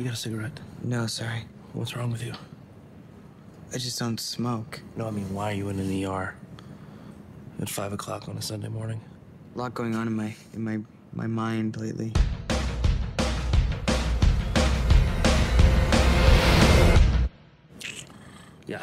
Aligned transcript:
You 0.00 0.04
got 0.06 0.14
a 0.14 0.16
cigarette? 0.16 0.58
No, 0.82 1.06
sorry. 1.06 1.44
What's 1.74 1.94
wrong 1.94 2.10
with 2.10 2.24
you? 2.24 2.32
I 3.70 3.76
just 3.76 3.98
don't 3.98 4.18
smoke. 4.18 4.80
No, 4.96 5.06
I 5.06 5.10
mean, 5.10 5.34
why 5.34 5.50
are 5.50 5.54
you 5.54 5.68
in 5.68 5.78
an 5.78 6.04
ER 6.06 6.34
at 7.60 7.68
five 7.68 7.92
o'clock 7.92 8.26
on 8.26 8.38
a 8.38 8.40
Sunday 8.40 8.68
morning? 8.68 9.02
A 9.54 9.58
lot 9.58 9.74
going 9.74 9.94
on 9.94 10.06
in 10.06 10.14
my 10.14 10.34
in 10.54 10.64
my 10.64 10.78
my 11.12 11.26
mind 11.26 11.76
lately. 11.76 12.14
Yeah. 18.66 18.82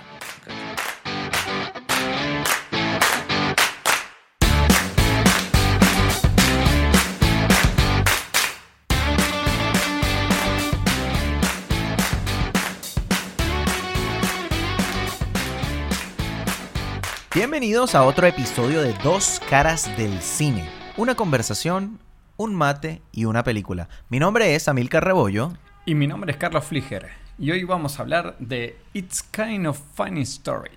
Bienvenidos 17.37 17.93
a 17.93 18.03
otro 18.03 18.25
episodio 18.25 18.81
de 18.81 18.93
Dos 19.03 19.39
Caras 19.47 19.95
del 19.95 20.21
Cine. 20.23 20.67
Una 20.97 21.13
conversación, 21.13 21.99
un 22.35 22.55
mate 22.55 23.03
y 23.11 23.25
una 23.25 23.43
película. 23.43 23.89
Mi 24.09 24.17
nombre 24.17 24.55
es 24.55 24.67
Amilcar 24.67 25.05
Rebollo. 25.05 25.53
Y 25.85 25.93
mi 25.93 26.07
nombre 26.07 26.31
es 26.31 26.37
Carlos 26.39 26.65
Fliger. 26.65 27.09
Y 27.37 27.51
hoy 27.51 27.63
vamos 27.63 27.99
a 27.99 28.01
hablar 28.01 28.35
de 28.39 28.79
It's 28.93 29.21
Kind 29.21 29.67
of 29.67 29.79
Funny 29.93 30.23
Story. 30.23 30.71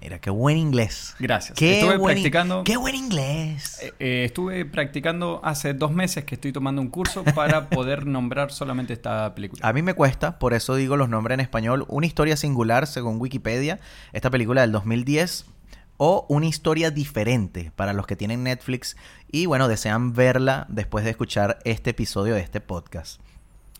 Mira, 0.00 0.18
qué 0.18 0.30
buen 0.30 0.56
inglés. 0.56 1.14
Gracias. 1.18 1.58
Qué 1.58 1.80
estuve 1.80 1.98
buen, 1.98 2.14
practicando. 2.14 2.64
Qué 2.64 2.78
buen 2.78 2.94
inglés. 2.94 3.78
eh, 3.82 3.92
eh, 3.98 4.24
estuve 4.24 4.64
practicando 4.64 5.42
hace 5.44 5.74
dos 5.74 5.92
meses 5.92 6.24
que 6.24 6.36
estoy 6.36 6.52
tomando 6.52 6.80
un 6.80 6.88
curso 6.88 7.22
para 7.22 7.68
poder 7.68 8.06
nombrar 8.06 8.50
solamente 8.50 8.94
esta 8.94 9.34
película. 9.34 9.60
A 9.68 9.74
mí 9.74 9.82
me 9.82 9.92
cuesta, 9.92 10.38
por 10.38 10.54
eso 10.54 10.74
digo 10.74 10.96
los 10.96 11.10
nombres 11.10 11.34
en 11.34 11.40
español. 11.40 11.84
Una 11.88 12.06
historia 12.06 12.38
singular, 12.38 12.86
según 12.86 13.20
Wikipedia. 13.20 13.78
Esta 14.14 14.30
película 14.30 14.62
del 14.62 14.72
2010. 14.72 15.44
O 15.98 16.24
una 16.28 16.46
historia 16.46 16.90
diferente 16.90 17.72
para 17.76 17.92
los 17.92 18.06
que 18.06 18.16
tienen 18.16 18.44
Netflix 18.44 18.96
y, 19.30 19.46
bueno, 19.46 19.68
desean 19.68 20.14
verla 20.14 20.64
después 20.68 21.04
de 21.04 21.10
escuchar 21.10 21.58
este 21.64 21.90
episodio 21.90 22.34
de 22.34 22.40
este 22.40 22.60
podcast. 22.60 23.20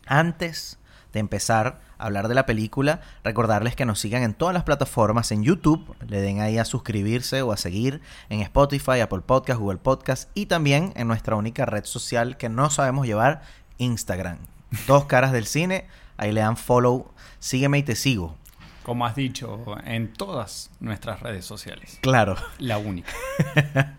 Antes 0.07 0.79
de 1.13 1.21
empezar 1.21 1.81
a 1.97 2.07
hablar 2.07 2.29
de 2.29 2.35
la 2.35 2.47
película, 2.47 3.01
recordarles 3.25 3.77
que 3.77 3.85
nos 3.85 4.01
sigan 4.01 4.23
en 4.23 4.35
todas 4.35 4.55
las 4.55 4.65
plataformas, 4.65 5.33
en 5.33 5.43
YouTube, 5.43 5.95
le 6.09 6.21
den 6.21 6.41
ahí 6.41 6.59
a 6.59 6.65
suscribirse 6.65 7.43
o 7.43 7.53
a 7.53 7.57
seguir, 7.57 8.01
en 8.29 8.41
Spotify, 8.41 9.01
Apple 9.01 9.21
Podcast, 9.21 9.61
Google 9.61 9.79
Podcast 9.79 10.31
y 10.35 10.47
también 10.47 10.93
en 10.97 11.09
nuestra 11.09 11.37
única 11.37 11.67
red 11.67 11.85
social 11.85 12.37
que 12.37 12.49
no 12.49 12.71
sabemos 12.71 13.07
llevar, 13.07 13.43
Instagram. 13.79 14.39
Dos 14.87 15.07
caras 15.07 15.33
del 15.33 15.47
cine, 15.47 15.87
ahí 16.17 16.33
le 16.33 16.41
dan 16.41 16.57
follow, 16.57 17.13
sígueme 17.39 17.79
y 17.79 17.83
te 17.83 17.95
sigo. 17.95 18.37
Como 18.89 19.05
has 19.05 19.15
dicho, 19.15 19.67
en 19.85 20.15
todas 20.15 20.71
nuestras 20.81 21.21
redes 21.21 21.45
sociales. 21.45 21.99
Claro. 22.01 22.37
La 22.59 22.79
única. 22.79 23.13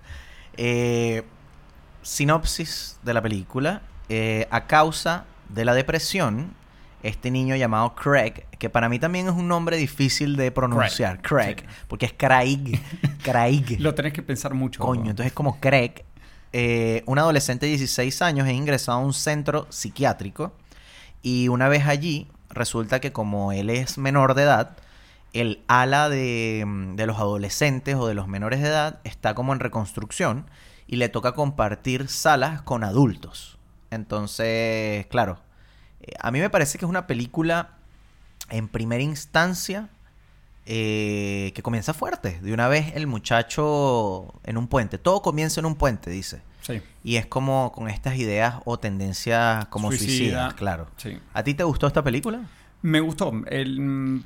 Eh, 0.61 1.23
sinopsis 2.01 2.99
de 3.03 3.13
la 3.13 3.21
película. 3.21 3.81
Eh, 4.09 4.45
a 4.51 4.67
causa 4.67 5.23
de 5.47 5.63
la 5.63 5.73
depresión, 5.73 6.53
este 7.01 7.31
niño 7.31 7.55
llamado 7.55 7.95
Craig, 7.95 8.45
que 8.57 8.69
para 8.69 8.89
mí 8.89 8.99
también 8.99 9.27
es 9.27 9.33
un 9.33 9.47
nombre 9.47 9.77
difícil 9.77 10.35
de 10.35 10.51
pronunciar, 10.51 11.21
Craig, 11.21 11.61
sí. 11.61 11.65
porque 11.87 12.07
es 12.07 12.13
Craig, 12.13 12.81
Craig. 13.23 13.77
Lo 13.79 13.95
tenés 13.95 14.11
que 14.11 14.21
pensar 14.21 14.53
mucho. 14.53 14.81
Coño, 14.81 15.11
entonces 15.11 15.27
es 15.27 15.33
como 15.33 15.61
Craig, 15.61 16.03
eh, 16.51 17.03
un 17.05 17.19
adolescente 17.19 17.67
de 17.67 17.77
16 17.77 18.21
años 18.21 18.45
es 18.47 18.53
ingresado 18.53 18.97
a 18.97 19.01
un 19.01 19.13
centro 19.13 19.65
psiquiátrico 19.69 20.51
y 21.21 21.47
una 21.47 21.69
vez 21.69 21.85
allí 21.85 22.27
resulta 22.49 22.99
que 22.99 23.11
como 23.11 23.51
él 23.51 23.69
es 23.69 23.97
menor 23.97 24.33
de 24.33 24.43
edad, 24.43 24.77
el 25.33 25.63
ala 25.67 26.09
de, 26.09 26.63
mm, 26.65 26.95
de 26.95 27.05
los 27.05 27.17
adolescentes 27.17 27.95
o 27.95 28.07
de 28.07 28.13
los 28.13 28.27
menores 28.27 28.61
de 28.61 28.67
edad 28.67 28.99
está 29.03 29.35
como 29.35 29.53
en 29.53 29.59
reconstrucción 29.59 30.45
y 30.87 30.95
le 30.95 31.09
toca 31.09 31.33
compartir 31.33 32.07
salas 32.07 32.61
con 32.61 32.83
adultos. 32.83 33.59
Entonces, 33.91 35.05
claro, 35.07 35.39
eh, 36.01 36.13
a 36.19 36.31
mí 36.31 36.39
me 36.39 36.49
parece 36.49 36.77
que 36.77 36.85
es 36.85 36.89
una 36.89 37.07
película 37.07 37.77
en 38.49 38.67
primera 38.67 39.03
instancia 39.03 39.89
eh, 40.65 41.51
que 41.55 41.63
comienza 41.63 41.93
fuerte. 41.93 42.39
De 42.41 42.53
una 42.53 42.67
vez 42.67 42.95
el 42.95 43.07
muchacho 43.07 44.33
en 44.43 44.57
un 44.57 44.67
puente. 44.67 44.97
Todo 44.97 45.21
comienza 45.21 45.59
en 45.59 45.65
un 45.65 45.75
puente, 45.75 46.09
dice. 46.09 46.41
Sí. 46.61 46.81
Y 47.03 47.15
es 47.15 47.25
como 47.25 47.71
con 47.71 47.89
estas 47.89 48.15
ideas 48.17 48.55
o 48.65 48.77
tendencias 48.79 49.65
como 49.67 49.89
Suicida. 49.89 50.07
suicidas, 50.07 50.53
claro. 50.55 50.87
Sí. 50.97 51.17
¿A 51.33 51.43
ti 51.43 51.53
te 51.53 51.63
gustó 51.63 51.87
esta 51.87 52.03
película? 52.03 52.41
Me 52.81 52.99
gustó. 52.99 53.31
El, 53.47 53.79
mm, 53.81 54.23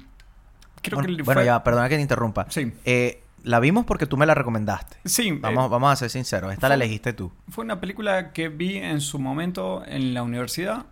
creo 0.81 0.95
bueno, 0.97 1.07
que 1.07 1.11
el- 1.15 1.23
bueno, 1.23 1.39
fue- 1.41 1.45
ya, 1.45 1.63
perdona 1.63 1.89
que 1.89 1.95
te 1.95 2.01
interrumpa. 2.01 2.45
Sí. 2.49 2.71
Eh, 2.85 3.23
la 3.43 3.59
vimos 3.59 3.85
porque 3.85 4.05
tú 4.05 4.15
me 4.17 4.25
la 4.25 4.33
recomendaste. 4.35 4.97
Sí, 5.05 5.27
eh, 5.29 5.39
Vamos, 5.41 5.69
vamos 5.69 5.91
a 5.91 5.95
ser 5.95 6.09
sinceros. 6.09 6.53
Esta 6.53 6.69
la 6.69 6.75
elegiste 6.75 7.13
tú. 7.13 7.31
Fue 7.49 7.63
una 7.65 7.79
película 7.81 8.31
que 8.33 8.49
vi 8.49 8.77
en 8.77 9.01
su 9.01 9.19
momento 9.19 9.83
en 9.85 10.13
la 10.13 10.23
universidad. 10.23 10.85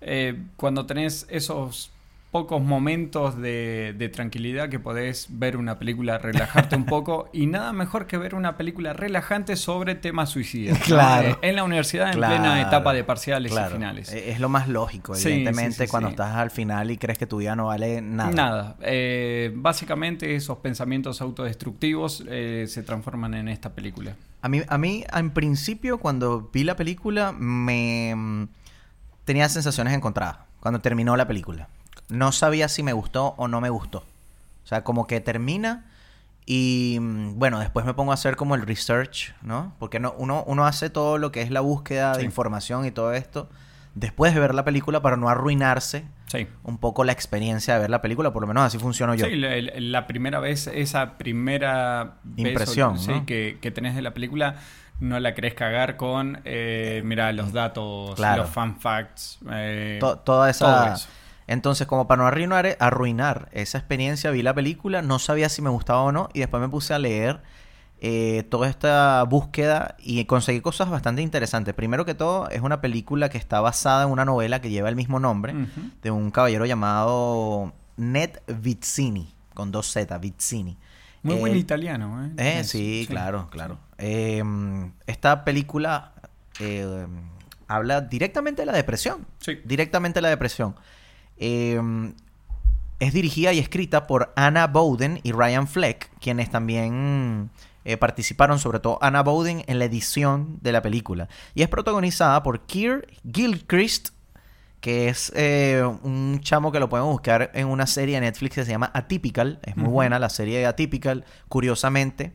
Eh, 0.00 0.40
cuando 0.56 0.86
tenés 0.86 1.26
esos 1.28 1.90
pocos 2.30 2.62
momentos 2.62 3.38
de, 3.38 3.94
de 3.96 4.08
tranquilidad 4.10 4.68
que 4.68 4.78
podés 4.78 5.26
ver 5.30 5.56
una 5.56 5.78
película, 5.78 6.18
relajarte 6.18 6.76
un 6.76 6.84
poco. 6.86 7.30
Y 7.32 7.46
nada 7.46 7.72
mejor 7.72 8.06
que 8.06 8.18
ver 8.18 8.34
una 8.34 8.56
película 8.56 8.92
relajante 8.92 9.56
sobre 9.56 9.94
temas 9.94 10.28
suicidas. 10.30 10.78
Claro. 10.80 11.30
Eh, 11.30 11.38
en 11.42 11.56
la 11.56 11.64
universidad, 11.64 12.12
en 12.12 12.18
plena 12.18 12.60
etapa 12.60 12.92
de 12.92 13.04
parciales 13.04 13.52
claro. 13.52 13.70
y 13.70 13.74
finales. 13.74 14.12
Eh, 14.12 14.30
Es 14.30 14.40
lo 14.40 14.48
más 14.48 14.68
lógico, 14.68 15.14
evidentemente, 15.16 15.76
sí, 15.76 15.84
sí, 15.84 15.90
cuando 15.90 16.10
estás 16.10 16.36
al 16.36 16.50
final 16.50 16.90
y 16.90 16.98
crees 16.98 17.18
que 17.18 17.26
tu 17.26 17.38
vida 17.38 17.56
no 17.56 17.66
vale 17.66 18.02
nada. 18.02 18.30
Nada. 18.30 18.76
Eh, 18.82 19.50
básicamente 19.54 20.34
esos 20.34 20.58
pensamientos 20.58 21.20
autodestructivos 21.22 22.24
eh, 22.28 22.66
se 22.68 22.82
transforman 22.82 23.34
en 23.34 23.48
esta 23.48 23.70
película. 23.70 24.16
A 24.42 24.48
mí, 24.48 24.62
a 24.68 24.78
mí, 24.78 25.04
en 25.12 25.30
principio, 25.30 25.98
cuando 25.98 26.50
vi 26.52 26.62
la 26.62 26.76
película, 26.76 27.32
me 27.32 28.14
mm, 28.14 28.48
tenía 29.24 29.48
sensaciones 29.48 29.94
encontradas. 29.94 30.38
Cuando 30.60 30.80
terminó 30.80 31.16
la 31.16 31.26
película. 31.26 31.68
No 32.08 32.32
sabía 32.32 32.68
si 32.68 32.82
me 32.82 32.92
gustó 32.92 33.34
o 33.36 33.48
no 33.48 33.60
me 33.60 33.70
gustó. 33.70 33.98
O 34.64 34.66
sea, 34.68 34.84
como 34.84 35.06
que 35.06 35.20
termina 35.20 35.84
y 36.46 36.98
mm, 37.00 37.38
bueno, 37.38 37.58
después 37.60 37.84
me 37.86 37.94
pongo 37.94 38.10
a 38.12 38.14
hacer 38.14 38.36
como 38.36 38.54
el 38.54 38.62
research, 38.62 39.34
¿no? 39.42 39.74
Porque 39.78 40.00
no, 40.00 40.14
uno, 40.18 40.44
uno 40.46 40.66
hace 40.66 40.88
todo 40.90 41.18
lo 41.18 41.32
que 41.32 41.42
es 41.42 41.50
la 41.50 41.60
búsqueda 41.60 42.16
de 42.16 42.24
información 42.24 42.86
y 42.86 42.90
todo 42.90 43.12
esto 43.12 43.48
después 43.94 44.32
de 44.32 44.40
ver 44.40 44.54
la 44.54 44.64
película 44.64 45.02
para 45.02 45.16
no 45.16 45.28
arruinarse 45.28 46.04
Sí. 46.26 46.46
un 46.62 46.76
poco 46.76 47.04
la 47.04 47.12
experiencia 47.12 47.74
de 47.74 47.80
ver 47.80 47.90
la 47.90 48.02
película. 48.02 48.32
Por 48.34 48.42
lo 48.42 48.46
menos 48.48 48.62
así 48.62 48.78
funciono 48.78 49.14
yo. 49.14 49.24
Sí, 49.26 49.34
la, 49.34 49.56
la 49.80 50.06
primera 50.06 50.38
vez, 50.40 50.66
esa 50.66 51.16
primera 51.16 52.16
Impresión, 52.36 52.96
que, 53.26 53.56
que 53.62 53.70
tenés 53.70 53.94
de 53.94 54.02
la 54.02 54.12
película, 54.12 54.56
no 55.00 55.18
la 55.20 55.32
querés 55.34 55.54
cagar 55.54 55.96
con, 55.96 56.40
eh, 56.44 57.00
mira, 57.04 57.32
los 57.32 57.52
datos, 57.54 58.14
Claro. 58.16 58.42
los 58.42 58.50
fan 58.50 58.78
facts. 58.78 59.38
eh, 59.50 59.96
To- 60.00 60.18
toda 60.18 60.50
esa... 60.50 60.66
todo 60.84 60.94
eso. 60.94 61.08
Entonces, 61.48 61.86
como 61.88 62.06
para 62.06 62.22
no 62.22 62.28
arruinar, 62.28 62.76
arruinar 62.78 63.48
esa 63.52 63.78
experiencia, 63.78 64.30
vi 64.30 64.42
la 64.42 64.54
película, 64.54 65.02
no 65.02 65.18
sabía 65.18 65.48
si 65.48 65.60
me 65.62 65.70
gustaba 65.70 66.02
o 66.02 66.12
no, 66.12 66.28
y 66.34 66.38
después 66.40 66.60
me 66.60 66.68
puse 66.68 66.94
a 66.94 66.98
leer 67.00 67.40
eh, 68.00 68.44
toda 68.48 68.68
esta 68.68 69.24
búsqueda 69.24 69.96
y 69.98 70.24
conseguí 70.26 70.60
cosas 70.60 70.88
bastante 70.90 71.22
interesantes. 71.22 71.74
Primero 71.74 72.04
que 72.04 72.14
todo, 72.14 72.48
es 72.50 72.60
una 72.60 72.80
película 72.80 73.28
que 73.30 73.38
está 73.38 73.60
basada 73.60 74.04
en 74.04 74.10
una 74.10 74.24
novela 74.24 74.60
que 74.60 74.70
lleva 74.70 74.88
el 74.88 74.94
mismo 74.94 75.18
nombre, 75.18 75.54
de 76.02 76.10
un 76.12 76.30
caballero 76.30 76.64
llamado 76.66 77.72
Ned 77.96 78.30
Vizzini, 78.46 79.34
con 79.54 79.72
dos 79.72 79.90
Z, 79.90 80.16
Vizzini. 80.18 80.76
Muy 81.22 81.34
Eh, 81.34 81.40
buen 81.40 81.56
italiano, 81.56 82.24
¿eh? 82.24 82.30
eh, 82.36 82.60
Es- 82.60 82.68
sí, 82.68 83.06
claro, 83.08 83.48
claro. 83.50 83.78
Eh, 83.96 84.44
esta 85.06 85.44
película 85.44 86.12
eh, 86.60 87.06
habla 87.66 88.00
directamente 88.02 88.62
de 88.62 88.66
la 88.66 88.72
depresión. 88.72 89.26
Sí. 89.40 89.58
Directamente 89.64 90.18
de 90.18 90.22
la 90.22 90.28
depresión. 90.28 90.76
Eh, 91.38 91.80
es 93.00 93.12
dirigida 93.12 93.52
y 93.52 93.58
escrita 93.58 94.06
por 94.06 94.32
Anna 94.34 94.66
Bowden 94.66 95.20
y 95.22 95.32
Ryan 95.32 95.68
Fleck, 95.68 96.10
quienes 96.20 96.50
también 96.50 97.50
eh, 97.84 97.96
participaron, 97.96 98.58
sobre 98.58 98.80
todo 98.80 98.98
Anna 99.00 99.22
Bowden, 99.22 99.62
en 99.66 99.78
la 99.78 99.84
edición 99.84 100.58
de 100.62 100.72
la 100.72 100.82
película. 100.82 101.28
Y 101.54 101.62
es 101.62 101.68
protagonizada 101.68 102.42
por 102.42 102.66
Keir 102.66 103.06
Gilchrist, 103.32 104.10
que 104.80 105.08
es 105.08 105.32
eh, 105.36 105.82
un 106.02 106.40
chamo 106.42 106.72
que 106.72 106.80
lo 106.80 106.88
pueden 106.88 107.06
buscar 107.06 107.50
en 107.54 107.68
una 107.68 107.86
serie 107.86 108.16
de 108.16 108.22
Netflix 108.22 108.56
que 108.56 108.64
se 108.64 108.72
llama 108.72 108.90
Atypical. 108.92 109.60
Es 109.62 109.76
muy 109.76 109.90
buena 109.90 110.18
la 110.18 110.28
serie 110.28 110.58
de 110.58 110.66
Atypical. 110.66 111.24
Curiosamente, 111.48 112.32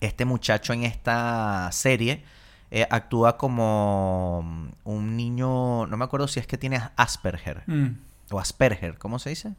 este 0.00 0.26
muchacho 0.26 0.74
en 0.74 0.84
esta 0.84 1.70
serie 1.72 2.22
eh, 2.70 2.86
actúa 2.90 3.36
como 3.38 4.70
un 4.84 5.16
niño, 5.16 5.86
no 5.86 5.96
me 5.96 6.04
acuerdo 6.04 6.28
si 6.28 6.38
es 6.38 6.46
que 6.46 6.58
tiene 6.58 6.80
Asperger 6.96 7.62
Mm. 7.66 8.09
O 8.30 8.38
Asperger, 8.40 8.98
¿cómo 8.98 9.18
se 9.18 9.30
dice? 9.30 9.54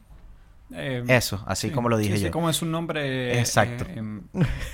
Eh, 0.74 1.04
Eso, 1.08 1.44
así 1.46 1.68
sí, 1.68 1.74
como 1.74 1.90
lo 1.90 1.98
dije 1.98 2.12
sí, 2.14 2.18
sí, 2.20 2.24
yo. 2.26 2.30
como 2.30 2.48
es 2.48 2.62
un 2.62 2.70
nombre. 2.70 3.38
Exacto. 3.38 3.84
eh, 3.90 3.94
em, 3.98 4.22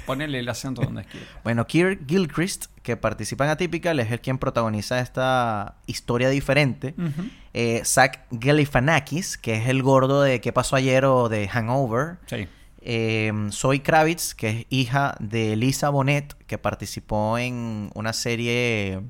ponele 0.07 0.39
el 0.39 0.49
acento 0.49 0.83
donde 0.83 1.05
quiera. 1.05 1.27
Bueno, 1.43 1.67
Kirk 1.67 2.07
Gilchrist, 2.07 2.67
que 2.83 2.97
participa 2.97 3.45
en 3.45 3.51
Atypical, 3.51 3.99
es 3.99 4.13
el 4.13 4.21
quien 4.21 4.39
protagoniza 4.39 5.01
esta 5.01 5.75
historia 5.87 6.29
diferente. 6.29 6.95
Ujú. 6.97 7.29
Eh, 7.53 7.83
Zach 7.85 8.21
Galifianakis, 8.31 9.39
que 9.39 9.55
es 9.57 9.69
el 9.69 9.83
gordo 9.83 10.23
de 10.23 10.41
¿Qué 10.41 10.53
pasó 10.53 10.77
ayer? 10.77 11.05
o 11.05 11.29
de 11.29 11.49
Hangover. 11.49 12.19
Sí. 12.27 12.47
Eh, 12.81 13.33
Zoe 13.51 13.83
Kravitz, 13.83 14.35
que 14.35 14.49
es 14.51 14.67
hija 14.71 15.17
de 15.19 15.57
Lisa 15.57 15.89
Bonet, 15.91 16.35
que 16.47 16.59
participó 16.59 17.37
en 17.39 17.91
una 17.95 18.13
serie 18.13 19.01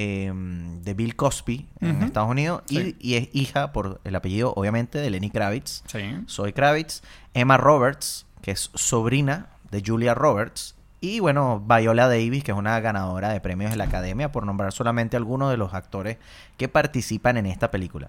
eh, 0.00 0.32
de 0.32 0.94
Bill 0.94 1.16
Cosby 1.16 1.68
en. 1.80 2.02
Estados 2.04 2.30
Unidos. 2.30 2.62
y- 2.68 2.76
Sí. 2.78 2.96
Y, 3.00 3.14
es 3.16 3.28
hija, 3.32 3.72
por 3.72 4.00
el 4.04 4.14
apellido, 4.14 4.52
obviamente, 4.54 4.98
de 4.98 5.10
Lenny 5.10 5.28
Kravitz. 5.30 5.82
Sí. 5.86 5.98
Zoe 6.28 6.52
Kravitz. 6.54 7.02
Emma 7.34 7.56
Roberts, 7.56 8.24
que 8.40 8.52
es 8.52 8.70
sobrina 8.74 9.48
de 9.72 9.82
Julia 9.84 10.14
Roberts. 10.14 10.76
Y 11.00 11.18
bueno, 11.20 11.60
Viola 11.66 12.06
Davis, 12.08 12.42
que 12.44 12.52
es 12.52 12.56
una 12.58 12.78
ganadora 12.80 13.28
de 13.30 13.40
premios 13.40 13.70
de 13.72 13.76
la 13.76 13.84
Academia, 13.84 14.30
por 14.32 14.46
nombrar 14.46 14.72
solamente 14.72 15.16
algunos 15.16 15.50
de 15.50 15.56
los 15.56 15.74
actores 15.74 16.16
que 16.56 16.68
participan 16.68 17.36
en 17.36 17.46
esta 17.46 17.70
película. 17.70 18.08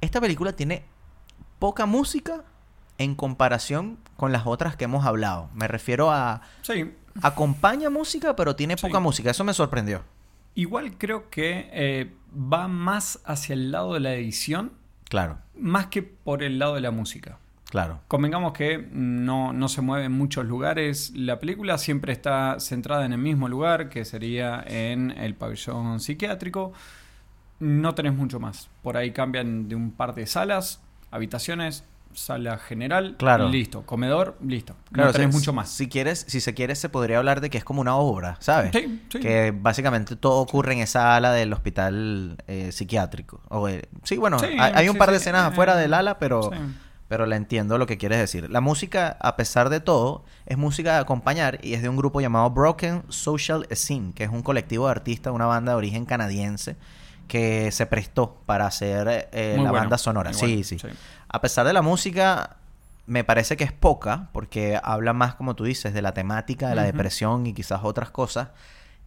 Esta 0.00 0.20
película 0.20 0.52
tiene 0.52 0.84
poca 1.58 1.86
música 1.86 2.42
en 2.98 3.14
comparación 3.14 3.98
con 4.16 4.32
las 4.32 4.46
otras 4.46 4.74
que 4.76 4.84
hemos 4.84 5.06
hablado. 5.06 5.48
Me 5.54 5.68
refiero 5.68 6.10
a... 6.10 6.42
Sí. 6.62 6.92
Acompaña 7.22 7.90
música, 7.90 8.34
pero 8.36 8.54
tiene 8.56 8.76
Sí. 8.76 8.86
poca 8.86 9.00
música. 9.00 9.30
Eso 9.30 9.42
me 9.44 9.54
sorprendió. 9.54 10.02
Igual 10.58 10.98
creo 10.98 11.30
que 11.30 11.70
eh, 11.72 12.10
va 12.34 12.66
más 12.66 13.20
hacia 13.24 13.52
el 13.52 13.70
lado 13.70 13.94
de 13.94 14.00
la 14.00 14.12
edición, 14.14 14.72
Claro, 15.08 15.38
más 15.56 15.86
que 15.86 16.02
por 16.02 16.42
el 16.42 16.58
lado 16.58 16.74
de 16.74 16.80
la 16.80 16.90
música. 16.90 17.38
claro. 17.70 18.00
Convengamos 18.08 18.54
que 18.54 18.88
no, 18.90 19.52
no 19.52 19.68
se 19.68 19.82
mueve 19.82 20.06
en 20.06 20.12
muchos 20.12 20.44
lugares. 20.46 21.12
La 21.14 21.38
película 21.38 21.78
siempre 21.78 22.12
está 22.12 22.58
centrada 22.58 23.06
en 23.06 23.12
el 23.12 23.18
mismo 23.20 23.46
lugar, 23.48 23.88
que 23.88 24.04
sería 24.04 24.64
en 24.66 25.12
el 25.12 25.36
pabellón 25.36 26.00
psiquiátrico. 26.00 26.72
No 27.60 27.94
tenés 27.94 28.14
mucho 28.14 28.40
más. 28.40 28.68
Por 28.82 28.96
ahí 28.96 29.12
cambian 29.12 29.68
de 29.68 29.76
un 29.76 29.92
par 29.92 30.12
de 30.16 30.26
salas, 30.26 30.82
habitaciones, 31.12 31.84
sala 32.18 32.58
general, 32.58 33.16
Claro. 33.18 33.48
listo. 33.48 33.82
Comedor, 33.86 34.36
listo. 34.44 34.74
Claro, 34.92 35.08
no 35.08 35.12
tenés 35.12 35.28
o 35.28 35.30
sea, 35.32 35.38
mucho 35.38 35.52
más. 35.52 35.70
Si 35.70 35.88
quieres, 35.88 36.24
si 36.28 36.40
se 36.40 36.54
quiere, 36.54 36.74
se 36.74 36.88
podría 36.88 37.18
hablar 37.18 37.40
de 37.40 37.50
que 37.50 37.58
es 37.58 37.64
como 37.64 37.80
una 37.80 37.96
obra, 37.96 38.36
¿sabes? 38.40 38.72
Sí, 38.72 39.02
sí. 39.10 39.20
Que 39.20 39.52
básicamente 39.56 40.16
todo 40.16 40.38
ocurre 40.40 40.72
en 40.72 40.80
esa 40.80 41.16
ala 41.16 41.32
del 41.32 41.52
hospital 41.52 42.36
eh, 42.46 42.72
psiquiátrico. 42.72 43.40
O, 43.48 43.68
eh, 43.68 43.88
sí, 44.02 44.16
bueno, 44.16 44.38
Sí, 44.38 44.46
hay, 44.58 44.72
hay 44.74 44.88
un 44.88 44.96
par 44.96 45.10
de 45.10 45.16
escenas 45.18 45.44
afuera 45.52 45.76
del 45.76 45.94
ala, 45.94 46.18
pero, 46.18 46.50
pero 47.06 47.24
la 47.26 47.36
entiendo 47.36 47.78
lo 47.78 47.86
que 47.86 47.96
quieres 47.98 48.18
decir. 48.18 48.50
La 48.50 48.60
música, 48.60 49.16
a 49.20 49.36
pesar 49.36 49.70
de 49.70 49.80
todo, 49.80 50.24
es 50.46 50.58
música 50.58 50.94
de 50.94 50.98
acompañar 51.00 51.58
y 51.62 51.74
es 51.74 51.82
de 51.82 51.88
un 51.88 51.96
grupo 51.96 52.20
llamado 52.20 52.50
Broken 52.50 53.04
Social 53.08 53.66
Scene, 53.70 54.12
que 54.14 54.24
es 54.24 54.30
un 54.30 54.42
colectivo 54.42 54.86
de 54.86 54.90
artistas, 54.90 55.32
una 55.32 55.46
banda 55.46 55.72
de 55.72 55.78
origen 55.78 56.04
canadiense 56.04 56.76
que 57.28 57.70
se 57.72 57.84
prestó 57.84 58.38
para 58.46 58.66
hacer 58.66 59.28
eh, 59.32 59.52
la 59.56 59.64
bueno, 59.64 59.72
banda 59.74 59.98
sonora. 59.98 60.32
Sí, 60.32 60.64
sí, 60.64 60.78
sí. 60.78 60.88
A 61.28 61.40
pesar 61.40 61.66
de 61.66 61.72
la 61.72 61.82
música, 61.82 62.56
me 63.06 63.24
parece 63.24 63.56
que 63.56 63.64
es 63.64 63.72
poca, 63.72 64.28
porque 64.32 64.78
habla 64.82 65.12
más, 65.12 65.34
como 65.34 65.54
tú 65.54 65.64
dices, 65.64 65.92
de 65.94 66.02
la 66.02 66.12
temática, 66.12 66.68
de 66.68 66.74
la 66.74 66.82
depresión 66.84 67.46
y 67.46 67.52
quizás 67.54 67.80
otras 67.82 68.10
cosas. 68.10 68.48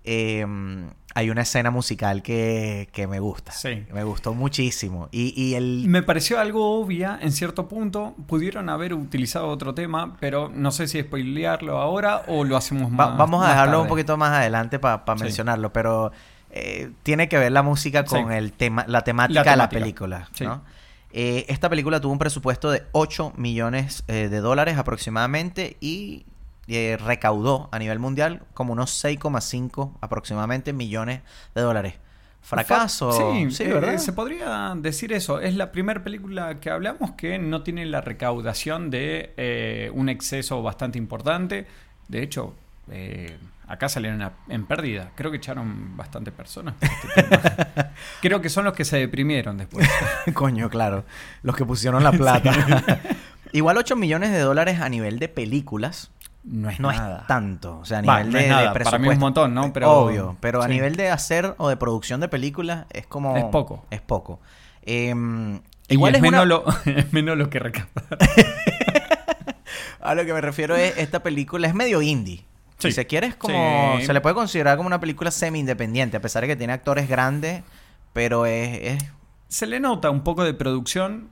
Eh, 0.03 0.45
hay 1.13 1.29
una 1.29 1.41
escena 1.41 1.69
musical 1.71 2.23
que, 2.23 2.89
que 2.93 3.05
me 3.05 3.19
gusta. 3.19 3.51
Sí. 3.51 3.85
Me 3.91 4.03
gustó 4.03 4.33
muchísimo. 4.33 5.09
Y, 5.11 5.33
y 5.39 5.53
el... 5.55 5.83
Me 5.87 6.01
pareció 6.01 6.39
algo 6.39 6.79
obvia 6.79 7.19
en 7.21 7.31
cierto 7.31 7.67
punto. 7.67 8.15
Pudieron 8.27 8.69
haber 8.69 8.93
utilizado 8.93 9.47
otro 9.49 9.73
tema, 9.75 10.15
pero 10.19 10.49
no 10.53 10.71
sé 10.71 10.87
si 10.87 11.01
spoilearlo 11.01 11.77
ahora 11.79 12.23
o 12.27 12.43
lo 12.45 12.55
hacemos 12.57 12.91
va- 12.93 13.09
más. 13.09 13.17
vamos 13.17 13.39
a 13.43 13.47
más 13.47 13.49
dejarlo 13.49 13.71
tarde. 13.73 13.81
un 13.83 13.87
poquito 13.89 14.17
más 14.17 14.31
adelante 14.31 14.79
para 14.79 15.03
Sí. 15.17 15.23
mencionarlo, 15.23 15.71
pero 15.73 16.11
eh, 16.49 16.91
tiene 17.03 17.29
que 17.29 17.37
ver 17.37 17.51
la 17.51 17.61
música 17.61 18.03
con 18.05 18.29
Sí. 18.29 18.33
el 18.35 18.53
tema, 18.53 18.85
la 18.87 19.03
temática 19.03 19.43
La 19.43 19.51
de 19.51 19.57
la 19.57 19.69
temática. 19.69 19.79
película. 19.79 20.29
Sí. 20.33 20.45
¿no? 20.45 20.61
Eh, 21.13 21.45
esta 21.49 21.69
película 21.69 21.99
tuvo 21.99 22.13
un 22.13 22.19
presupuesto 22.19 22.71
de 22.71 22.83
8 22.93 23.33
millones 23.35 24.03
eh, 24.07 24.29
de 24.29 24.39
dólares 24.39 24.77
aproximadamente 24.77 25.77
y 25.81 26.25
eh, 26.67 26.97
recaudó 27.03 27.67
a 27.71 27.79
nivel 27.79 27.99
mundial 27.99 28.43
como 28.53 28.73
unos 28.73 29.03
6,5 29.03 29.93
aproximadamente 29.99 30.73
millones 30.73 31.21
de 31.53 31.61
dólares. 31.61 31.95
Fracaso. 32.43 33.11
Sí, 33.11 33.51
sí 33.51 33.65
¿verdad? 33.65 33.97
se 33.97 34.13
podría 34.13 34.73
decir 34.75 35.13
eso. 35.13 35.39
Es 35.39 35.55
la 35.55 35.71
primera 35.71 36.03
película 36.03 36.59
que 36.59 36.71
hablamos 36.71 37.11
que 37.11 37.37
no 37.37 37.61
tiene 37.61 37.85
la 37.85 38.01
recaudación 38.01 38.89
de 38.89 39.91
un 39.93 40.09
exceso 40.09 40.63
bastante 40.63 40.97
importante. 40.97 41.67
De 42.07 42.23
hecho, 42.23 42.55
acá 43.71 43.89
salieron 43.89 44.21
a- 44.21 44.33
en 44.49 44.65
pérdida. 44.65 45.11
Creo 45.15 45.31
que 45.31 45.37
echaron 45.37 45.95
bastante 45.97 46.31
personas. 46.31 46.75
este. 46.81 47.25
Creo 48.21 48.41
que 48.41 48.49
son 48.49 48.65
los 48.65 48.73
que 48.73 48.85
se 48.85 48.97
deprimieron 48.97 49.57
después. 49.57 49.87
Coño, 50.33 50.69
claro. 50.69 51.05
Los 51.43 51.55
que 51.55 51.65
pusieron 51.65 52.03
la 52.03 52.11
plata. 52.11 52.51
Igual 53.53 53.77
8 53.77 53.95
millones 53.95 54.31
de 54.31 54.39
dólares 54.39 54.79
a 54.79 54.89
nivel 54.89 55.19
de 55.19 55.27
películas. 55.27 56.11
No 56.43 56.69
es 56.69 56.79
no 56.79 56.91
nada. 56.91 57.19
es 57.21 57.27
tanto. 57.27 57.77
O 57.79 57.85
sea, 57.85 57.99
a 57.99 58.01
nivel 58.01 58.31
no 58.31 58.37
de, 58.39 58.43
de. 58.45 58.83
Para 58.83 58.97
mí 58.97 59.07
es 59.07 59.13
un 59.13 59.19
montón, 59.19 59.53
¿no? 59.53 59.71
Pero- 59.73 59.91
Obvio. 59.91 60.37
Pero 60.39 60.61
a 60.63 60.67
nivel 60.67 60.95
de 60.95 61.09
hacer 61.09 61.53
o 61.57 61.69
de 61.69 61.77
producción 61.77 62.19
de 62.19 62.27
películas 62.29 62.85
es 62.91 63.05
como. 63.05 63.37
Es 63.37 63.43
poco. 63.45 63.85
Es 63.91 64.01
poco. 64.01 64.39
Em, 64.83 65.61
igual 65.87 66.13
es, 66.13 66.17
es, 66.17 66.21
menos, 66.23 66.39
una- 66.39 66.45
lo, 66.45 66.65
es 66.85 67.13
menos 67.13 67.37
lo 67.37 67.49
que 67.49 67.59
recaudar. 67.59 68.17
A 69.99 70.15
lo 70.15 70.25
que 70.25 70.33
me 70.33 70.41
refiero 70.41 70.75
es. 70.75 70.97
Esta 70.97 71.21
película 71.21 71.67
es 71.67 71.75
medio 71.75 72.01
indie. 72.01 72.43
Si 72.89 72.93
se 72.93 73.07
quiere, 73.07 73.27
es 73.27 73.35
como. 73.35 73.97
Sí. 73.99 74.05
Se 74.05 74.13
le 74.13 74.21
puede 74.21 74.35
considerar 74.35 74.77
como 74.77 74.87
una 74.87 74.99
película 74.99 75.31
semi-independiente. 75.31 76.17
A 76.17 76.21
pesar 76.21 76.41
de 76.41 76.47
que 76.47 76.55
tiene 76.55 76.73
actores 76.73 77.07
grandes. 77.09 77.63
Pero 78.13 78.45
es. 78.45 78.79
es- 79.01 79.05
Se 79.47 79.67
le 79.67 79.79
nota 79.79 80.09
un 80.09 80.23
poco 80.23 80.43
de 80.43 80.53
producción. 80.53 81.29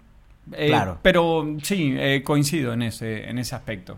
eh, 0.53 0.67
Claro. 0.67 0.97
Pero 1.01 1.45
sí, 1.63 1.93
eh, 1.97 2.23
coincido 2.23 2.73
en 2.73 2.81
ese, 2.83 3.29
en 3.29 3.37
ese 3.39 3.55
aspecto. 3.55 3.97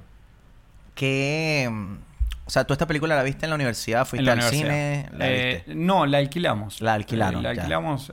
que. 0.96 1.64
em, 1.64 1.98
O 2.46 2.50
sea, 2.50 2.66
tú 2.66 2.74
esta 2.74 2.86
película 2.88 3.16
la 3.16 3.24
viste 3.24 3.46
en 3.46 3.50
la 3.52 3.56
universidad, 3.56 4.06
fuiste 4.06 4.26
la 4.26 4.34
al 4.34 4.40
universidad. 4.40 4.64
cine. 4.70 5.10
La 5.18 5.30
Eh, 5.30 5.54
viste. 5.66 5.76
no, 5.76 6.06
la 6.06 6.18
alquilamos. 6.18 6.82
La 6.82 6.96
alquilaron, 6.96 7.40
Eh, 7.40 7.44
la 7.44 7.50
alquilamos. 7.52 8.12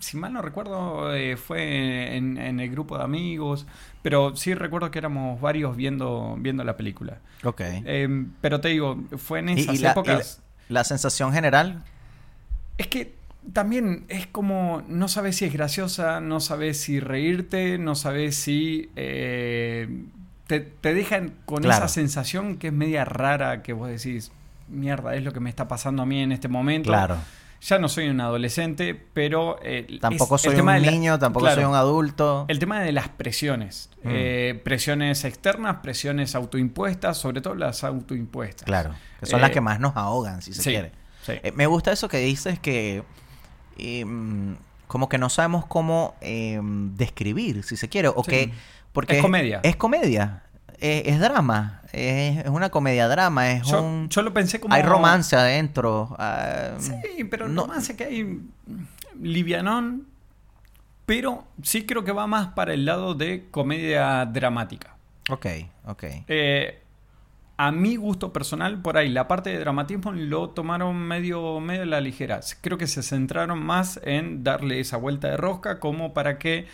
Si 0.00 0.16
mal 0.16 0.32
no 0.32 0.42
recuerdo, 0.42 1.14
eh, 1.14 1.36
fue 1.36 2.16
en, 2.16 2.38
en 2.38 2.60
el 2.60 2.70
grupo 2.70 2.96
de 2.98 3.04
amigos. 3.04 3.66
Pero 4.02 4.36
sí 4.36 4.54
recuerdo 4.54 4.90
que 4.90 4.98
éramos 4.98 5.40
varios 5.40 5.76
viendo, 5.76 6.36
viendo 6.38 6.62
la 6.64 6.76
película. 6.76 7.18
Ok. 7.44 7.60
Eh, 7.64 8.24
pero 8.40 8.60
te 8.60 8.68
digo, 8.68 8.98
fue 9.18 9.40
en 9.40 9.48
esas 9.50 9.74
y 9.74 9.78
la- 9.78 9.88
y 9.88 9.90
épocas. 9.92 10.42
la, 10.68 10.74
la 10.80 10.84
sensación 10.84 11.32
general. 11.32 11.82
Es 12.78 12.86
que 12.88 13.14
también 13.52 14.04
es 14.08 14.26
como, 14.26 14.82
no 14.88 15.08
sabes 15.08 15.36
si 15.36 15.44
es 15.44 15.52
graciosa, 15.52 16.20
no 16.20 16.40
sabes 16.40 16.80
si 16.80 17.00
reírte, 17.00 17.78
no 17.78 17.94
sabes 17.94 18.36
si 18.36 18.90
eh, 18.96 19.88
te, 20.46 20.60
te 20.60 20.94
dejan 20.94 21.32
con 21.46 21.62
Claro. 21.62 21.84
esa 21.84 21.88
sensación 21.88 22.58
que 22.58 22.68
es 22.68 22.72
media 22.72 23.04
rara, 23.04 23.62
que 23.62 23.72
vos 23.72 23.88
decís, 23.88 24.30
mierda, 24.68 25.14
es 25.14 25.22
lo 25.24 25.32
que 25.32 25.40
me 25.40 25.48
está 25.50 25.68
pasando 25.68 26.02
a 26.02 26.06
mí 26.06 26.20
en 26.22 26.32
este 26.32 26.48
momento. 26.48 26.90
Claro. 26.90 27.16
Ya 27.60 27.78
no 27.78 27.88
soy 27.88 28.08
un 28.08 28.20
adolescente, 28.20 28.94
pero... 29.12 29.58
eh, 29.62 29.98
Tampoco 30.00 30.36
es- 30.36 30.44
el 30.44 30.50
soy 30.50 30.54
un 30.54 30.56
tema 30.60 30.74
de 30.74 30.80
la- 30.80 30.90
niño, 30.92 31.18
tampoco 31.18 31.44
claro, 31.46 31.62
soy 31.62 31.64
un 31.70 31.74
adulto. 31.74 32.44
El 32.48 32.58
tema 32.58 32.80
de 32.80 32.92
las 32.92 33.08
presiones. 33.08 33.90
Mm. 34.04 34.08
Eh, 34.12 34.60
presiones 34.64 35.24
externas, 35.24 35.76
presiones 35.82 36.34
autoimpuestas, 36.34 37.16
sobre 37.18 37.40
todo 37.40 37.54
las 37.54 37.82
autoimpuestas. 37.82 38.64
Claro. 38.66 38.94
Que 39.20 39.26
son 39.26 39.38
Eh, 39.38 39.42
las 39.42 39.50
que 39.50 39.60
más 39.60 39.80
nos 39.80 39.96
ahogan, 39.96 40.42
si 40.42 40.52
se 40.52 40.62
sí, 40.62 40.70
quiere. 40.70 40.92
sí. 41.24 41.32
Eh, 41.42 41.52
me 41.56 41.66
gusta 41.66 41.92
eso 41.92 42.08
que 42.08 42.18
dices 42.18 42.58
que. 42.58 43.02
eh, 43.78 44.04
mm, 44.04 44.54
como 44.86 45.08
que 45.08 45.18
no 45.18 45.28
sabemos 45.28 45.66
cómo 45.66 46.14
eh, 46.20 46.60
describir, 46.62 47.62
si 47.64 47.76
se 47.76 47.88
quiere. 47.88 48.08
O 48.08 48.22
Sí. 48.24 48.30
que. 48.30 48.52
Porque 48.92 49.16
Es 49.16 49.22
comedia. 49.22 49.60
Es 49.62 49.76
comedia. 49.76 50.44
Eh, 50.80 51.04
es 51.06 51.20
drama. 51.20 51.82
Es, 51.92 52.38
es 52.44 52.48
una 52.48 52.68
comedia-drama. 52.70 53.50
Es 53.52 53.66
Yo, 53.66 53.82
un. 53.82 54.08
yo 54.08 54.22
lo 54.22 54.32
pensé 54.34 54.60
como... 54.60 54.74
Hay 54.74 54.82
romance 54.82 55.34
adentro. 55.36 56.14
ah, 56.18 56.72
Sí, 56.78 57.24
pero 57.24 57.48
no- 57.48 57.54
no 57.54 57.62
romance 57.66 57.96
que 57.96 58.04
hay 58.04 58.24
mm, 58.24 58.46
livianón, 59.22 60.06
pero 61.06 61.44
sí 61.62 61.86
creo 61.86 62.04
que 62.04 62.12
va 62.12 62.26
más 62.26 62.48
para 62.48 62.74
el 62.74 62.84
lado 62.84 63.14
de 63.14 63.46
comedia 63.50 64.24
dramática. 64.26 64.96
Ok, 65.30 65.46
ok. 65.86 66.04
Eh, 66.28 66.82
a 67.56 67.72
mi 67.72 67.96
gusto 67.96 68.32
personal, 68.32 68.82
por 68.82 68.98
ahí, 68.98 69.08
la 69.08 69.26
parte 69.28 69.50
de 69.50 69.58
dramatismo 69.58 70.12
lo 70.12 70.50
tomaron 70.50 70.96
medio, 70.96 71.58
medio 71.60 71.82
a 71.84 71.86
la 71.86 72.00
ligera. 72.02 72.40
Creo 72.60 72.76
que 72.76 72.86
se 72.86 73.02
centraron 73.02 73.58
más 73.64 73.98
en 74.04 74.44
darle 74.44 74.78
esa 74.80 74.98
vuelta 74.98 75.28
de 75.28 75.36
rosca 75.38 75.80
como 75.80 76.12
para 76.12 76.38
que 76.38 76.66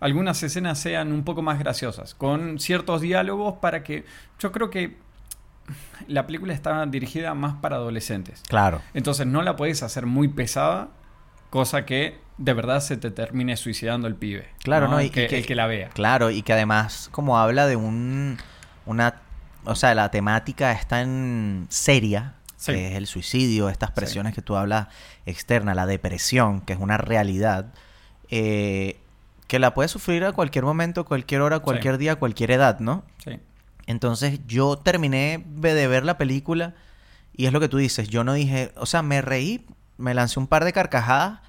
algunas 0.00 0.42
escenas 0.42 0.78
sean 0.78 1.12
un 1.12 1.24
poco 1.24 1.42
más 1.42 1.58
graciosas, 1.58 2.14
con 2.14 2.58
ciertos 2.58 3.00
diálogos 3.00 3.54
para 3.60 3.82
que 3.82 4.04
yo 4.38 4.52
creo 4.52 4.70
que 4.70 4.96
la 6.06 6.26
película 6.26 6.52
está 6.54 6.84
dirigida 6.86 7.34
más 7.34 7.54
para 7.54 7.76
adolescentes. 7.76 8.42
Claro. 8.48 8.82
Entonces 8.94 9.26
no 9.26 9.42
la 9.42 9.56
puedes 9.56 9.82
hacer 9.82 10.06
muy 10.06 10.28
pesada 10.28 10.88
cosa 11.50 11.84
que 11.86 12.18
de 12.38 12.52
verdad 12.52 12.80
se 12.80 12.96
te 12.96 13.10
termine 13.10 13.56
suicidando 13.56 14.06
el 14.06 14.14
pibe. 14.14 14.46
Claro, 14.62 14.88
¿no? 14.88 15.00
Y- 15.00 15.10
que, 15.10 15.24
y 15.24 15.28
que- 15.28 15.38
el 15.38 15.46
que 15.46 15.54
la 15.54 15.66
vea. 15.66 15.88
Claro, 15.88 16.30
y 16.30 16.42
que 16.42 16.52
además, 16.52 17.08
como 17.12 17.38
habla 17.38 17.66
de 17.66 17.76
un. 17.76 18.36
Una. 18.84 19.22
O 19.64 19.74
sea, 19.74 19.94
la 19.94 20.10
temática 20.12 20.70
es 20.72 20.86
tan 20.86 21.66
seria, 21.70 22.34
Sí. 22.56 22.72
que 22.72 22.88
es 22.88 22.94
el 22.94 23.06
suicidio, 23.06 23.68
estas 23.68 23.90
presiones 23.90 24.34
que 24.34 24.42
tú 24.42 24.54
hablas 24.56 24.88
externa, 25.24 25.74
la 25.74 25.86
depresión, 25.86 26.60
que 26.60 26.74
es 26.74 26.78
una 26.78 26.96
realidad, 26.98 27.72
eh, 28.30 29.00
que 29.46 29.58
la 29.58 29.74
puedes 29.74 29.90
sufrir 29.90 30.24
a 30.24 30.32
cualquier 30.32 30.64
momento, 30.64 31.04
cualquier 31.04 31.40
hora, 31.40 31.60
cualquier 31.60 31.98
día, 31.98 32.16
cualquier 32.16 32.50
edad, 32.50 32.80
¿no? 32.80 33.04
Sí. 33.24 33.38
Entonces 33.86 34.40
yo 34.46 34.76
terminé 34.76 35.44
de 35.46 35.86
ver 35.86 36.04
la 36.04 36.18
película 36.18 36.74
y 37.36 37.46
es 37.46 37.52
lo 37.52 37.60
que 37.60 37.68
tú 37.68 37.76
dices, 37.76 38.08
yo 38.08 38.24
no 38.24 38.32
dije, 38.32 38.72
o 38.76 38.86
sea, 38.86 39.02
me 39.02 39.22
reí, 39.22 39.66
me 39.98 40.14
lancé 40.14 40.40
un 40.40 40.46
par 40.46 40.64
de 40.64 40.72
carcajadas, 40.72 41.40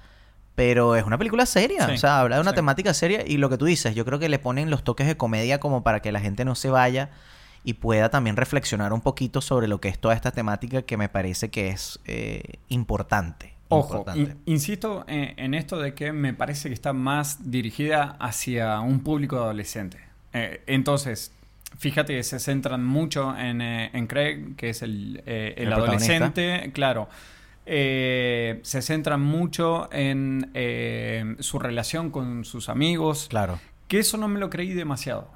pero 0.54 0.96
es 0.96 1.04
una 1.04 1.18
película 1.18 1.46
seria, 1.46 1.86
Sí, 1.86 1.92
o 1.94 1.98
sea, 1.98 2.20
habla 2.20 2.36
de 2.36 2.42
una 2.42 2.50
sí. 2.50 2.56
temática 2.56 2.94
seria 2.94 3.24
y 3.26 3.36
lo 3.38 3.48
que 3.48 3.58
tú 3.58 3.64
dices, 3.64 3.94
yo 3.94 4.04
creo 4.04 4.18
que 4.18 4.28
le 4.28 4.38
ponen 4.38 4.70
los 4.70 4.84
toques 4.84 5.06
de 5.06 5.16
comedia 5.16 5.58
como 5.60 5.82
para 5.82 6.00
que 6.00 6.12
la 6.12 6.20
gente 6.20 6.44
no 6.44 6.54
se 6.54 6.70
vaya 6.70 7.10
y 7.64 7.74
pueda 7.74 8.08
también 8.08 8.36
reflexionar 8.36 8.92
un 8.92 9.00
poquito 9.00 9.40
sobre 9.40 9.66
lo 9.66 9.80
que 9.80 9.88
es 9.88 9.98
toda 9.98 10.14
esta 10.14 10.30
temática 10.30 10.82
que 10.82 10.96
me 10.96 11.08
parece 11.08 11.50
que 11.50 11.68
es 11.68 11.98
eh, 12.04 12.42
importante. 12.68 13.54
Ojo, 13.70 14.04
in- 14.14 14.36
insisto 14.46 15.04
en, 15.08 15.34
en 15.38 15.54
esto 15.54 15.78
de 15.78 15.94
que 15.94 16.12
me 16.12 16.32
parece 16.34 16.68
que 16.68 16.74
está 16.74 16.92
más 16.92 17.50
dirigida 17.50 18.16
hacia 18.20 18.80
un 18.80 19.00
público 19.00 19.36
adolescente. 19.36 19.98
Eh, 20.32 20.62
entonces, 20.66 21.32
fíjate 21.78 22.14
que 22.16 22.22
se 22.22 22.38
centran 22.38 22.84
mucho 22.84 23.36
en, 23.36 23.60
eh, 23.60 23.90
en 23.92 24.06
Craig, 24.06 24.56
que 24.56 24.70
es 24.70 24.82
el, 24.82 25.22
eh, 25.26 25.54
el 25.58 25.68
El 25.68 25.74
protagonista. 25.74 26.14
adolescente, 26.16 26.72
claro. 26.72 27.08
Eh, 27.70 28.60
se 28.62 28.80
centran 28.80 29.20
mucho 29.20 29.92
en 29.92 30.50
eh, 30.54 31.36
su 31.40 31.58
relación 31.58 32.10
con 32.10 32.46
sus 32.46 32.70
amigos, 32.70 33.26
Claro. 33.28 33.60
que 33.88 33.98
eso 33.98 34.16
no 34.16 34.26
me 34.28 34.40
lo 34.40 34.48
creí 34.48 34.72
demasiado. 34.72 35.30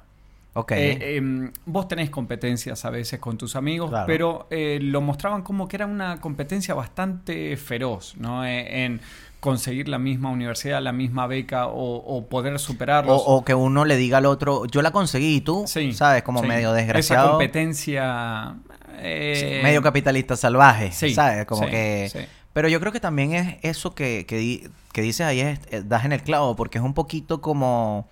Ok. 0.55 0.71
Eh, 0.73 1.15
em, 1.17 1.51
vos 1.65 1.87
tenés 1.87 2.09
competencias 2.11 2.85
a 2.85 2.89
veces 2.91 3.19
con 3.19 3.37
tus 3.37 3.55
amigos, 3.55 3.89
Claro. 3.89 4.05
pero 4.07 4.47
eh, 4.51 4.79
lo 4.81 5.01
mostraban 5.01 5.41
como 5.41 5.67
que 5.67 5.77
era 5.77 5.85
una 5.87 6.21
competencia 6.21 6.73
bastante 6.75 7.57
feroz, 7.57 8.15
¿no? 8.17 8.45
Eh, 8.45 8.85
en 8.85 9.01
conseguir 9.39 9.89
la 9.89 9.97
misma 9.99 10.29
universidad, 10.29 10.81
la 10.81 10.93
misma 10.93 11.27
beca 11.27 11.67
o, 11.67 11.95
o 11.97 12.25
poder 12.27 12.57
superarlos. 12.59 13.21
o 13.25 13.43
que 13.43 13.53
uno 13.53 13.83
le 13.83 13.97
diga 13.97 14.19
al 14.19 14.25
otro, 14.25 14.65
yo 14.67 14.81
la 14.81 14.91
conseguí 14.91 15.35
y 15.37 15.41
tú, 15.41 15.65
Sí, 15.67 15.91
¿sabes? 15.93 16.23
Como 16.23 16.39
sí. 16.41 16.47
medio 16.47 16.69
Esa 16.69 16.75
desgraciado. 16.77 17.29
competencia... 17.31 18.55
eh, 18.99 19.57
Sí, 19.59 19.63
medio 19.63 19.81
capitalista 19.81 20.35
salvaje, 20.37 20.91
sí, 20.91 21.13
¿sabes? 21.13 21.45
Como 21.45 21.65
que... 21.67 22.27
Pero 22.53 22.67
yo 22.69 22.79
creo 22.79 22.91
que 22.91 22.99
también 22.99 23.33
es 23.33 23.55
eso 23.63 23.95
que, 23.95 24.25
que, 24.27 24.69
que 24.93 25.01
dices 25.01 25.25
ahí, 25.25 25.41
es, 25.41 25.89
das 25.89 26.05
en 26.05 26.11
el 26.13 26.21
clavo, 26.21 26.55
porque 26.55 26.77
es 26.77 26.83
un 26.83 26.93
poquito 26.93 27.41
como, 27.41 28.07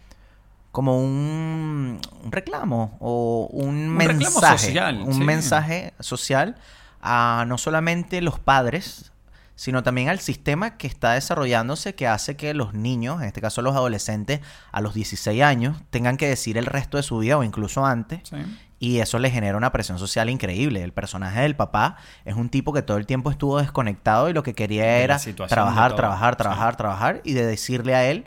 como 0.72 0.98
un, 1.00 2.00
un 2.24 2.32
reclamo 2.32 2.98
o 3.00 3.48
un, 3.52 3.68
Un 3.76 3.98
mensaje. 3.98 4.58
social, 4.68 5.02
un 5.02 5.14
sí. 5.16 5.20
mensaje 5.22 5.94
social 6.00 6.56
a 7.02 7.46
no 7.48 7.58
solamente 7.58 8.22
los 8.22 8.40
padres, 8.40 9.12
sino 9.56 9.84
también 9.84 10.10
al 10.10 10.20
sistema 10.20 10.78
que 10.78 10.88
está 10.88 11.14
desarrollándose 11.14 11.94
que 11.94 12.08
hace 12.08 12.36
que 12.36 12.54
los 12.54 12.74
niños, 12.74 13.22
en 13.22 13.28
este 13.28 13.42
caso 13.42 13.62
los 13.62 13.76
adolescentes, 13.76 14.40
a 14.72 14.82
los 14.82 14.94
16 14.94 15.42
años, 15.44 15.78
tengan 15.90 16.18
que 16.18 16.28
decir 16.28 16.58
el 16.58 16.66
resto 16.66 16.98
de 16.98 17.04
su 17.04 17.18
vida 17.20 17.38
o 17.38 17.44
incluso 17.44 17.86
antes. 17.86 18.22
Sí. 18.30 18.38
Y 18.80 18.98
eso 19.00 19.20
le 19.20 19.30
genera 19.30 19.58
una 19.58 19.72
presión 19.72 20.00
social 20.00 20.28
increíble. 20.32 20.82
El 20.82 20.92
personaje 20.94 21.42
del 21.42 21.56
papá 21.56 21.98
es 22.26 22.34
un 22.36 22.50
tipo 22.50 22.74
que 22.74 22.82
todo 22.82 22.98
el 22.98 23.06
tiempo 23.06 23.30
estuvo 23.30 23.60
desconectado 23.60 24.28
y 24.30 24.34
lo 24.34 24.42
que 24.42 24.56
quería 24.56 24.98
era 24.98 25.20
trabajar, 25.48 25.96
trabajar, 25.96 26.34
Sí. 26.34 26.38
trabajar, 26.38 26.76
trabajar 26.78 27.22
y 27.24 27.34
de 27.34 27.46
decirle 27.46 27.94
a 27.94 28.10
él, 28.10 28.26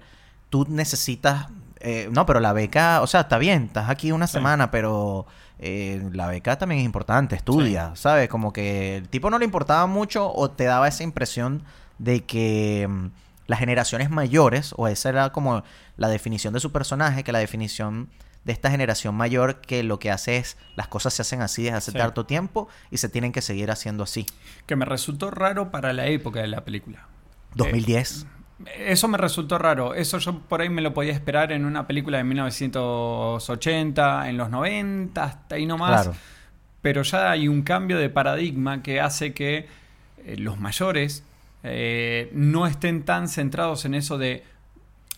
tú 0.50 0.66
necesitas... 0.68 1.46
eh, 1.84 2.08
no, 2.10 2.26
pero 2.26 2.40
la 2.40 2.52
beca, 2.52 3.00
o 3.02 3.06
sea, 3.06 3.20
está 3.22 3.38
bien, 3.38 3.64
estás 3.64 3.88
aquí 3.90 4.10
una 4.10 4.26
Sí. 4.26 4.32
semana, 4.34 4.70
pero 4.70 5.26
eh, 5.60 6.02
la 6.12 6.26
beca 6.26 6.58
también 6.58 6.80
es 6.80 6.84
importante, 6.84 7.36
estudia, 7.36 7.92
¿sabes? 7.94 8.28
Como 8.28 8.52
que 8.52 8.96
el 8.96 9.08
tipo 9.08 9.30
no 9.30 9.38
le 9.38 9.44
importaba 9.44 9.86
mucho 9.86 10.32
o 10.32 10.50
te 10.50 10.64
daba 10.64 10.88
esa 10.88 11.04
impresión 11.04 11.62
de 11.98 12.24
que 12.24 12.86
mm, 12.88 13.06
las 13.46 13.58
generaciones 13.60 14.10
mayores, 14.10 14.74
o 14.76 14.88
esa 14.88 15.10
era 15.10 15.30
como 15.30 15.62
la 15.96 16.08
definición 16.08 16.52
de 16.54 16.60
su 16.60 16.72
personaje, 16.72 17.22
que 17.22 17.30
la 17.32 17.38
definición 17.38 18.08
de 18.44 18.52
esta 18.52 18.70
generación 18.70 19.14
mayor 19.14 19.60
que 19.62 19.82
lo 19.82 19.98
que 19.98 20.10
hace 20.10 20.36
es 20.38 20.56
las 20.76 20.88
cosas 20.88 21.14
se 21.14 21.22
hacen 21.22 21.40
así 21.40 21.62
desde 21.62 21.76
hace 21.78 21.92
Sí. 21.92 21.98
tanto 21.98 22.26
tiempo 22.26 22.68
y 22.90 22.96
se 22.98 23.08
tienen 23.08 23.32
que 23.32 23.40
seguir 23.40 23.70
haciendo 23.70 24.02
así. 24.04 24.26
Que 24.66 24.76
me 24.76 24.84
resultó 24.84 25.30
raro 25.30 25.70
para 25.70 25.92
la 25.92 26.06
época 26.08 26.40
de 26.40 26.48
la 26.48 26.62
película. 26.64 27.06
2010. 27.54 28.26
Eso 28.78 29.08
me 29.08 29.18
resultó 29.18 29.58
raro. 29.58 29.94
Eso 29.94 30.18
yo 30.18 30.38
por 30.38 30.60
ahí 30.62 30.68
me 30.68 30.80
lo 30.82 30.94
podía 30.94 31.12
esperar 31.12 31.52
en 31.52 31.64
una 31.64 31.86
película 31.86 32.18
de 32.18 32.24
1980, 32.24 34.28
en 34.28 34.36
los 34.36 34.50
90, 34.50 35.24
hasta 35.24 35.54
ahí 35.56 35.66
nomás. 35.66 36.02
Claro. 36.02 36.16
Pero 36.82 37.02
ya 37.02 37.30
hay 37.30 37.48
un 37.48 37.62
cambio 37.62 37.98
de 37.98 38.10
paradigma 38.10 38.82
que 38.82 39.00
hace 39.00 39.32
que 39.32 39.66
eh, 40.24 40.36
los 40.38 40.58
mayores 40.60 41.24
eh, 41.62 42.30
no 42.32 42.66
estén 42.66 43.04
tan 43.04 43.28
centrados 43.28 43.84
en 43.84 43.94
eso 43.94 44.18
de. 44.18 44.44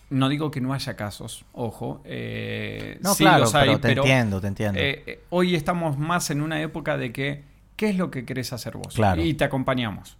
No 0.09 0.29
digo 0.29 0.51
que 0.51 0.61
no 0.61 0.73
haya 0.73 0.95
casos, 0.95 1.43
ojo. 1.51 2.01
eh, 2.05 2.97
No, 3.01 3.13
sí 3.13 3.25
claro, 3.25 3.39
los 3.41 3.53
hay, 3.55 3.75
pero 3.75 3.81
te 3.81 3.91
entiendo, 4.09 4.39
te 4.39 4.47
entiendo. 4.47 4.79
eh, 4.81 5.19
hoy 5.31 5.53
estamos 5.53 5.97
más 5.97 6.29
en 6.29 6.39
una 6.41 6.61
época 6.61 6.95
de 6.97 7.11
que, 7.11 7.43
¿qué 7.75 7.89
es 7.89 7.97
lo 7.97 8.09
que 8.09 8.23
querés 8.23 8.53
hacer 8.53 8.77
vos? 8.77 8.95
Claro. 8.95 9.21
Y 9.21 9.33
te 9.33 9.43
acompañamos. 9.43 10.15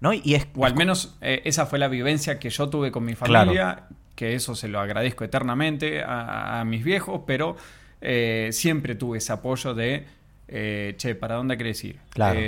¿No? 0.00 0.12
Y 0.12 0.34
es, 0.34 0.46
O 0.56 0.64
al 0.64 0.74
menos 0.76 1.16
eh, 1.20 1.42
esa 1.44 1.66
fue 1.66 1.78
la 1.78 1.88
vivencia 1.88 2.38
que 2.38 2.50
yo 2.50 2.68
tuve 2.68 2.92
con 2.92 3.04
mi 3.04 3.14
Claro. 3.14 3.46
familia, 3.46 3.84
que 4.14 4.34
eso 4.34 4.54
se 4.54 4.68
lo 4.68 4.78
agradezco 4.80 5.24
eternamente 5.24 6.02
a, 6.02 6.60
a 6.60 6.64
mis 6.64 6.84
viejos, 6.84 7.22
pero 7.26 7.56
eh, 8.00 8.50
siempre 8.52 8.94
tuve 8.94 9.18
ese 9.18 9.32
apoyo 9.32 9.74
de, 9.74 10.06
eh, 10.48 10.94
che, 10.98 11.14
¿para 11.14 11.34
dónde 11.34 11.56
querés 11.56 11.82
ir? 11.84 11.98
Claro. 12.10 12.38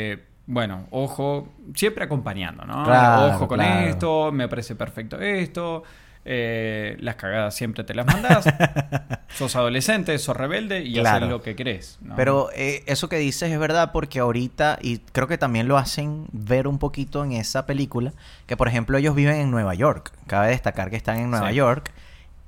Bueno, 0.46 0.86
ojo, 0.90 1.52
siempre 1.74 2.04
acompañando, 2.04 2.64
¿no? 2.64 2.82
Claro, 2.84 3.34
ojo 3.34 3.46
con 3.48 3.60
esto, 3.60 4.32
me 4.32 4.48
parece 4.48 4.74
perfecto 4.74 5.20
esto, 5.20 5.84
eh, 6.32 6.96
las 7.00 7.16
cagadas 7.16 7.56
siempre 7.56 7.82
te 7.82 7.92
las 7.92 8.06
mandás, 8.06 8.44
sos 9.34 9.56
adolescente, 9.56 10.16
sos 10.18 10.36
rebelde 10.36 10.84
y 10.84 10.94
Claro. 10.94 11.16
haces 11.26 11.28
lo 11.28 11.42
que. 11.42 11.56
¿no? 12.02 12.14
Pero 12.14 12.50
eh, 12.54 12.84
eso 12.86 13.08
que 13.08 13.16
dices 13.16 13.50
es 13.50 13.58
verdad 13.58 13.90
porque 13.92 14.20
ahorita, 14.20 14.78
y 14.80 14.98
creo 14.98 15.26
que 15.26 15.38
también 15.38 15.66
lo 15.66 15.76
hacen 15.76 16.26
ver 16.30 16.68
un 16.68 16.78
poquito 16.78 17.24
en 17.24 17.32
esa 17.32 17.66
película, 17.66 18.12
que 18.46 18.56
por 18.56 18.68
ejemplo 18.68 18.96
ellos 18.96 19.16
viven 19.16 19.36
en 19.40 19.50
Nueva 19.50 19.74
York. 19.74 20.12
Cabe 20.28 20.50
destacar 20.50 20.88
que 20.90 20.96
están 20.96 21.18
en 21.18 21.30
Nueva 21.30 21.48
Sí. 21.50 21.56
York 21.56 21.90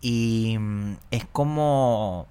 y 0.01 0.57
mm, 0.61 0.93
es 1.11 1.25
como... 1.33 2.29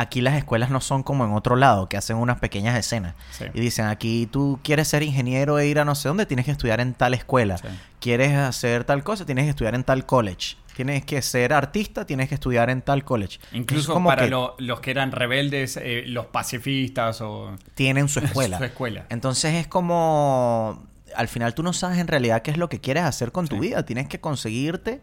Aquí 0.00 0.20
las 0.20 0.34
escuelas 0.34 0.70
no 0.70 0.80
son 0.80 1.02
como 1.02 1.24
en 1.24 1.32
otro 1.32 1.56
lado, 1.56 1.88
que 1.88 1.96
hacen 1.96 2.16
unas 2.16 2.38
pequeñas 2.38 2.78
escenas. 2.78 3.14
Sí. 3.32 3.46
Y 3.52 3.60
dicen, 3.60 3.86
aquí 3.86 4.28
tú 4.30 4.60
quieres 4.62 4.86
ser 4.88 5.02
ingeniero 5.02 5.58
e 5.58 5.66
ir 5.66 5.78
a 5.80 5.84
no 5.84 5.94
sé 5.94 6.08
dónde, 6.08 6.24
tienes 6.24 6.44
que 6.46 6.52
estudiar 6.52 6.80
en 6.80 6.94
tal 6.94 7.14
escuela. 7.14 7.58
Sí. 7.58 7.66
Quieres 8.00 8.36
hacer 8.36 8.84
tal 8.84 9.02
cosa, 9.02 9.26
tienes 9.26 9.44
que 9.44 9.50
estudiar 9.50 9.74
en 9.74 9.82
tal 9.84 10.06
college. 10.06 10.56
Tienes 10.76 11.04
que 11.04 11.20
ser 11.22 11.52
artista, 11.52 12.06
tienes 12.06 12.28
que 12.28 12.36
estudiar 12.36 12.70
en 12.70 12.82
tal 12.82 13.02
college. 13.04 13.40
Incluso 13.52 13.92
como 13.92 14.08
para 14.10 14.22
que 14.26 14.30
lo- 14.30 14.54
los 14.58 14.78
que 14.78 14.92
eran 14.92 15.10
rebeldes, 15.10 15.76
eh, 15.76 16.04
los 16.06 16.26
pacifistas 16.26 17.20
o... 17.20 17.56
tienen 17.74 18.08
su 18.08 18.20
escuela. 18.24 18.58
Su 18.58 18.64
escuela. 18.64 19.04
Entonces 19.08 19.54
es 19.54 19.66
como, 19.66 20.84
al 21.16 21.26
final 21.26 21.54
tú 21.54 21.62
no 21.64 21.72
sabes 21.72 21.98
en 21.98 22.06
realidad 22.06 22.42
qué 22.42 22.52
es 22.52 22.56
lo 22.56 22.68
que 22.68 22.80
quieres 22.80 23.02
hacer 23.02 23.32
con 23.32 23.48
tu 23.48 23.58
vida, 23.58 23.84
tienes 23.84 24.06
que 24.06 24.20
conseguirte 24.20 25.00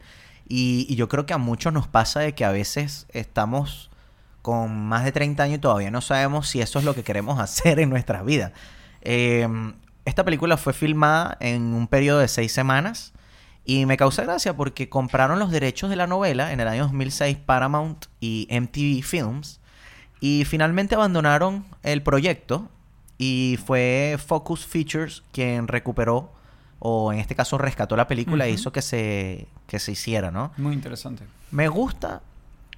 y, 0.47 0.85
y 0.89 0.95
yo 0.95 1.09
creo 1.09 1.25
que 1.25 1.33
a 1.33 1.37
muchos 1.37 1.73
nos 1.73 1.87
pasa 1.89 2.21
de 2.21 2.33
que 2.33 2.45
a 2.45 2.51
veces 2.51 3.07
estamos 3.09 3.89
con 4.45 4.85
más 4.85 5.03
de 5.03 5.11
30 5.11 5.41
años 5.41 5.57
y 5.57 5.59
todavía 5.59 5.89
no 5.89 6.01
sabemos 6.01 6.47
si 6.47 6.61
eso 6.61 6.77
es 6.77 6.85
lo 6.85 6.93
que 6.93 7.01
queremos 7.01 7.39
hacer 7.45 7.79
en 7.79 7.89
nuestras 7.89 8.23
vidas. 8.23 8.51
Eh, 9.01 9.47
esta 10.05 10.23
película 10.23 10.55
fue 10.55 10.71
filmada 10.71 11.35
en 11.39 11.73
un 11.73 11.87
periodo 11.87 12.19
de 12.19 12.27
seis 12.27 12.51
semanas 12.51 13.11
y 13.65 13.87
me 13.87 13.97
causa 13.97 14.21
gracia 14.21 14.55
porque 14.55 14.87
compraron 14.87 15.39
los 15.39 15.49
derechos 15.49 15.89
de 15.89 15.95
la 15.95 16.05
novela 16.05 16.53
en 16.53 16.59
el 16.59 16.67
año 16.67 16.83
2006 16.83 17.37
Paramount 17.43 18.05
y 18.19 18.47
MTV 18.51 19.03
Films 19.03 19.61
y 20.19 20.45
finalmente 20.45 20.93
abandonaron 20.93 21.65
el 21.81 22.03
proyecto 22.03 22.69
y 23.17 23.57
fue 23.65 24.19
Focus 24.23 24.67
Features 24.67 25.23
quien 25.31 25.67
recuperó 25.67 26.31
o 26.77 27.11
en 27.11 27.17
este 27.17 27.33
caso 27.33 27.57
rescató 27.57 27.95
la 27.95 28.07
película 28.07 28.45
e 28.45 28.49
Ujú. 28.49 28.59
hizo 28.59 28.71
que 28.71 28.83
se, 28.83 29.47
que 29.65 29.79
se 29.79 29.93
hiciera, 29.93 30.29
¿no? 30.29 30.51
Muy 30.57 30.75
interesante. 30.75 31.23
Me 31.49 31.67
gusta 31.67 32.21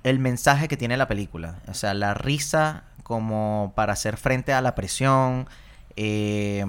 el 0.09 0.19
mensaje 0.19 0.67
que 0.67 0.77
tiene 0.77 0.97
la 0.97 1.07
película. 1.07 1.59
O 1.67 1.73
sea, 1.73 1.93
la 1.93 2.13
risa 2.13 2.83
como 3.03 3.73
para 3.75 3.93
hacer 3.93 4.17
frente 4.17 4.53
a 4.53 4.61
la 4.61 4.75
presión. 4.75 5.47
eh, 5.95 6.65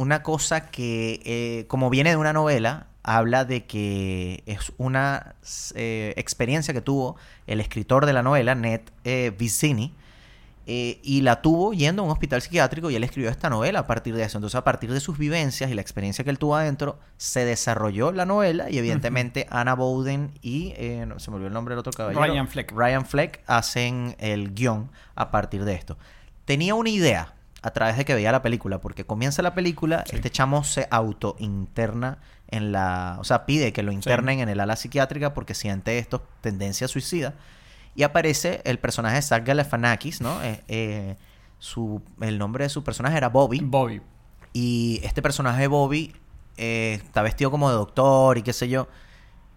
una 0.00 0.22
cosa 0.22 0.70
que, 0.70 1.20
eh, 1.26 1.66
como 1.68 1.90
viene 1.90 2.08
de 2.08 2.16
una 2.16 2.32
novela, 2.32 2.86
habla 3.02 3.44
de 3.44 3.66
que 3.66 4.42
es 4.46 4.72
una 4.78 5.34
eh, 5.74 6.14
experiencia 6.16 6.72
que 6.72 6.80
tuvo 6.80 7.16
el 7.46 7.60
escritor 7.60 8.06
de 8.06 8.14
la 8.14 8.22
novela, 8.22 8.54
Ned 8.54 8.80
eh, 9.04 9.30
Vicini, 9.38 9.94
eh, 10.72 11.00
y 11.02 11.22
la 11.22 11.42
tuvo 11.42 11.72
yendo 11.72 12.02
a 12.02 12.04
un 12.04 12.12
hospital 12.12 12.40
psiquiátrico 12.42 12.90
y 12.92 12.94
él 12.94 13.02
escribió 13.02 13.28
esta 13.28 13.50
novela 13.50 13.80
a 13.80 13.86
partir 13.88 14.14
de 14.14 14.22
eso. 14.22 14.38
Entonces, 14.38 14.54
a 14.54 14.62
partir 14.62 14.92
de 14.92 15.00
sus 15.00 15.18
vivencias 15.18 15.68
y 15.68 15.74
la 15.74 15.80
experiencia 15.80 16.22
que 16.22 16.30
él 16.30 16.38
tuvo 16.38 16.54
adentro, 16.54 17.00
se 17.16 17.44
desarrolló 17.44 18.12
la 18.12 18.24
novela 18.24 18.70
y 18.70 18.78
evidentemente 18.78 19.48
Anna 19.50 19.74
Bowden 19.74 20.30
y, 20.42 20.72
eh, 20.76 21.06
no, 21.08 21.18
se 21.18 21.32
me 21.32 21.38
olvidó 21.38 21.48
el 21.48 21.54
nombre 21.54 21.72
del 21.72 21.80
otro 21.80 21.92
caballero. 21.92 22.22
Ryan 22.22 22.46
Fleck. 22.46 22.70
Ryan 22.70 23.04
Fleck 23.04 23.42
hacen 23.48 24.14
el 24.20 24.54
guion 24.54 24.92
a 25.16 25.32
partir 25.32 25.64
de 25.64 25.74
esto. 25.74 25.98
Tenía 26.44 26.76
una 26.76 26.90
idea 26.90 27.34
a 27.62 27.72
través 27.72 27.96
de 27.96 28.04
que 28.04 28.14
veía 28.14 28.30
la 28.30 28.42
película, 28.42 28.80
porque 28.80 29.04
comienza 29.04 29.42
la 29.42 29.54
película, 29.54 30.04
Sí. 30.06 30.14
este 30.14 30.30
chamo 30.30 30.62
se 30.62 30.86
auto-interna 30.88 32.18
en 32.46 32.70
la... 32.70 33.16
O 33.18 33.24
sea, 33.24 33.44
pide 33.44 33.72
que 33.72 33.82
lo 33.82 33.90
internen 33.90 34.38
en 34.38 34.48
el 34.48 34.60
ala 34.60 34.76
psiquiátrica 34.76 35.34
porque 35.34 35.54
siente 35.54 35.98
esto, 35.98 36.22
tendencia 36.42 36.86
suicida. 36.86 37.34
Y 37.94 38.02
aparece 38.02 38.60
el 38.64 38.78
personaje 38.78 39.16
de 39.16 39.22
Zach 39.22 39.44
Galifianakis, 39.44 40.20
¿no? 40.20 40.42
Eh, 40.42 40.62
eh, 40.68 41.16
su, 41.58 42.02
el 42.20 42.38
nombre 42.38 42.64
de 42.64 42.70
su 42.70 42.82
personaje 42.84 43.16
era 43.16 43.28
Bobby. 43.28 43.60
Bobby. 43.62 44.00
Y 44.52 45.00
este 45.02 45.22
personaje 45.22 45.62
de 45.62 45.66
Bobby 45.68 46.12
eh, 46.56 47.00
está 47.02 47.22
vestido 47.22 47.50
como 47.50 47.68
de 47.70 47.76
doctor 47.76 48.38
y 48.38 48.42
qué 48.42 48.52
sé 48.52 48.68
yo. 48.68 48.88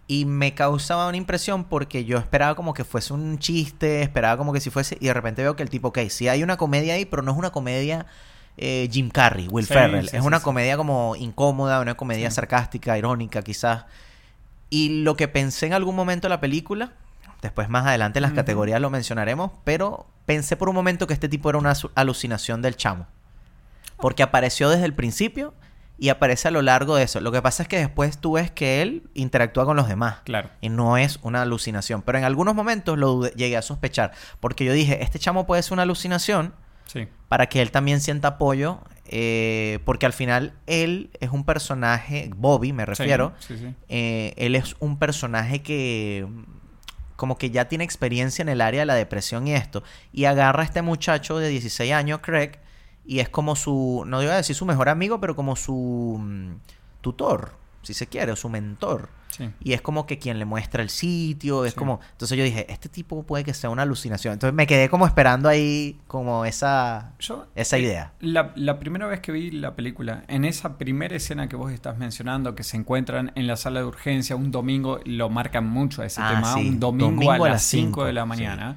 Y 0.06 0.26
me 0.26 0.54
causaba 0.54 1.08
una 1.08 1.16
impresión 1.16 1.64
porque 1.64 2.04
yo 2.04 2.18
esperaba 2.18 2.54
como 2.54 2.74
que 2.74 2.84
fuese 2.84 3.14
un 3.14 3.38
chiste, 3.38 4.02
esperaba 4.02 4.36
como 4.36 4.52
que 4.52 4.60
si 4.60 4.68
fuese. 4.70 4.98
Y 5.00 5.06
de 5.06 5.14
repente 5.14 5.42
veo 5.42 5.56
que 5.56 5.62
el 5.62 5.70
tipo, 5.70 5.88
ok, 5.88 6.00
sí 6.10 6.28
hay 6.28 6.42
una 6.42 6.56
comedia 6.58 6.94
ahí, 6.94 7.06
pero 7.06 7.22
no 7.22 7.32
es 7.32 7.38
una 7.38 7.50
comedia 7.50 8.04
eh, 8.58 8.88
Jim 8.92 9.08
Carrey, 9.10 9.48
Will 9.48 9.66
Sí, 9.66 9.72
Ferrell. 9.72 10.08
sí, 10.08 10.16
es 10.16 10.22
sí, 10.22 10.26
una 10.26 10.40
comedia 10.40 10.76
como 10.76 11.16
incómoda, 11.16 11.80
una 11.80 11.94
comedia 11.96 12.30
sarcástica, 12.30 12.98
irónica, 12.98 13.42
quizás. 13.42 13.86
Y 14.68 15.02
lo 15.02 15.16
que 15.16 15.26
pensé 15.28 15.66
en 15.66 15.72
algún 15.72 15.96
momento 15.96 16.26
de 16.26 16.30
la 16.30 16.40
película, 16.40 16.92
después 17.44 17.68
más 17.68 17.86
adelante 17.86 18.18
en 18.18 18.22
las 18.24 18.32
categorías 18.32 18.80
lo 18.80 18.90
mencionaremos, 18.90 19.52
pero 19.64 20.06
pensé 20.26 20.56
por 20.56 20.68
un 20.68 20.74
momento 20.74 21.06
que 21.06 21.14
este 21.14 21.28
tipo 21.28 21.48
era 21.50 21.58
una 21.58 21.74
alucinación 21.94 22.60
del 22.62 22.76
chamo. 22.76 23.06
Porque 23.98 24.22
apareció 24.24 24.68
desde 24.68 24.84
el 24.86 24.94
principio 24.94 25.54
y 25.98 26.08
aparece 26.08 26.48
a 26.48 26.50
lo 26.50 26.62
largo 26.62 26.96
de 26.96 27.04
eso. 27.04 27.20
Lo 27.20 27.30
que 27.30 27.40
pasa 27.40 27.62
es 27.62 27.68
que 27.68 27.78
después 27.78 28.18
tú 28.18 28.32
ves 28.32 28.50
que 28.50 28.82
él 28.82 29.04
interactúa 29.14 29.64
con 29.64 29.76
los 29.76 29.86
demás. 29.86 30.16
Claro. 30.24 30.50
Y 30.60 30.68
no 30.68 30.96
es 30.96 31.20
una 31.22 31.42
alucinación. 31.42 32.02
Pero 32.02 32.18
en 32.18 32.24
algunos 32.24 32.54
momentos 32.56 32.98
lo 32.98 33.14
dudé- 33.14 33.34
llegué 33.36 33.56
a 33.56 33.62
sospechar. 33.62 34.10
Porque 34.40 34.64
yo 34.64 34.72
dije, 34.72 35.02
este 35.04 35.18
chamo 35.20 35.46
puede 35.46 35.62
ser 35.62 35.74
una 35.74 35.82
alucinación 35.82 36.52
Sí. 36.86 37.06
para 37.28 37.46
que 37.48 37.62
él 37.62 37.70
también 37.70 38.00
sienta 38.00 38.28
apoyo. 38.28 38.80
eh, 39.06 39.80
porque 39.84 40.06
al 40.06 40.14
final 40.14 40.54
él 40.66 41.10
es 41.20 41.28
un 41.30 41.44
personaje, 41.44 42.30
Bobby 42.34 42.72
me 42.72 42.86
refiero, 42.86 43.34
Sí, 43.38 43.58
sí, 43.58 43.74
eh, 43.90 44.32
él 44.38 44.56
es 44.56 44.76
un 44.80 44.98
personaje 44.98 45.60
que 45.62 46.26
como 47.16 47.38
que 47.38 47.50
ya 47.50 47.68
tiene 47.68 47.84
experiencia 47.84 48.42
en 48.42 48.48
el 48.48 48.60
área 48.60 48.80
de 48.80 48.86
la 48.86 48.94
depresión 48.94 49.46
y 49.46 49.54
esto. 49.54 49.82
Y 50.12 50.24
agarra 50.24 50.62
a 50.62 50.66
este 50.66 50.82
muchacho 50.82 51.38
de 51.38 51.48
16 51.48 51.92
años, 51.92 52.20
Craig, 52.22 52.58
y 53.04 53.20
es 53.20 53.28
como 53.28 53.56
su, 53.56 54.04
no 54.06 54.22
iba 54.22 54.32
a 54.32 54.36
decir 54.36 54.56
su 54.56 54.66
mejor 54.66 54.88
amigo, 54.88 55.20
pero 55.20 55.36
como 55.36 55.56
su 55.56 56.18
mm, 56.20 56.54
tutor, 57.00 57.52
si 57.82 57.94
se 57.94 58.06
quiere, 58.06 58.32
o 58.32 58.36
su 58.36 58.48
mentor. 58.48 59.08
Sí. 59.36 59.50
Y 59.60 59.72
es 59.72 59.80
como 59.82 60.06
que 60.06 60.18
quien 60.18 60.38
le 60.38 60.44
muestra 60.44 60.82
el 60.82 60.90
sitio, 60.90 61.64
es 61.64 61.72
Sí. 61.72 61.78
como... 61.78 62.00
Entonces 62.12 62.38
yo 62.38 62.44
dije, 62.44 62.70
este 62.72 62.88
tipo 62.88 63.22
puede 63.24 63.42
que 63.44 63.52
sea 63.54 63.70
una 63.70 63.82
alucinación. 63.82 64.34
Entonces 64.34 64.54
me 64.54 64.66
quedé 64.66 64.88
como 64.88 65.06
esperando 65.06 65.48
ahí 65.48 65.98
como 66.06 66.44
esa, 66.44 67.12
Yo, 67.18 67.46
esa 67.54 67.76
eh, 67.76 67.80
idea. 67.82 68.12
La, 68.20 68.52
la 68.54 68.78
primera 68.78 69.06
vez 69.06 69.20
que 69.20 69.32
vi 69.32 69.50
la 69.50 69.74
película, 69.74 70.24
en 70.28 70.44
esa 70.44 70.78
primera 70.78 71.16
escena 71.16 71.48
que 71.48 71.56
vos 71.56 71.72
estás 71.72 71.98
mencionando, 71.98 72.54
que 72.54 72.62
se 72.62 72.76
encuentran 72.76 73.32
en 73.34 73.46
la 73.46 73.56
sala 73.56 73.80
de 73.80 73.86
urgencia 73.86 74.36
un 74.36 74.50
domingo, 74.50 75.00
lo 75.04 75.30
marcan 75.30 75.66
mucho 75.68 76.02
a 76.02 76.06
ese 76.06 76.20
Ah, 76.22 76.34
tema, 76.34 76.54
sí. 76.54 76.68
un 76.68 76.80
domingo, 76.80 77.10
Domingo 77.10 77.32
a, 77.32 77.38
las 77.38 77.48
las 77.54 77.62
5 77.64 77.84
cinco, 77.86 78.04
de 78.04 78.12
la 78.12 78.24
mañana. 78.24 78.76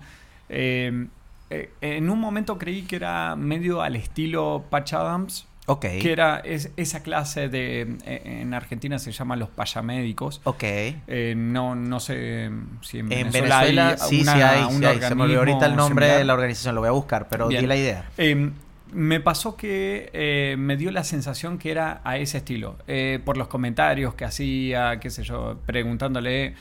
Eh, 0.49 1.07
eh, 1.49 1.71
en 1.81 2.09
un 2.09 2.19
momento 2.19 2.57
creí 2.57 2.81
que 2.83 2.95
era 2.97 3.35
medio 3.35 3.81
al 3.81 3.95
estilo 3.95 4.65
Patch 4.69 4.93
Adams, 4.93 5.45
Ok. 5.69 5.81
que 6.01 6.11
era 6.11 6.39
es- 6.39 6.71
esa 6.77 7.03
clase 7.03 7.49
de, 7.49 7.81
eh, 8.05 8.21
en 8.41 8.53
Argentina 8.53 8.97
se 8.99 9.11
llaman 9.11 9.37
los 9.39 9.49
payamédicos. 9.49 10.39
Ok. 10.45 10.63
Eh, 10.63 11.33
no, 11.37 11.75
no 11.75 11.99
sé 11.99 12.49
si 12.81 12.99
en 12.99 13.11
En 13.11 13.31
Venezuela, 13.31 13.59
Venezuela, 13.61 13.89
hay 13.89 13.97
sí, 14.09 14.21
una- 14.21 14.33
sí 14.33 14.41
hay. 14.41 14.63
un 14.63 14.79
sí 14.79 14.85
hay. 14.85 15.01
Se 15.01 15.15
me 15.15 15.23
olvidó 15.23 15.39
ahorita 15.39 15.65
el 15.65 15.75
nombre 15.75 16.05
similar. 16.05 16.17
de 16.19 16.25
la 16.25 16.33
organización, 16.33 16.75
lo 16.75 16.81
voy 16.81 16.87
a 16.87 16.91
buscar, 16.93 17.27
pero 17.29 17.47
Bien. 17.49 17.61
di 17.61 17.67
la 17.67 17.75
idea. 17.75 18.09
Eh, 18.17 18.49
me 18.93 19.19
pasó 19.19 19.57
que 19.57 20.09
eh, 20.13 20.55
me 20.57 20.77
dio 20.77 20.89
la 20.91 21.03
sensación 21.03 21.57
que 21.57 21.71
era 21.71 21.99
a 22.05 22.17
ese 22.17 22.37
estilo. 22.37 22.77
Eh, 22.87 23.19
por 23.25 23.35
los 23.35 23.49
comentarios 23.49 24.13
que 24.13 24.23
hacía, 24.23 24.99
qué 25.01 25.09
sé 25.09 25.23
yo, 25.23 25.59
preguntándole 25.65 26.55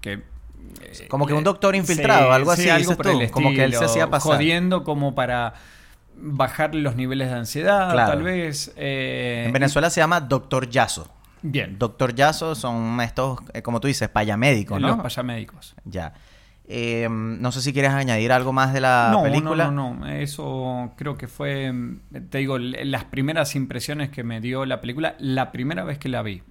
que... 0.00 0.22
Como 1.08 1.26
que 1.26 1.34
un 1.34 1.44
doctor 1.44 1.76
infiltrado, 1.76 2.32
algo 2.32 2.50
así, 2.50 2.62
dices 2.70 2.96
por 2.96 3.06
el 3.08 3.30
como 3.30 3.50
que 3.50 3.64
él 3.64 3.72
se 3.72 3.76
estilo, 3.76 3.90
hacía 3.90 4.10
pasar. 4.10 4.32
Jodiendo 4.36 4.82
como 4.84 5.14
para 5.14 5.52
bajar 6.18 6.74
los 6.74 6.96
niveles 6.96 7.28
de 7.30 7.36
ansiedad, 7.36 7.92
Claro. 7.92 8.12
tal 8.12 8.22
vez. 8.22 8.72
eh, 8.76 9.44
En 9.46 9.52
Venezuela 9.52 9.90
se 9.90 10.00
llama 10.00 10.20
Doctor 10.20 10.68
Yaso. 10.68 11.10
Bien. 11.42 11.78
Doctor 11.78 12.14
Yaso 12.14 12.54
son 12.54 13.00
estos, 13.00 13.38
eh, 13.52 13.62
como 13.62 13.80
tú 13.80 13.86
dices, 13.88 14.08
payamédicos, 14.08 14.80
¿no? 14.80 14.88
Los 14.88 14.98
payamédicos. 15.00 15.74
Ya. 15.84 16.14
Eh, 16.68 17.06
no 17.08 17.52
sé 17.52 17.62
si 17.62 17.72
quieres 17.72 17.92
añadir 17.92 18.32
algo 18.32 18.52
más 18.52 18.72
de 18.72 18.80
la 18.80 19.10
no, 19.12 19.22
película. 19.22 19.66
no, 19.70 19.94
no, 19.94 19.94
no. 20.00 20.06
Eso 20.08 20.92
creo 20.96 21.16
que 21.16 21.28
fue, 21.28 21.70
mm, 21.70 22.00
te 22.28 22.38
digo, 22.38 22.58
las 22.58 23.04
primeras 23.04 23.54
impresiones 23.54 24.10
que 24.10 24.24
me 24.24 24.40
dio 24.40 24.66
la 24.66 24.80
película, 24.80 25.14
la 25.20 25.52
primera 25.52 25.84
vez 25.84 25.98
que 25.98 26.08
la 26.08 26.22
vi. 26.22 26.42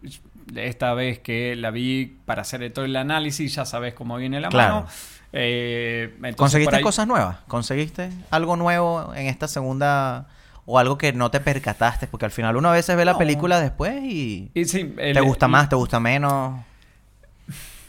Esta 0.56 0.94
vez 0.94 1.20
que 1.20 1.56
la 1.58 1.72
vi 1.72 2.18
para 2.26 2.44
hacer 2.44 2.72
todo 2.72 2.86
el 2.86 2.96
análisis, 2.96 3.56
ya 3.56 3.66
sabes 3.66 3.94
cómo 3.94 4.16
viene 4.16 4.40
la 4.40 4.48
Claro. 4.50 4.76
mano. 4.76 4.88
Eh, 5.38 6.12
entonces, 6.16 6.36
¿Conseguiste 6.38 6.76
ahí- 6.78 6.82
cosas 6.82 7.08
nuevas? 7.08 7.38
¿Conseguiste 7.48 8.10
algo 8.32 8.56
nuevo 8.56 9.14
en 9.16 9.28
esta 9.28 9.48
segunda 9.50 10.28
o 10.66 10.80
algo 10.80 10.98
que 10.98 11.12
no 11.12 11.30
te 11.30 11.42
percataste? 11.42 12.08
Porque 12.08 12.26
al 12.26 12.32
final 12.32 12.56
uno 12.56 12.70
a 12.70 12.72
veces 12.72 12.96
ve 12.96 13.04
la 13.04 13.18
película 13.18 13.60
después 13.60 14.02
y 14.04 14.50
Y 14.54 14.66
sí, 14.66 14.96
el- 14.98 15.14
te 15.14 15.20
gusta 15.22 15.48
el- 15.48 15.52
más, 15.52 15.68
te 15.70 15.76
gusta 15.76 16.00
menos. 16.00 16.62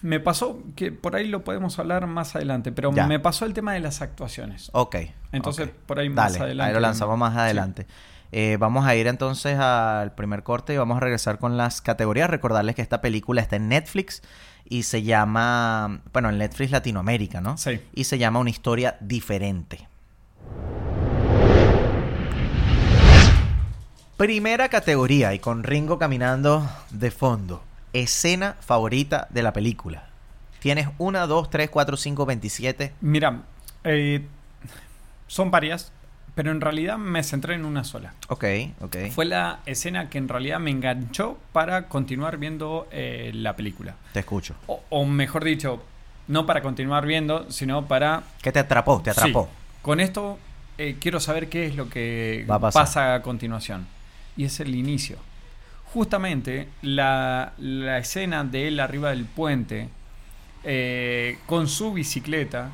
Me 0.02 0.20
pasó, 0.20 0.61
que 0.76 0.92
por 0.92 1.16
ahí 1.16 1.26
lo 1.26 1.42
podemos 1.42 1.78
hablar 1.78 2.06
más 2.06 2.37
adelante, 2.37 2.70
pero 2.70 2.92
Ya. 2.92 3.06
me 3.06 3.18
pasó 3.18 3.46
el 3.46 3.54
tema 3.54 3.72
de 3.72 3.80
las 3.80 4.02
actuaciones. 4.02 4.68
Ok. 4.72 4.96
Entonces, 5.32 5.70
por 5.87 5.98
ahí 5.98 6.09
más 6.09 6.32
Dale, 6.35 6.44
adelante. 6.44 6.68
Ahí 6.68 6.74
lo 6.74 6.80
lanzamos 6.80 7.16
más 7.18 7.32
Sí. 7.32 7.38
adelante. 7.40 7.87
Eh, 8.32 8.56
vamos 8.61 8.85
a 8.87 8.94
ir 8.94 9.06
entonces 9.06 9.56
al 9.59 10.12
primer 10.14 10.42
corte 10.42 10.74
y 10.74 10.76
vamos 10.76 10.96
a 10.98 11.00
regresar 11.00 11.38
con 11.38 11.56
las 11.56 11.80
categorías. 11.80 12.28
Recordarles 12.28 12.74
que 12.74 12.82
esta 12.82 13.00
película 13.00 13.40
está 13.40 13.56
en 13.56 13.68
Netflix 13.68 14.22
y 14.68 14.83
se 14.83 15.02
llama, 15.02 16.00
bueno, 16.12 16.31
en 16.31 16.38
Netflix 16.38 16.70
Latinoamérica, 16.70 17.40
¿no? 17.40 17.57
Sí. 17.57 17.81
Y 17.94 18.05
se 18.05 18.18
llama 18.18 18.40
Una 18.40 18.50
historia 18.50 18.96
diferente. 19.00 19.88
Primera 24.16 24.70
categoría 24.70 25.35
y 25.35 25.38
con 25.38 25.62
Ringo 25.62 25.98
caminando 25.98 26.66
de 26.90 27.11
fondo. 27.11 27.62
Escena 27.92 28.57
favorita 28.61 29.29
de 29.31 29.42
la 29.42 29.52
película. 29.52 30.09
Tienes 30.59 30.88
una, 30.98 31.26
dos, 31.26 31.50
tres, 31.50 31.68
cuatro, 31.68 31.96
cinco, 31.96 32.24
veintisiete. 32.24 32.94
Mira, 33.00 33.42
eh, 33.85 34.26
son 35.26 35.50
varias, 35.50 35.92
pero 36.37 36.53
en 36.53 36.61
realidad 36.61 36.99
me 36.99 37.25
centré 37.25 37.55
en 37.55 37.64
una 37.64 37.83
sola. 37.83 38.12
Ok, 38.29 38.44
ok. 38.83 38.96
Fue 39.11 39.25
la 39.25 39.61
escena 39.66 40.09
que 40.11 40.18
en 40.18 40.29
realidad 40.29 40.61
me 40.61 40.70
enganchó 40.70 41.38
para 41.53 41.88
continuar 41.88 42.37
viendo 42.37 42.87
eh, 42.92 43.33
la 43.35 43.57
película. 43.57 43.96
Te 44.12 44.20
escucho. 44.20 44.55
O, 44.68 44.83
o 44.90 45.05
mejor 45.07 45.42
dicho, 45.44 45.83
no 46.29 46.44
para 46.46 46.61
continuar 46.61 47.07
viendo, 47.07 47.51
sino 47.51 47.88
para... 47.88 48.22
¿Qué 48.42 48.53
te 48.53 48.59
atrapó? 48.59 49.01
Te 49.03 49.11
atrapó. 49.11 49.49
Sí, 49.51 49.79
con 49.81 49.99
esto 49.99 50.38
eh, 50.77 50.96
quiero 51.01 51.20
saber 51.20 51.49
qué 51.49 51.66
es 51.66 51.75
lo 51.75 51.88
que 51.88 52.44
Va 52.49 52.57
a 52.57 52.61
pasar. 52.61 52.83
pasa 52.83 53.14
a 53.14 53.22
continuación. 53.22 53.87
Y 54.37 54.44
es 54.44 54.61
el 54.61 54.75
inicio. 54.75 55.16
Justamente 55.94 56.68
la, 56.83 57.55
la 57.57 57.96
escena 57.96 58.44
de 58.44 58.68
él 58.68 58.79
arriba 58.81 59.09
del 59.11 59.25
puente, 59.25 59.88
eh, 60.64 61.38
con 61.46 61.66
su 61.68 61.94
bicicleta 61.94 62.68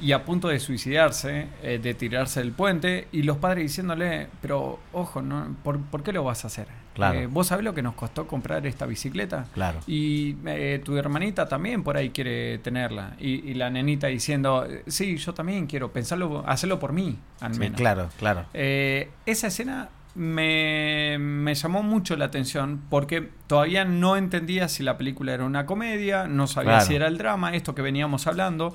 y 0.00 0.12
a 0.12 0.24
punto 0.24 0.48
de 0.48 0.58
suicidarse, 0.58 1.46
eh, 1.62 1.78
de 1.82 1.94
tirarse 1.94 2.40
del 2.40 2.52
puente, 2.52 3.06
y 3.12 3.22
los 3.22 3.36
padres 3.38 3.62
diciéndole, 3.64 4.26
pero 4.42 4.80
ojo, 4.92 5.22
¿no? 5.22 5.54
¿por, 5.62 5.78
por 5.80 6.02
qué 6.02 6.12
lo 6.12 6.24
vas 6.24 6.44
a 6.44 6.48
hacer? 6.48 6.66
Claro. 6.94 7.18
Eh, 7.18 7.26
¿Vos 7.26 7.48
sabés 7.48 7.64
lo 7.64 7.74
que 7.74 7.82
nos 7.82 7.94
costó 7.94 8.26
comprar 8.26 8.66
esta 8.66 8.86
bicicleta? 8.86 9.46
Claro. 9.54 9.80
Y 9.86 10.36
eh, 10.46 10.80
tu 10.84 10.96
hermanita 10.96 11.48
también 11.48 11.82
por 11.82 11.96
ahí 11.96 12.10
quiere 12.10 12.58
tenerla. 12.58 13.14
Y, 13.18 13.50
y 13.50 13.54
la 13.54 13.68
nenita 13.70 14.06
diciendo, 14.08 14.66
sí, 14.86 15.16
yo 15.16 15.34
también 15.34 15.66
quiero, 15.66 15.92
pensarlo, 15.92 16.44
hacerlo 16.46 16.78
por 16.78 16.92
mí, 16.92 17.18
al 17.40 17.54
Sí, 17.54 17.60
menos. 17.60 17.76
claro, 17.78 18.08
claro. 18.18 18.46
Esa 18.52 19.46
escena 19.48 19.88
me, 20.14 21.16
me 21.18 21.54
llamó 21.54 21.82
mucho 21.82 22.16
la 22.16 22.26
atención 22.26 22.82
porque 22.90 23.28
todavía 23.48 23.84
no 23.84 24.16
entendía 24.16 24.68
si 24.68 24.82
la 24.82 24.96
película 24.96 25.34
era 25.34 25.44
una 25.44 25.66
comedia, 25.66 26.26
no 26.28 26.46
sabía 26.46 26.72
Claro. 26.72 26.86
si 26.86 26.94
era 26.94 27.06
el 27.08 27.18
drama, 27.18 27.54
esto 27.54 27.74
que 27.74 27.82
veníamos 27.82 28.26
hablando. 28.28 28.74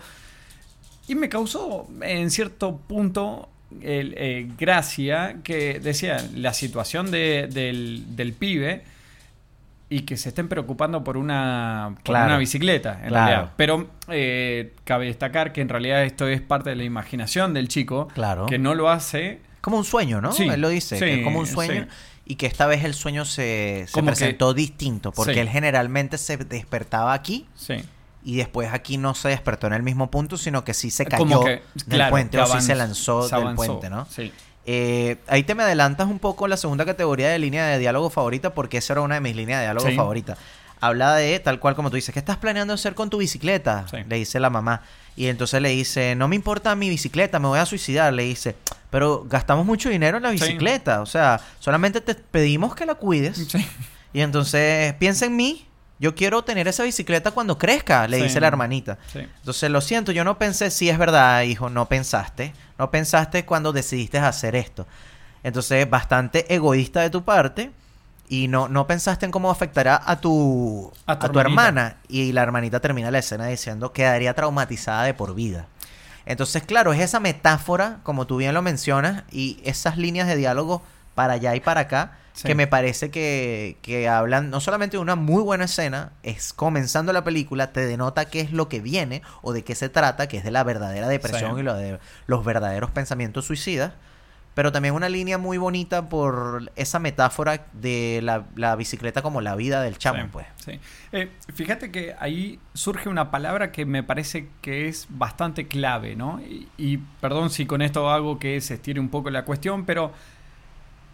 Y 1.10 1.15
me 1.15 1.28
causó 1.28 1.88
en 2.02 2.30
cierto 2.32 2.78
punto 2.78 3.50
el, 3.82 4.13
eh, 4.17 4.48
gracia 4.58 5.38
que 5.43 5.80
decía 5.80 6.17
la 6.36 6.54
situación 6.54 7.12
de- 7.12 7.48
del, 7.52 8.15
del 8.15 8.34
pibe 8.34 8.84
y 9.89 10.02
que 10.02 10.17
se 10.17 10.30
estén 10.30 10.48
preocupando 10.48 11.04
por 11.04 11.17
una, 11.17 11.93
por 11.95 12.04
Claro. 12.04 12.26
una 12.28 12.38
bicicleta, 12.38 13.00
en 13.02 13.08
Claro. 13.10 13.26
realidad. 13.28 13.54
Pero 13.58 13.89
eh, 14.10 14.74
cabe 14.84 15.08
destacar 15.08 15.52
que 15.52 15.62
en 15.62 15.69
realidad 15.69 16.04
esto 16.04 16.28
es 16.28 16.41
parte 16.41 16.69
de 16.69 16.76
la 16.76 16.84
imaginación 16.84 17.54
del 17.56 17.67
chico, 17.67 18.08
Claro. 18.13 18.45
que 18.45 18.60
no 18.60 18.76
lo 18.76 18.89
hace 18.89 19.39
Como 19.62 19.78
un 19.78 19.86
sueño, 19.86 20.22
¿no? 20.22 20.32
Sí, 20.32 20.48
él 20.48 20.62
lo 20.62 20.69
dice, 20.69 20.98
que 21.00 21.15
es 21.15 21.24
como 21.24 21.39
un 21.39 21.48
sueño. 21.48 21.84
sí. 21.84 21.89
Y 22.26 22.36
que 22.36 22.45
esta 22.45 22.67
vez 22.67 22.84
el 22.86 22.93
sueño 22.93 23.26
se, 23.26 23.86
se 23.88 24.00
que- 24.00 24.06
presentó 24.06 24.54
distinto, 24.54 25.12
porque 25.12 25.34
Sí. 25.34 25.39
él 25.39 25.50
generalmente 25.50 26.19
se 26.19 26.38
despertaba 26.38 27.13
aquí 27.13 27.48
Sí. 27.56 27.74
Y 28.24 28.36
después 28.38 28.72
aquí 28.74 28.98
no 28.98 29.16
se 29.16 29.30
despertó 29.30 29.68
en 29.68 29.74
el 29.74 29.84
mismo 29.84 30.12
punto, 30.12 30.38
sino 30.38 30.64
que 30.64 30.74
sí 30.74 30.92
se 30.92 31.06
cayó 31.06 31.42
que, 31.42 31.62
del 31.86 31.98
claro, 31.98 32.12
puente 32.12 32.40
o 32.40 32.46
sí 32.46 32.62
se 32.62 32.76
lanzó 32.76 33.28
se 33.28 33.36
del 33.36 33.56
puente, 33.56 33.90
¿no? 33.90 34.06
Sí. 34.10 34.32
Eh, 34.66 35.18
ahí 35.28 35.44
te 35.44 35.56
me 35.56 35.64
adelantas 35.64 36.08
un 36.08 36.20
poco 36.20 36.48
la 36.48 36.58
segunda 36.58 36.86
categoría 36.86 37.30
de 37.30 37.40
línea 37.40 37.66
de 37.68 37.80
diálogo 37.80 38.10
favorita, 38.10 38.54
porque 38.54 38.78
esa 38.78 38.94
era 38.94 39.02
una 39.02 39.16
de 39.16 39.22
mis 39.22 39.36
líneas 39.36 39.60
de 39.60 39.66
diálogo 39.66 39.88
Sí. 39.88 39.96
favoritas. 39.96 40.38
Habla 40.82 41.16
de 41.16 41.40
tal 41.40 41.60
cual 41.60 41.76
como 41.76 41.90
tú 41.90 41.96
dices, 41.96 42.14
¿qué 42.14 42.20
estás 42.20 42.38
planeando 42.38 42.74
hacer 42.74 42.94
con 42.96 43.10
tu 43.10 43.18
bicicleta? 43.18 43.86
Sí. 43.90 43.98
Le 44.08 44.16
dice 44.18 44.40
la 44.40 44.50
mamá. 44.50 44.82
Y 45.16 45.28
entonces 45.28 45.62
le 45.62 45.70
dice, 45.70 46.16
no 46.16 46.28
me 46.30 46.36
importa 46.38 46.74
mi 46.76 46.88
bicicleta, 46.88 47.40
me 47.40 47.48
voy 47.48 47.60
a 47.60 47.66
suicidar. 47.66 48.14
Le 48.14 48.24
dice, 48.24 48.56
pero 48.90 49.26
gastamos 49.28 49.66
mucho 49.66 49.90
dinero 49.90 50.18
en 50.18 50.24
la 50.24 50.30
Sí. 50.30 50.36
bicicleta. 50.36 51.02
O 51.02 51.06
sea, 51.06 51.42
solamente 51.60 52.00
te 52.00 52.16
pedimos 52.16 52.76
que 52.76 52.86
la 52.86 52.96
cuides. 52.96 53.38
Sí. 53.50 53.66
Y 54.14 54.22
entonces, 54.22 54.94
piensa 54.96 55.26
en 55.26 55.36
mí. 55.36 55.66
Yo 56.00 56.16
quiero 56.16 56.44
tener 56.44 56.68
esa 56.68 56.84
bicicleta 56.84 57.32
cuando 57.32 57.58
crezca, 57.58 58.08
le 58.08 58.18
Sí. 58.18 58.24
dice 58.24 58.40
la 58.40 58.48
hermanita. 58.48 58.98
Sí. 59.12 59.20
Entonces, 59.20 59.70
lo 59.70 59.82
siento, 59.82 60.12
yo 60.14 60.24
no 60.24 60.38
pensé, 60.38 60.72
sí 60.72 60.90
es 60.90 60.98
verdad, 60.98 61.42
hijo, 61.44 61.70
no 61.70 61.88
pensaste. 61.88 62.54
No 62.78 62.90
pensaste 62.90 63.46
cuando 63.46 63.74
decidiste 63.74 64.18
hacer 64.18 64.56
esto. 64.56 64.88
Entonces, 65.44 65.90
bastante 65.90 66.54
egoísta 66.54 67.02
de 67.02 67.10
tu 67.10 67.24
parte. 67.24 67.72
Y 68.32 68.48
no, 68.48 68.68
no 68.70 68.86
pensaste 68.88 69.26
en 69.26 69.32
cómo 69.32 69.50
afectará 69.50 70.00
a 70.06 70.22
tu, 70.22 70.92
A 71.08 71.14
a 71.14 71.30
tu 71.30 71.40
hermana. 71.40 71.98
Y 72.08 72.32
la 72.32 72.44
hermanita 72.44 72.80
termina 72.80 73.10
la 73.12 73.20
escena 73.20 73.48
diciendo 73.48 73.92
quedaría 73.92 74.34
traumatizada 74.36 75.04
de 75.04 75.14
por 75.16 75.34
vida. 75.34 75.66
Entonces, 76.28 76.62
claro, 76.64 76.94
es 76.94 77.00
esa 77.02 77.20
metáfora, 77.20 77.98
como 78.04 78.28
tú 78.28 78.38
bien 78.38 78.54
lo 78.54 78.62
mencionas, 78.62 79.24
y 79.32 79.60
esas 79.64 79.98
líneas 79.98 80.28
de 80.28 80.36
diálogo 80.36 80.84
para 81.20 81.34
allá 81.34 81.54
y 81.54 81.60
para 81.60 81.82
acá, 81.82 82.14
Sí. 82.32 82.48
que 82.48 82.56
me 82.56 82.68
parece 82.68 83.12
que, 83.12 83.76
que 83.82 84.08
hablan 84.08 84.50
no 84.50 84.62
solamente 84.62 84.96
de 84.96 85.02
una 85.02 85.16
muy 85.18 85.44
buena 85.44 85.66
escena, 85.66 86.14
es 86.24 86.54
comenzando 86.54 87.12
la 87.12 87.26
película, 87.26 87.74
te 87.74 87.86
denota 87.86 88.24
qué 88.30 88.40
es 88.40 88.54
lo 88.54 88.70
que 88.70 88.80
viene 88.80 89.22
o 89.42 89.52
de 89.52 89.66
qué 89.66 89.76
se 89.76 89.90
trata, 89.90 90.30
que 90.30 90.38
es 90.38 90.46
de 90.46 90.52
la 90.52 90.64
verdadera 90.64 91.10
depresión 91.10 91.56
Sí. 91.56 91.60
y 91.60 91.64
lo 91.64 91.74
de 91.74 92.00
los 92.28 92.46
verdaderos 92.46 92.92
pensamientos 92.92 93.44
suicidas, 93.44 93.92
pero 94.54 94.72
también 94.72 94.94
una 94.94 95.10
línea 95.10 95.38
muy 95.38 95.58
bonita 95.58 96.08
por 96.08 96.72
esa 96.78 97.00
metáfora 97.00 97.66
de 97.74 98.22
la, 98.24 98.46
la 98.56 98.76
bicicleta 98.78 99.22
como 99.22 99.42
la 99.42 99.56
vida 99.56 99.82
del 99.82 99.98
chamo, 99.98 100.22
Sí, 100.24 100.30
pues. 100.32 100.46
sí. 100.64 100.80
Eh, 101.12 101.30
fíjate 101.54 101.92
que 101.92 102.16
ahí 102.22 102.58
surge 102.74 103.10
una 103.10 103.32
palabra 103.32 103.74
que 103.74 103.86
me 103.86 104.02
parece 104.02 104.48
que 104.62 104.88
es 104.88 105.08
bastante 105.10 105.68
clave, 105.68 106.16
¿no? 106.16 106.40
Y, 106.40 106.70
y 106.78 106.98
perdón 107.20 107.50
si 107.50 107.66
con 107.66 107.82
esto 107.82 108.10
hago 108.10 108.40
que 108.40 108.62
se 108.62 108.76
estire 108.76 109.02
un 109.02 109.10
poco 109.10 109.30
la 109.30 109.44
cuestión, 109.44 109.86
pero 109.86 110.14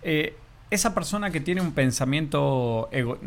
eh, 0.05 0.37
esa 0.69 0.93
persona 0.93 1.31
que 1.31 1.39
tiene 1.41 1.61
un 1.61 1.73
pensamiento 1.73 2.89
ego- 2.91 3.17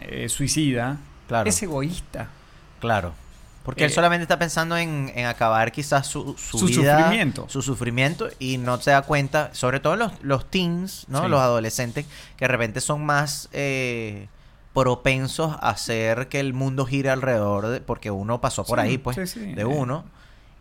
eh, 0.00 0.28
suicida 0.28 0.98
Claro. 1.28 1.48
es 1.48 1.62
egoísta. 1.62 2.28
Claro. 2.80 3.12
Porque 3.64 3.84
él 3.84 3.90
Eh, 3.92 3.94
solamente 3.94 4.22
está 4.22 4.38
pensando 4.40 4.76
en, 4.76 5.12
en 5.14 5.26
acabar 5.26 5.70
quizás 5.70 6.06
su, 6.08 6.34
su, 6.36 6.58
Su 6.58 6.66
vida, 6.66 6.98
sufrimiento. 6.98 7.46
su 7.48 7.62
sufrimiento 7.62 8.28
y 8.40 8.58
no 8.58 8.80
se 8.80 8.90
da 8.90 9.02
cuenta, 9.02 9.50
sobre 9.54 9.78
todo 9.78 9.94
los, 9.94 10.12
los 10.22 10.50
teens, 10.50 11.04
¿no? 11.08 11.22
Sí. 11.22 11.28
Los 11.28 11.40
adolescentes, 11.40 12.06
que 12.36 12.44
de 12.44 12.48
repente 12.48 12.80
son 12.80 13.06
más 13.06 13.48
eh, 13.52 14.26
propensos 14.74 15.52
a 15.60 15.70
hacer 15.70 16.26
que 16.28 16.40
el 16.40 16.54
mundo 16.54 16.86
gire 16.86 17.10
alrededor, 17.10 17.68
de- 17.68 17.80
porque 17.80 18.10
uno 18.10 18.40
pasó 18.40 18.64
por 18.64 18.80
Sí, 18.80 18.84
ahí, 18.86 18.98
pues, 18.98 19.16
sí, 19.16 19.26
sí. 19.26 19.52
de 19.54 19.64
uno. 19.64 20.04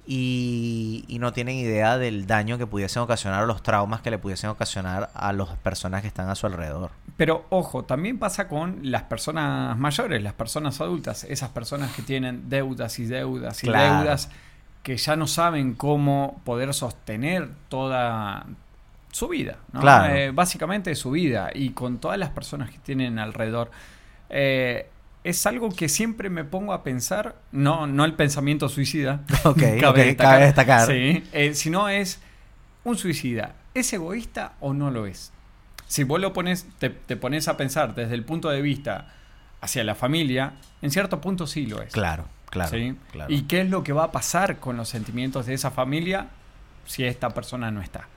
Y, 0.05 1.05
y 1.07 1.19
no 1.19 1.31
tienen 1.31 1.55
idea 1.55 1.97
del 1.97 2.25
daño 2.27 2.57
que 2.57 2.67
pudiesen 2.67 3.01
ocasionar 3.03 3.43
o 3.43 3.45
los 3.45 3.61
traumas 3.63 4.01
que 4.01 4.09
le 4.11 4.17
pudiesen 4.17 4.49
ocasionar 4.49 5.09
a 5.13 5.31
las 5.31 5.49
personas 5.57 6.01
que 6.01 6.07
están 6.07 6.27
a 6.29 6.35
su 6.35 6.47
alrededor. 6.47 6.91
Pero 7.17 7.45
ojo, 7.49 7.83
también 7.85 8.17
pasa 8.19 8.47
con 8.47 8.79
las 8.83 9.03
personas 9.03 9.77
mayores, 9.77 10.21
las 10.23 10.33
personas 10.33 10.81
adultas, 10.81 11.23
esas 11.25 11.49
personas 11.49 11.93
que 11.93 12.01
tienen 12.01 12.49
deudas 12.49 12.97
y 12.99 13.05
deudas 13.05 13.63
y 13.63 13.67
Claro. 13.67 13.99
deudas 13.99 14.29
que 14.83 14.97
ya 14.97 15.15
no 15.15 15.27
saben 15.27 15.75
cómo 15.75 16.41
poder 16.43 16.73
sostener 16.73 17.49
toda 17.69 18.45
su 19.11 19.27
vida, 19.27 19.57
¿no? 19.73 19.81
Claro. 19.81 20.13
Eh, 20.13 20.31
básicamente 20.31 20.95
su 20.95 21.11
vida 21.11 21.51
y 21.53 21.71
con 21.71 21.99
todas 21.99 22.17
las 22.17 22.29
personas 22.31 22.71
que 22.71 22.79
tienen 22.79 23.19
alrededor. 23.19 23.69
Eh, 24.29 24.89
es 25.23 25.45
algo 25.45 25.69
que 25.69 25.88
siempre 25.88 26.29
me 26.29 26.43
pongo 26.43 26.73
a 26.73 26.84
pensar, 26.84 27.36
no, 27.51 27.88
no 27.88 28.05
el 28.05 28.13
pensamiento 28.13 28.69
suicida, 28.69 29.21
Ok, 29.43 29.62
ok, 29.88 29.99
cabe 30.17 30.45
destacar. 30.45 30.88
Sí, 30.88 31.23
eh, 31.31 31.53
sino 31.53 31.89
es 31.89 32.19
un 32.84 32.97
suicida, 32.97 33.53
¿es 33.73 33.91
egoísta 33.93 34.53
o 34.60 34.73
no 34.73 34.89
lo 34.89 35.05
es? 35.05 35.31
Si 35.88 36.03
vos 36.03 36.19
lo 36.19 36.34
pones, 36.34 36.65
te, 36.79 36.89
te 36.89 37.17
pones 37.17 37.47
a 37.47 37.57
pensar 37.57 37.93
desde 37.93 38.15
el 38.15 38.23
punto 38.23 38.49
de 38.49 38.62
vista 38.62 39.13
hacia 39.60 39.84
la 39.84 39.93
familia, 39.93 40.53
en 40.81 40.89
cierto 40.89 41.21
punto 41.21 41.45
sí 41.45 41.67
lo 41.67 41.81
es. 41.81 41.93
Claro, 41.93 42.25
claro. 42.49 42.71
¿sí? 42.71 42.95
claro. 43.12 43.31
¿Y 43.31 43.43
qué 43.43 43.62
es 43.62 43.69
lo 43.69 43.84
que 43.84 43.93
va 43.93 44.05
a 44.05 44.12
pasar 44.12 44.60
con 44.60 44.77
los 44.77 44.89
sentimientos 44.89 45.45
de 45.45 45.53
esa 45.53 45.69
familia 45.69 46.27
si 46.86 47.03
esta 47.03 47.29
persona 47.29 47.69
no 47.69 47.81
está? 47.81 48.07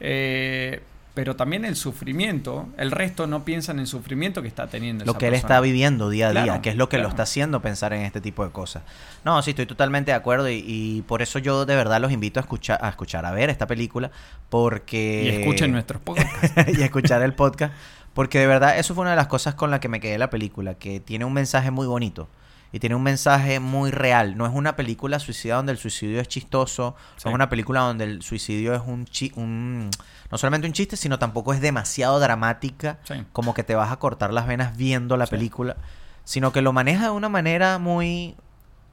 Eh, 0.00 0.82
pero 1.18 1.34
también 1.34 1.64
el 1.64 1.74
sufrimiento, 1.74 2.68
el 2.76 2.92
resto 2.92 3.26
no 3.26 3.44
piensa 3.44 3.72
en 3.72 3.80
el 3.80 3.88
sufrimiento 3.88 4.40
que 4.40 4.46
está 4.46 4.68
teniendo. 4.68 5.04
lo 5.04 5.10
esa 5.10 5.18
que 5.18 5.26
él 5.26 5.34
está 5.34 5.60
viviendo 5.60 6.10
día 6.10 6.28
a 6.28 6.44
día, 6.44 6.62
que 6.62 6.70
es 6.70 6.76
lo 6.76 6.88
que 6.88 6.98
lo 6.98 7.08
está 7.08 7.24
haciendo 7.24 7.60
pensar 7.60 7.92
en 7.92 8.02
este 8.02 8.20
tipo 8.20 8.44
de 8.44 8.52
cosas. 8.52 8.84
No, 9.24 9.42
sí, 9.42 9.50
estoy 9.50 9.66
totalmente 9.66 10.12
de 10.12 10.16
acuerdo 10.16 10.48
y, 10.48 10.62
y 10.64 11.02
por 11.08 11.20
eso 11.20 11.40
yo 11.40 11.66
de 11.66 11.74
verdad 11.74 12.00
los 12.00 12.12
invito 12.12 12.38
a 12.38 12.42
escuchar, 12.42 12.78
a 12.80 12.88
escuchar, 12.90 13.26
a 13.26 13.32
ver 13.32 13.50
esta 13.50 13.66
película, 13.66 14.12
porque... 14.48 15.24
Y 15.24 15.28
escuchen 15.40 15.72
nuestros 15.72 16.00
podcasts. 16.00 16.52
y 16.78 16.82
escuchar 16.84 17.20
el 17.22 17.34
podcast, 17.34 17.74
porque 18.14 18.38
de 18.38 18.46
verdad 18.46 18.78
eso 18.78 18.94
fue 18.94 19.02
una 19.02 19.10
de 19.10 19.16
las 19.16 19.26
cosas 19.26 19.56
con 19.56 19.72
la 19.72 19.80
que 19.80 19.88
me 19.88 19.98
quedé 19.98 20.18
la 20.18 20.30
película, 20.30 20.74
que 20.74 21.00
tiene 21.00 21.24
un 21.24 21.32
mensaje 21.32 21.72
muy 21.72 21.88
bonito. 21.88 22.28
Y 22.72 22.80
tiene 22.80 22.94
un 22.94 23.02
mensaje 23.02 23.60
muy 23.60 23.90
real. 23.90 24.36
No 24.36 24.44
es 24.46 24.52
una 24.54 24.76
película 24.76 25.18
suicida 25.18 25.56
donde 25.56 25.72
el 25.72 25.78
suicidio 25.78 26.20
es 26.20 26.28
chistoso. 26.28 26.96
Sí. 27.16 27.22
No 27.24 27.30
es 27.30 27.34
una 27.34 27.48
película 27.48 27.80
donde 27.80 28.04
el 28.04 28.22
suicidio 28.22 28.74
es 28.74 28.82
un, 28.84 29.06
chi- 29.06 29.32
un... 29.36 29.90
No 30.30 30.36
solamente 30.36 30.66
un 30.66 30.74
chiste, 30.74 30.96
sino 30.98 31.18
tampoco 31.18 31.54
es 31.54 31.60
demasiado 31.62 32.20
dramática 32.20 32.98
Sí. 33.04 33.24
como 33.32 33.54
que 33.54 33.64
te 33.64 33.74
vas 33.74 33.90
a 33.90 33.98
cortar 33.98 34.32
las 34.34 34.46
venas 34.46 34.76
viendo 34.76 35.16
la 35.16 35.24
Sí. 35.26 35.30
película, 35.30 35.76
sino 36.24 36.52
que 36.52 36.60
lo 36.60 36.74
maneja 36.74 37.04
de 37.04 37.10
una 37.10 37.30
manera 37.30 37.78
muy 37.78 38.36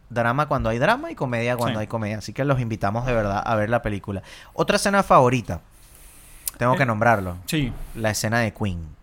drama 0.09 0.47
cuando 0.47 0.69
hay 0.69 0.77
drama 0.77 1.11
y 1.11 1.15
comedia 1.15 1.57
cuando 1.57 1.79
hay 1.79 1.87
comedia. 1.87 2.19
Así 2.19 2.31
que 2.31 2.45
los 2.45 2.61
invitamos 2.61 3.05
de 3.05 3.13
verdad 3.13 3.43
a 3.45 3.55
ver 3.55 3.69
la 3.69 3.81
película. 3.81 4.21
Otra 4.53 4.77
escena 4.77 5.03
favorita, 5.03 5.59
tengo 6.57 6.75
Eh, 6.75 6.77
que 6.77 6.85
nombrarlo, 6.85 7.35
Sí, 7.45 7.73
la 7.95 8.11
escena 8.11 8.39
de 8.39 8.53
Queen. 8.53 8.95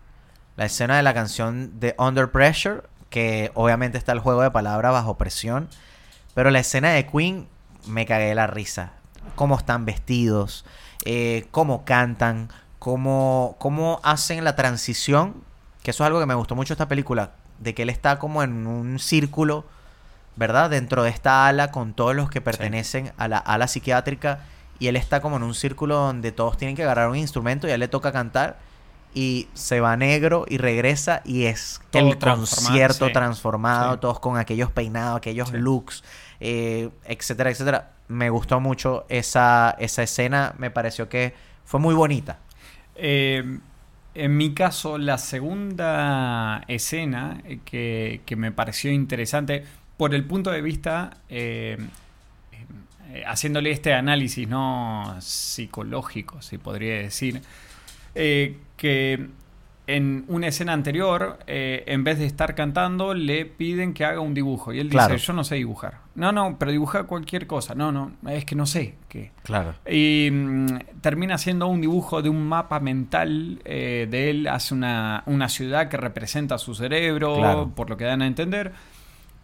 La 0.55 0.65
escena 0.65 0.97
de 0.97 1.03
la 1.03 1.13
canción 1.13 1.79
de 1.79 1.93
Under 1.99 2.31
Pressure, 2.31 2.81
que 3.13 3.51
obviamente 3.53 3.99
está 3.99 4.11
el 4.11 4.17
juego 4.17 4.41
de 4.41 4.49
palabras 4.49 4.91
bajo 4.91 5.19
presión, 5.19 5.69
pero 6.33 6.49
la 6.49 6.57
escena 6.57 6.89
de 6.89 7.05
Queen 7.05 7.47
me 7.85 8.07
cagué 8.07 8.25
de 8.25 8.33
la 8.33 8.47
risa. 8.47 8.93
Cómo 9.35 9.55
están 9.55 9.85
vestidos, 9.85 10.65
eh, 11.05 11.45
cómo 11.51 11.85
cantan, 11.85 12.49
cómo, 12.79 13.55
cómo 13.59 13.99
hacen 14.01 14.43
la 14.43 14.55
transición, 14.55 15.35
que 15.83 15.91
eso 15.91 16.03
es 16.03 16.07
algo 16.07 16.19
que 16.19 16.25
me 16.25 16.33
gustó 16.33 16.55
mucho 16.55 16.73
esta 16.73 16.87
película, 16.87 17.33
de 17.59 17.75
que 17.75 17.83
él 17.83 17.91
está 17.91 18.17
como 18.17 18.41
en 18.41 18.65
un 18.65 18.97
círculo, 18.97 19.63
¿verdad? 20.35 20.71
Dentro 20.71 21.03
de 21.03 21.11
esta 21.11 21.45
ala 21.45 21.69
con 21.69 21.93
todos 21.93 22.15
los 22.15 22.31
que 22.31 22.41
pertenecen 22.41 23.13
a 23.17 23.27
la 23.27 23.37
ala 23.37 23.67
psiquiátrica 23.67 24.39
y 24.79 24.87
él 24.87 24.95
está 24.95 25.21
como 25.21 25.37
en 25.37 25.43
un 25.43 25.53
círculo 25.53 25.97
donde 25.97 26.31
todos 26.31 26.57
tienen 26.57 26.75
que 26.75 26.81
agarrar 26.81 27.09
un 27.09 27.17
instrumento 27.17 27.67
y 27.67 27.69
a 27.69 27.75
él 27.75 27.79
le 27.79 27.87
toca 27.89 28.11
cantar 28.11 28.57
y 29.13 29.47
se 29.53 29.79
va 29.79 29.95
negro 29.97 30.45
y 30.47 30.57
regresa 30.57 31.21
y 31.25 31.45
es 31.45 31.81
Todo 31.91 32.11
el 32.11 32.17
transformado, 32.17 32.67
concierto 32.67 33.07
sí. 33.07 33.13
transformado, 33.13 33.93
Sí. 33.93 33.99
todos 34.01 34.19
con 34.19 34.37
aquellos 34.37 34.71
peinados, 34.71 35.17
aquellos 35.17 35.49
Sí. 35.49 35.57
looks, 35.57 36.03
eh, 36.39 36.89
etcétera, 37.05 37.51
etcétera. 37.51 37.91
Me 38.07 38.29
gustó 38.29 38.59
mucho 38.59 39.05
esa, 39.09 39.75
esa 39.79 40.03
escena, 40.03 40.53
me 40.57 40.71
pareció 40.71 41.07
que 41.09 41.33
fue 41.65 41.79
muy 41.79 41.95
bonita. 41.95 42.39
Eh, 42.95 43.59
en 44.15 44.37
mi 44.37 44.53
caso, 44.53 44.97
la 44.97 45.17
segunda 45.17 46.63
escena 46.67 47.41
eh, 47.45 47.59
que, 47.65 48.21
que 48.25 48.35
me 48.35 48.51
pareció 48.51 48.91
interesante 48.91 49.63
por 49.97 50.13
el 50.13 50.25
punto 50.25 50.51
de 50.51 50.61
vista, 50.61 51.17
eh, 51.29 51.77
haciéndole 53.25 53.71
este 53.71 53.93
análisis 53.93 54.47
no 54.47 55.15
psicológico, 55.19 56.41
si 56.41 56.57
podría 56.57 56.95
decir, 56.95 57.41
eh, 58.15 58.57
que 58.77 59.27
en 59.85 60.23
una 60.29 60.47
escena 60.47 60.71
anterior, 60.71 61.39
eh, 61.45 61.83
en 61.87 62.05
vez 62.05 62.17
de 62.17 62.25
estar 62.25 62.55
cantando, 62.55 63.13
le 63.13 63.45
piden 63.45 63.93
que 63.93 64.05
haga 64.05 64.21
un 64.21 64.33
dibujo. 64.33 64.71
Y 64.71 64.79
él 64.79 64.87
Claro. 64.89 65.13
dice, 65.13 65.25
yo 65.27 65.33
no 65.33 65.43
sé 65.43 65.55
dibujar. 65.55 65.97
No, 66.15 66.31
no, 66.31 66.57
pero 66.57 66.71
dibujar 66.71 67.05
cualquier 67.05 67.47
cosa. 67.47 67.75
No, 67.75 67.91
no, 67.91 68.13
es 68.29 68.45
que 68.45 68.55
no 68.55 68.65
sé 68.65 68.95
qué. 69.09 69.31
Claro. 69.43 69.73
Y 69.89 70.29
mm, 70.31 70.65
termina 71.01 71.35
haciendo 71.35 71.67
un 71.67 71.81
dibujo 71.81 72.21
de 72.21 72.29
un 72.29 72.47
mapa 72.47 72.79
mental 72.79 73.59
eh, 73.65 74.07
de 74.09 74.29
él, 74.29 74.47
hace 74.47 74.73
una, 74.73 75.23
una 75.25 75.49
ciudad 75.49 75.89
que 75.89 75.97
representa 75.97 76.57
su 76.57 76.73
cerebro, 76.75 77.35
Claro. 77.35 77.71
por 77.75 77.89
lo 77.89 77.97
que 77.97 78.05
dan 78.05 78.21
a 78.21 78.27
entender. 78.27 78.71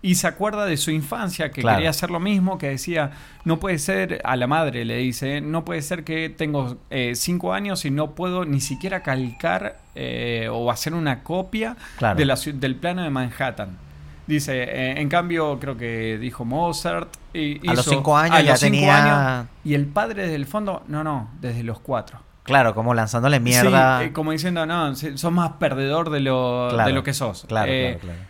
Y 0.02 0.16
se 0.16 0.28
acuerda 0.28 0.66
de 0.66 0.78
su 0.78 0.92
infancia, 0.92 1.52
que 1.52 1.60
Claro. 1.62 1.78
quería 1.78 1.90
hacer 1.90 2.10
lo 2.10 2.22
mismo, 2.22 2.58
que 2.58 2.70
decía, 2.70 3.12
no 3.44 3.60
puede 3.60 3.80
ser, 3.80 4.22
a 4.24 4.38
la 4.38 4.48
madre 4.48 4.86
le 4.86 4.96
dice, 4.98 5.42
no 5.42 5.66
puede 5.66 5.82
ser 5.82 6.06
que 6.06 6.30
tengo 6.30 6.78
eh, 6.90 7.16
cinco 7.16 7.52
años 7.54 7.84
y 7.84 7.92
no 7.92 8.12
puedo 8.12 8.46
ni 8.46 8.62
siquiera 8.62 9.04
calcar 9.04 9.78
eh, 9.96 10.48
o 10.50 10.72
hacer 10.72 10.94
una 10.94 11.22
copia 11.24 11.76
Claro. 11.98 12.18
de 12.18 12.24
la 12.26 12.36
ciu- 12.36 12.54
del 12.54 12.76
plano 12.76 13.04
de 13.04 13.10
Manhattan. 13.10 13.78
Dice, 14.26 14.64
eh, 14.64 15.02
en 15.02 15.10
cambio, 15.10 15.60
creo 15.60 15.76
que 15.76 16.18
dijo 16.18 16.46
Mozart. 16.46 17.10
Y 17.34 17.68
A 17.68 17.74
los 17.74 17.84
cinco 17.86 18.16
años 18.16 18.38
a 18.38 18.42
ya 18.42 18.52
los 18.52 18.60
cinco 18.62 18.72
tenía- 18.78 19.40
años, 19.40 19.48
y 19.66 19.74
el 19.74 19.86
padre 19.88 20.22
desde 20.24 20.36
el 20.36 20.46
fondo, 20.46 20.84
no, 20.88 21.04
no, 21.04 21.30
desde 21.42 21.64
los 21.64 21.80
cuatro. 21.80 22.20
Claro, 22.44 22.74
como 22.74 22.94
lanzándole 22.94 23.40
mierda. 23.42 24.00
Sí, 24.00 24.06
eh, 24.06 24.14
como 24.14 24.32
diciendo, 24.32 24.66
no, 24.66 24.96
sos 24.96 25.32
más 25.32 25.52
perdedor 25.60 26.10
de 26.10 26.22
lo, 26.22 26.70
Claro, 26.72 26.88
de 26.88 26.94
lo 26.96 27.04
que 27.04 27.14
sos. 27.14 27.46
Claro, 27.50 27.70
Eh, 27.72 27.98
claro, 28.00 28.16
claro. 28.16 28.30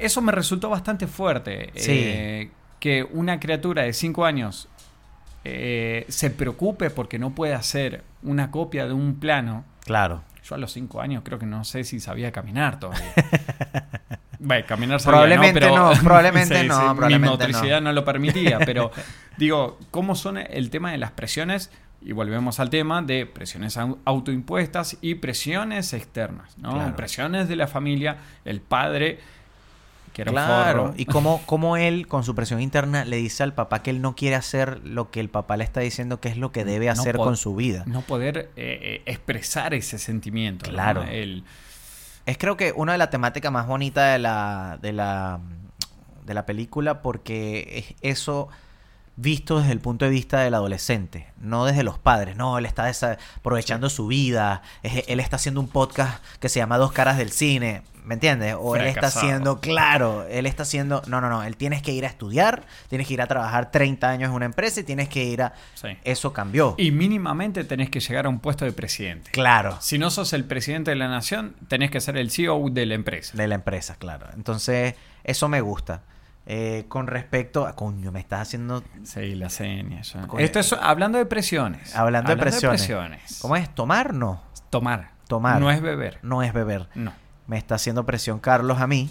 Eso 0.00 0.20
me 0.22 0.32
resultó 0.32 0.68
bastante 0.70 1.06
fuerte. 1.06 1.70
Sí. 1.76 1.92
eh, 1.92 2.50
que 2.78 3.02
una 3.12 3.38
criatura 3.40 3.82
de 3.82 3.92
cinco 3.92 4.24
años 4.24 4.68
eh, 5.44 6.06
se 6.08 6.30
preocupe 6.30 6.88
porque 6.90 7.18
no 7.18 7.34
puede 7.34 7.54
hacer 7.54 8.02
una 8.22 8.50
copia 8.50 8.86
de 8.86 8.92
un 8.94 9.16
plano. 9.20 9.64
Claro. 9.84 10.22
Yo 10.42 10.54
a 10.54 10.58
los 10.58 10.72
cinco 10.72 11.00
años 11.00 11.22
creo 11.24 11.38
que 11.38 11.46
no 11.46 11.62
sé 11.64 11.84
si 11.84 12.00
sabía 12.00 12.32
caminar 12.32 12.80
todavía. 12.80 13.12
Bueno, 14.42 14.64
caminar 14.66 15.00
sabía, 15.00 15.18
Probablemente 15.18 15.60
Pero- 15.60 15.76
no, 15.76 15.92
probablemente 16.02 16.62
Sí, 16.62 16.66
no, 16.66 16.74
sí, 16.74 16.80
probablemente 16.96 17.18
Mi 17.26 17.30
motricidad 17.30 17.82
no. 17.82 17.92
lo 17.92 18.04
permitía, 18.06 18.58
pero 18.60 18.90
digo, 19.36 19.78
¿cómo 19.90 20.14
son 20.14 20.38
el 20.38 20.70
tema 20.70 20.92
de 20.92 20.96
las 20.96 21.10
presiones? 21.10 21.70
Y 22.00 22.12
volvemos 22.12 22.58
al 22.58 22.70
tema 22.70 23.02
de 23.02 23.26
presiones 23.26 23.76
au- 23.76 23.98
autoimpuestas 24.06 24.96
y 25.02 25.16
presiones 25.16 25.92
externas, 25.92 26.56
¿no? 26.56 26.72
Claro. 26.72 26.96
Presiones 26.96 27.48
de 27.50 27.56
la 27.56 27.66
familia, 27.66 28.16
el 28.46 28.62
padre, 28.62 29.18
que 30.24 30.30
era 30.30 30.42
un 30.42 30.46
Claro, 30.46 30.82
forro. 30.86 30.94
y 30.96 31.04
cómo, 31.06 31.42
cómo 31.46 31.76
él, 31.76 32.06
con 32.08 32.24
su 32.24 32.34
presión 32.34 32.60
interna, 32.60 33.04
le 33.04 33.16
dice 33.16 33.42
al 33.42 33.52
papá 33.54 33.82
que 33.82 33.90
él 33.90 34.00
no 34.02 34.14
quiere 34.14 34.36
hacer 34.36 34.80
lo 34.84 35.10
que 35.10 35.20
el 35.20 35.28
papá 35.30 35.56
le 35.56 35.64
está 35.64 35.80
diciendo 35.80 36.20
que 36.20 36.28
es 36.28 36.36
lo 36.36 36.52
que 36.52 36.64
debe 36.64 36.86
No 36.86 36.92
hacer 36.92 37.16
con 37.16 37.36
su 37.36 37.54
vida. 37.56 37.84
No 37.86 38.00
poder 38.02 38.50
eh, 38.56 38.78
eh, 38.82 39.02
expresar 39.06 39.74
ese 39.74 39.98
sentimiento. 39.98 40.66
¿no? 40.66 40.72
Claro. 40.72 41.02
El- 41.04 41.44
Es 42.26 42.36
creo 42.38 42.56
que 42.56 42.72
una 42.76 42.92
de 42.92 42.98
las 42.98 43.10
temáticas 43.10 43.50
más 43.50 43.66
bonitas 43.66 44.12
de 44.12 44.18
la, 44.18 44.78
de 44.80 44.92
la, 44.92 45.40
de 46.26 46.34
la 46.34 46.46
película 46.46 47.02
porque 47.02 47.94
es 48.02 48.16
eso 48.18 48.48
visto 49.20 49.58
desde 49.60 49.72
el 49.72 49.80
punto 49.80 50.04
de 50.04 50.10
vista 50.10 50.40
del 50.40 50.54
adolescente, 50.54 51.26
no 51.38 51.64
desde 51.64 51.82
los 51.82 51.98
padres. 51.98 52.36
No, 52.36 52.58
él 52.58 52.66
está 52.66 52.90
aprovechando 53.36 53.90
su 53.90 54.06
vida, 54.06 54.62
es- 54.82 55.04
él 55.08 55.20
está 55.20 55.36
haciendo 55.36 55.60
un 55.60 55.68
podcast 55.68 56.22
que 56.40 56.48
se 56.48 56.58
llama 56.60 56.78
Dos 56.78 56.92
Caras 56.92 57.18
del 57.18 57.30
Cine, 57.30 57.82
¿me 58.04 58.14
entiendes? 58.14 58.56
O 58.58 58.76
él 58.76 58.86
está 58.86 59.08
haciendo, 59.08 59.60
claro, 59.60 60.24
él 60.28 60.46
está 60.46 60.62
haciendo, 60.62 61.02
no, 61.06 61.20
no, 61.20 61.28
no, 61.28 61.42
él 61.42 61.56
tienes 61.56 61.82
que 61.82 61.92
ir 61.92 62.04
a 62.04 62.08
estudiar, 62.08 62.64
tienes 62.88 63.06
que 63.06 63.14
ir 63.14 63.20
a 63.22 63.26
trabajar 63.26 63.70
30 63.70 64.08
años 64.08 64.30
en 64.30 64.34
una 64.36 64.46
empresa 64.46 64.80
y 64.80 64.84
tienes 64.84 65.08
que 65.08 65.22
ir 65.24 65.42
a... 65.42 65.52
sí. 65.74 65.88
Eso 66.04 66.32
cambió. 66.32 66.74
Y 66.78 66.90
mínimamente 66.90 67.62
tenés 67.64 67.90
que 67.90 68.00
llegar 68.00 68.26
a 68.26 68.28
un 68.30 68.40
puesto 68.40 68.64
de 68.64 68.72
presidente. 68.72 69.30
Claro. 69.32 69.76
Si 69.80 69.98
no 69.98 70.10
sos 70.10 70.32
el 70.32 70.44
presidente 70.44 70.90
de 70.92 70.96
la 70.96 71.08
nación, 71.08 71.54
tenés 71.68 71.90
que 71.90 72.00
ser 72.00 72.16
el 72.16 72.30
CEO 72.30 72.68
de 72.70 72.86
la 72.86 72.94
empresa. 72.94 73.36
De 73.36 73.46
la 73.46 73.54
empresa, 73.56 73.96
claro. 73.96 74.26
Entonces, 74.34 74.94
eso 75.24 75.48
me 75.48 75.60
gusta. 75.60 76.02
Eh, 76.52 76.86
con 76.88 77.06
respecto 77.06 77.64
a. 77.64 77.76
Coño, 77.76 78.10
me 78.10 78.18
estás 78.18 78.40
haciendo. 78.40 78.82
Sí, 79.04 79.36
la 79.36 79.50
seña. 79.50 80.02
ya. 80.02 80.26
Esto 80.38 80.58
es 80.58 80.72
hablando 80.72 81.16
de 81.16 81.24
presiones. 81.24 81.94
Hablando, 81.94 82.34
de, 82.34 82.36
presiones. 82.36 82.80
presiones. 82.80 83.38
¿Cómo 83.40 83.54
es? 83.54 83.72
¿Tomar? 83.72 84.12
No. 84.12 84.42
Tomar. 84.68 85.12
Tomar. 85.28 85.60
No 85.60 85.70
es 85.70 85.80
beber. 85.80 86.18
No 86.22 86.42
es 86.42 86.52
beber. 86.52 86.88
No. 86.96 87.12
Me 87.46 87.56
está 87.56 87.76
haciendo 87.76 88.04
presión 88.04 88.40
Carlos 88.40 88.80
a 88.80 88.88
mí 88.88 89.08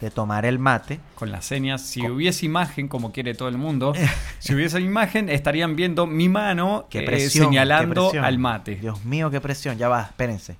de 0.00 0.10
tomar 0.10 0.46
el 0.46 0.58
mate. 0.58 1.00
Con 1.16 1.30
las 1.30 1.44
señas, 1.44 1.82
si 1.82 2.08
hubiese 2.08 2.46
imagen, 2.46 2.88
como 2.88 3.12
quiere 3.12 3.34
todo 3.34 3.50
el 3.50 3.58
mundo, 3.58 3.92
si 4.38 4.54
hubiese 4.54 4.80
imagen, 4.80 5.28
estarían 5.28 5.76
viendo 5.76 6.06
mi 6.06 6.30
mano 6.30 6.86
Qué 6.88 7.00
eh, 7.00 7.04
presión. 7.04 7.44
qué 7.44 7.50
señalando 7.50 8.04
presión. 8.04 8.24
al 8.24 8.38
mate. 8.38 8.76
Dios 8.76 9.04
mío, 9.04 9.30
qué 9.30 9.42
presión. 9.42 9.76
Ya 9.76 9.90
va, 9.90 10.00
espérense. 10.04 10.56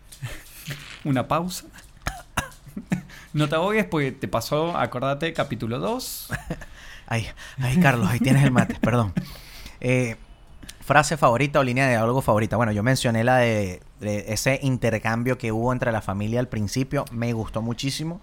Una 1.04 1.26
pausa. 1.26 1.64
No 3.32 3.48
te 3.48 3.54
ahogues 3.54 3.84
porque 3.84 4.12
te 4.12 4.28
pasó, 4.28 4.76
acordate, 4.76 5.32
capítulo 5.32 5.78
2. 5.78 6.28
Ay, 7.12 7.26
ay, 7.60 7.76
Carlos, 7.80 8.08
ahí 8.08 8.20
tienes 8.20 8.44
el 8.44 8.52
mate, 8.52 8.76
perdón. 8.80 9.12
Eh, 9.80 10.14
frase 10.80 11.16
favorita 11.16 11.58
o 11.58 11.64
línea 11.64 11.86
de 11.86 11.90
diálogo 11.90 12.22
favorita. 12.22 12.56
Bueno, 12.56 12.70
yo 12.70 12.84
mencioné 12.84 13.24
la 13.24 13.38
de, 13.38 13.82
de 13.98 14.26
ese 14.28 14.60
intercambio 14.62 15.36
que 15.36 15.50
hubo 15.50 15.72
entre 15.72 15.90
la 15.90 16.02
familia 16.02 16.38
al 16.38 16.46
principio. 16.46 17.04
Me 17.10 17.32
gustó 17.32 17.62
muchísimo. 17.62 18.20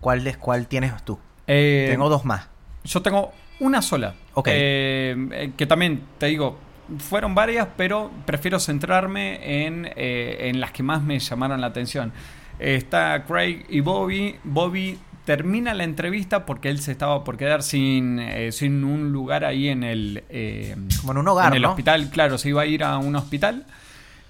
¿Cuál, 0.00 0.22
de, 0.22 0.36
cuál 0.36 0.66
tienes 0.66 1.02
tú? 1.02 1.18
Eh, 1.46 1.86
Tengo 1.90 2.10
dos 2.10 2.26
más. 2.26 2.48
Yo 2.84 3.00
tengo 3.00 3.32
una 3.58 3.80
sola. 3.80 4.14
Ok. 4.34 4.48
Eh, 4.50 5.28
eh, 5.32 5.52
que 5.56 5.66
también, 5.66 6.02
te 6.18 6.26
digo, 6.26 6.58
fueron 6.98 7.34
varias, 7.34 7.68
pero 7.76 8.10
prefiero 8.26 8.60
centrarme 8.60 9.64
en, 9.66 9.86
eh, 9.96 10.48
en 10.48 10.60
las 10.60 10.72
que 10.72 10.82
más 10.82 11.02
me 11.02 11.18
llamaron 11.18 11.60
la 11.60 11.68
atención. 11.68 12.12
Está 12.58 13.24
Craig 13.26 13.64
y 13.68 13.80
Bobby. 13.80 14.36
Bobby 14.44 14.98
termina 15.24 15.74
la 15.74 15.84
entrevista 15.84 16.46
porque 16.46 16.68
él 16.70 16.78
se 16.80 16.92
estaba 16.92 17.24
por 17.24 17.36
quedar 17.36 17.62
sin, 17.62 18.18
eh, 18.20 18.52
sin 18.52 18.84
un 18.84 19.12
lugar 19.12 19.44
ahí 19.44 19.68
en 19.68 19.82
el, 19.82 20.22
eh, 20.28 20.76
Como 21.00 21.12
en 21.12 21.18
un 21.18 21.28
hogar, 21.28 21.48
en 21.48 21.56
el 21.56 21.62
¿no? 21.62 21.70
hospital. 21.70 22.08
Claro, 22.10 22.38
se 22.38 22.48
iba 22.48 22.62
a 22.62 22.66
ir 22.66 22.84
a 22.84 22.98
un 22.98 23.14
hospital. 23.16 23.66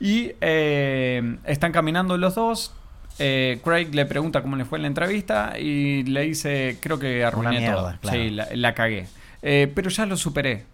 Y 0.00 0.32
eh, 0.40 1.36
están 1.44 1.72
caminando 1.72 2.16
los 2.18 2.34
dos. 2.34 2.74
Eh, 3.18 3.60
Craig 3.64 3.94
le 3.94 4.04
pregunta 4.06 4.42
cómo 4.42 4.56
le 4.56 4.64
fue 4.64 4.78
en 4.78 4.82
la 4.82 4.88
entrevista 4.88 5.58
y 5.58 6.02
le 6.04 6.22
dice, 6.22 6.78
creo 6.80 6.98
que 6.98 7.24
arruiné 7.24 7.58
mierda, 7.60 7.76
todo. 7.76 7.98
claro. 8.00 8.18
Sí, 8.18 8.30
la, 8.30 8.48
la 8.52 8.74
cagué. 8.74 9.06
Pero 9.40 9.88
ya 9.90 10.04
lo 10.06 10.16
superé. 10.16 10.64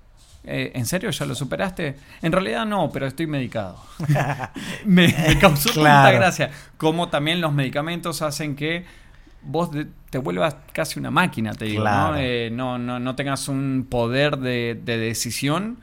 Eh, 0.44 0.72
¿En 0.74 0.86
serio 0.86 1.10
ya 1.10 1.24
lo 1.24 1.34
superaste? 1.36 1.96
En 2.20 2.32
realidad 2.32 2.66
no, 2.66 2.90
pero 2.90 3.06
estoy 3.06 3.26
medicado. 3.26 3.76
me, 4.84 5.08
me 5.08 5.38
causó 5.38 5.68
tanta 5.70 5.80
Claro. 5.80 6.16
gracia. 6.18 6.50
Como 6.76 7.08
también 7.08 7.40
los 7.40 7.52
medicamentos 7.52 8.22
hacen 8.22 8.56
que 8.56 8.84
vos 9.42 9.70
te 10.10 10.18
vuelvas 10.18 10.56
casi 10.72 10.98
una 10.98 11.10
máquina, 11.10 11.52
te 11.54 11.66
digo, 11.66 11.82
Claro. 11.82 12.12
¿no? 12.14 12.18
Eh, 12.18 12.50
no, 12.52 12.78
no, 12.78 12.98
no 12.98 13.14
tengas 13.14 13.48
un 13.48 13.86
poder 13.88 14.38
de, 14.38 14.78
de 14.84 14.98
decisión. 14.98 15.78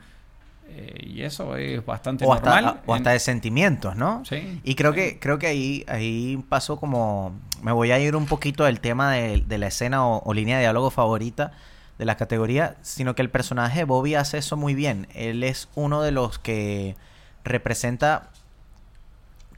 eh, 0.68 0.94
y 1.06 1.22
eso 1.22 1.56
es 1.56 1.84
bastante 1.84 2.24
O 2.24 2.32
hasta, 2.32 2.54
normal. 2.60 2.80
o 2.86 2.94
hasta 2.94 3.10
de 3.10 3.18
sentimientos, 3.18 3.96
¿no? 3.96 4.22
Sí. 4.28 4.60
Y 4.62 4.74
creo 4.76 4.92
que, 4.92 5.18
creo 5.18 5.38
que 5.38 5.46
ahí, 5.48 5.84
ahí 5.88 6.42
pasó 6.48 6.78
como. 6.78 7.32
Me 7.62 7.72
voy 7.72 7.90
a 7.90 7.98
ir 7.98 8.14
un 8.16 8.26
poquito 8.26 8.64
del 8.64 8.80
tema 8.80 9.10
de, 9.12 9.42
de 9.46 9.58
la 9.58 9.66
escena 9.66 10.06
o, 10.06 10.22
o 10.24 10.32
línea 10.32 10.56
de 10.56 10.62
diálogo 10.62 10.90
favorita 10.90 11.52
de 12.00 12.06
la 12.06 12.16
categoría, 12.16 12.76
sino 12.80 13.14
que 13.14 13.20
el 13.20 13.28
personaje 13.30 13.80
de 13.80 13.84
Bobby 13.84 14.14
hace 14.14 14.38
eso 14.38 14.56
muy 14.56 14.74
bien. 14.74 15.06
Él 15.14 15.44
es 15.44 15.68
uno 15.74 16.00
de 16.00 16.10
los 16.12 16.38
que 16.38 16.96
representa 17.44 18.30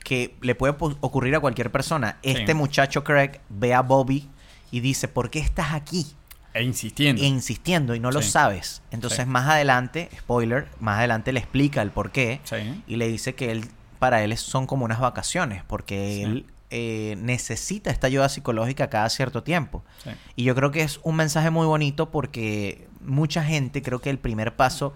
que 0.05 0.35
le 0.41 0.55
puede 0.57 0.75
pu- 0.77 0.97
ocurrir 1.01 1.37
a 1.37 1.41
cualquier 1.41 1.71
persona. 1.71 2.19
Este 2.23 2.55
muchacho 2.55 3.05
Craig 3.05 3.39
ve 3.49 3.73
a 3.75 3.83
Bobby 3.83 4.29
y 4.73 4.81
dice, 4.81 5.07
¿por 5.07 5.31
qué 5.31 5.39
estás 5.39 5.73
aquí? 5.73 6.07
E 6.55 6.65
insistiendo. 6.65 7.23
E 7.23 7.27
insistiendo 7.27 7.95
y 7.95 8.01
no 8.01 8.11
lo 8.11 8.21
sabes. 8.23 8.83
Entonces 8.91 9.21
Sí. 9.21 9.27
más 9.27 9.49
adelante, 9.49 10.11
spoiler, 10.19 10.67
más 10.81 10.99
adelante 10.99 11.33
le 11.33 11.39
explica 11.39 11.81
el 11.81 11.93
por 11.93 12.11
qué 12.11 12.41
y 12.89 12.97
le 12.97 13.07
dice 13.09 13.35
que 13.37 13.53
él 13.53 13.65
para 14.01 14.25
él 14.25 14.37
son 14.37 14.67
como 14.67 14.85
unas 14.85 14.99
vacaciones 14.99 15.63
porque 15.69 16.25
él 16.25 16.47
eh, 16.75 17.17
necesita 17.19 17.91
esta 17.91 18.07
ayuda 18.07 18.29
psicológica 18.31 18.89
cada 18.89 19.09
cierto 19.11 19.43
tiempo. 19.43 19.85
sí. 20.03 20.11
Y 20.37 20.45
yo 20.45 20.55
creo 20.55 20.71
que 20.71 20.83
es 20.83 20.99
un 21.03 21.17
mensaje 21.17 21.51
muy 21.51 21.67
bonito 21.67 22.11
porque 22.11 22.89
mucha 23.03 23.45
gente 23.45 23.83
creo 23.83 24.01
que 24.01 24.09
el 24.11 24.19
primer 24.19 24.57
paso 24.57 24.95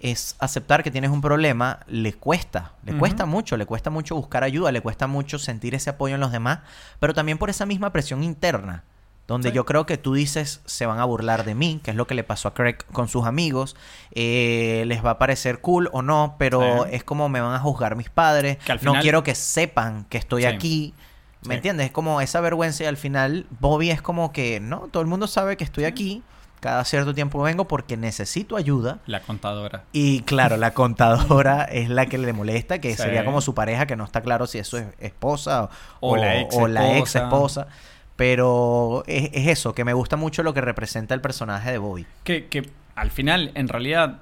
es 0.00 0.34
aceptar 0.40 0.82
que 0.82 0.90
tienes 0.90 1.10
un 1.12 1.20
problema, 1.20 1.78
le 1.86 2.12
cuesta, 2.12 2.72
le 2.84 2.98
cuesta 2.98 3.24
mucho, 3.24 3.56
le 3.56 3.66
cuesta 3.66 3.88
mucho 3.88 4.16
buscar 4.16 4.42
ayuda, 4.42 4.72
le 4.72 4.80
cuesta 4.80 5.06
mucho 5.06 5.38
sentir 5.38 5.76
ese 5.76 5.90
apoyo 5.90 6.16
en 6.16 6.20
los 6.20 6.32
demás, 6.32 6.58
pero 6.98 7.14
también 7.14 7.38
por 7.38 7.50
esa 7.50 7.66
misma 7.66 7.92
presión 7.92 8.24
interna, 8.24 8.82
donde 9.28 9.50
Sí. 9.50 9.54
yo 9.54 9.64
creo 9.64 9.86
que 9.86 9.98
tú 9.98 10.14
dices, 10.14 10.60
se 10.66 10.86
van 10.86 10.98
a 10.98 11.04
burlar 11.04 11.44
de 11.44 11.54
mí, 11.54 11.78
que 11.84 11.92
es 11.92 11.96
lo 11.96 12.08
que 12.08 12.16
le 12.16 12.24
pasó 12.24 12.48
a 12.48 12.54
Craig 12.54 12.78
con 12.90 13.06
sus 13.06 13.26
amigos, 13.26 13.76
eh, 14.10 14.82
les 14.88 15.04
va 15.04 15.10
a 15.12 15.18
parecer 15.18 15.60
cool 15.60 15.88
o 15.92 16.02
no, 16.02 16.34
pero 16.36 16.84
Sí. 16.84 16.90
es 16.96 17.04
como 17.04 17.28
me 17.28 17.40
van 17.40 17.54
a 17.54 17.60
juzgar 17.60 17.94
mis 17.94 18.10
padres, 18.10 18.58
no 18.82 18.94
quiero 19.00 19.22
que 19.22 19.36
sepan 19.36 20.04
que 20.08 20.18
estoy 20.18 20.42
Sí. 20.42 20.48
aquí. 20.48 20.94
¿Me 21.42 21.54
Sí. 21.54 21.56
entiendes? 21.56 21.86
Es 21.86 21.92
como 21.92 22.20
esa 22.20 22.40
vergüenza 22.40 22.84
y 22.84 22.86
al 22.86 22.96
final 22.96 23.46
Bobby 23.60 23.90
es 23.90 24.00
como 24.02 24.32
que, 24.32 24.60
no, 24.60 24.88
todo 24.92 25.02
el 25.02 25.08
mundo 25.08 25.26
sabe 25.26 25.56
que 25.56 25.64
estoy 25.64 25.84
aquí 25.84 26.22
cada 26.60 26.84
cierto 26.84 27.12
tiempo 27.12 27.42
vengo 27.42 27.66
porque 27.66 27.96
necesito 27.96 28.56
ayuda. 28.56 29.00
La 29.06 29.20
contadora. 29.20 29.82
Y 29.92 30.20
claro, 30.20 30.56
la 30.56 30.72
contadora 30.74 31.64
es 31.72 31.88
la 31.88 32.06
que 32.06 32.18
le 32.18 32.32
molesta, 32.32 32.80
que 32.80 32.92
Sí. 32.92 33.02
sería 33.02 33.24
como 33.24 33.40
su 33.40 33.52
pareja, 33.54 33.86
que 33.86 33.96
no 33.96 34.04
está 34.04 34.20
claro 34.20 34.46
si 34.46 34.58
eso 34.58 34.78
es 34.78 34.86
esposa 35.00 35.68
o, 35.98 36.12
O 36.12 36.16
la 36.16 36.40
ex 36.40 36.54
o 36.56 36.68
la 36.68 36.96
ex 36.98 37.16
esposa. 37.16 37.62
esposa. 37.62 37.66
Pero 38.16 39.02
es, 39.08 39.30
es 39.32 39.48
eso, 39.48 39.74
que 39.74 39.84
me 39.84 39.92
gusta 39.94 40.16
mucho 40.16 40.44
lo 40.44 40.54
que 40.54 40.60
representa 40.60 41.14
el 41.14 41.20
personaje 41.20 41.72
de 41.72 41.78
Bobby. 41.78 42.06
Que, 42.22 42.46
que 42.46 42.70
al 42.94 43.10
final, 43.10 43.50
en 43.54 43.66
realidad, 43.68 44.18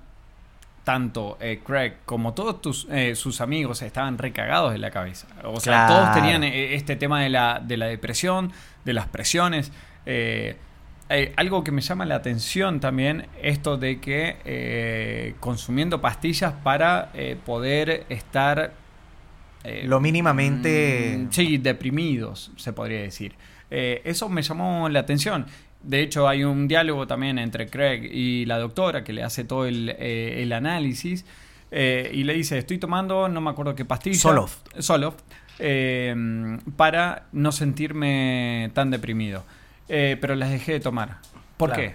tanto 0.85 1.37
eh, 1.41 1.61
Craig 1.65 1.95
como 2.07 2.33
todos 2.35 2.61
tus, 2.63 2.87
eh, 2.91 3.15
sus 3.15 3.41
amigos 3.41 3.83
estaban 3.83 4.19
recagados 4.19 4.73
de 4.73 4.79
la 4.79 4.91
cabeza. 4.91 5.27
O 5.45 5.61
sea, 5.61 5.87
Claro. 5.87 5.95
todos 5.95 6.15
tenían 6.15 6.43
eh, 6.43 6.75
este 6.75 6.97
tema 6.97 7.23
de 7.23 7.29
la, 7.29 7.61
de 7.65 7.77
la 7.77 7.87
depresión, 7.87 8.53
de 8.85 8.93
las 8.95 9.07
presiones. 9.07 9.73
Eh, 10.07 10.57
algo 11.37 11.65
que 11.65 11.73
me 11.73 11.81
llama 11.83 12.07
la 12.07 12.15
atención 12.15 12.79
también, 12.81 13.27
esto 13.43 13.77
de 13.77 14.01
que 14.01 15.35
consumiendo 15.41 16.01
pastillas 16.01 16.53
para 16.63 17.11
poder 17.45 18.07
estar... 18.09 18.73
Lo 19.85 20.01
mínimamente- 20.01 21.17
mm, 21.19 21.33
sí, 21.33 21.59
deprimidos, 21.59 22.53
se 22.57 22.73
podría 22.73 23.01
decir. 23.03 23.35
Eh, 23.71 24.01
eso 24.05 24.29
me 24.29 24.41
llamó 24.43 24.89
la 24.89 25.01
atención. 25.01 25.47
De 25.83 26.03
hecho, 26.03 26.29
hay 26.29 26.45
un 26.45 26.69
diálogo 26.69 27.07
también 27.07 27.39
entre 27.39 27.69
Craig 27.69 28.03
y 28.13 28.45
la 28.45 28.59
doctora 28.59 29.03
que 29.03 29.13
le 29.15 29.23
hace 29.23 29.45
todo 29.45 29.65
el, 29.67 29.95
eh, 29.99 30.43
el 30.43 30.53
análisis 30.53 31.25
eh, 31.71 32.11
y 32.13 32.25
le 32.25 32.35
dice, 32.35 32.59
estoy 32.59 32.79
tomando, 32.79 33.29
no 33.29 33.41
me 33.41 33.51
acuerdo 33.51 33.75
qué 33.75 33.85
pastilla. 33.85 34.19
Zoloft. 34.19 34.59
Zoloft, 34.81 35.21
eh, 35.59 36.59
para 36.77 37.25
no 37.33 37.51
sentirme 37.53 38.71
tan 38.75 38.91
deprimido. 38.91 39.45
Eh, 39.89 40.17
pero 40.21 40.35
las 40.35 40.51
dejé 40.51 40.73
de 40.73 40.81
tomar. 40.81 41.17
¿Por 41.57 41.71
Claro. 41.71 41.83
qué? 41.83 41.95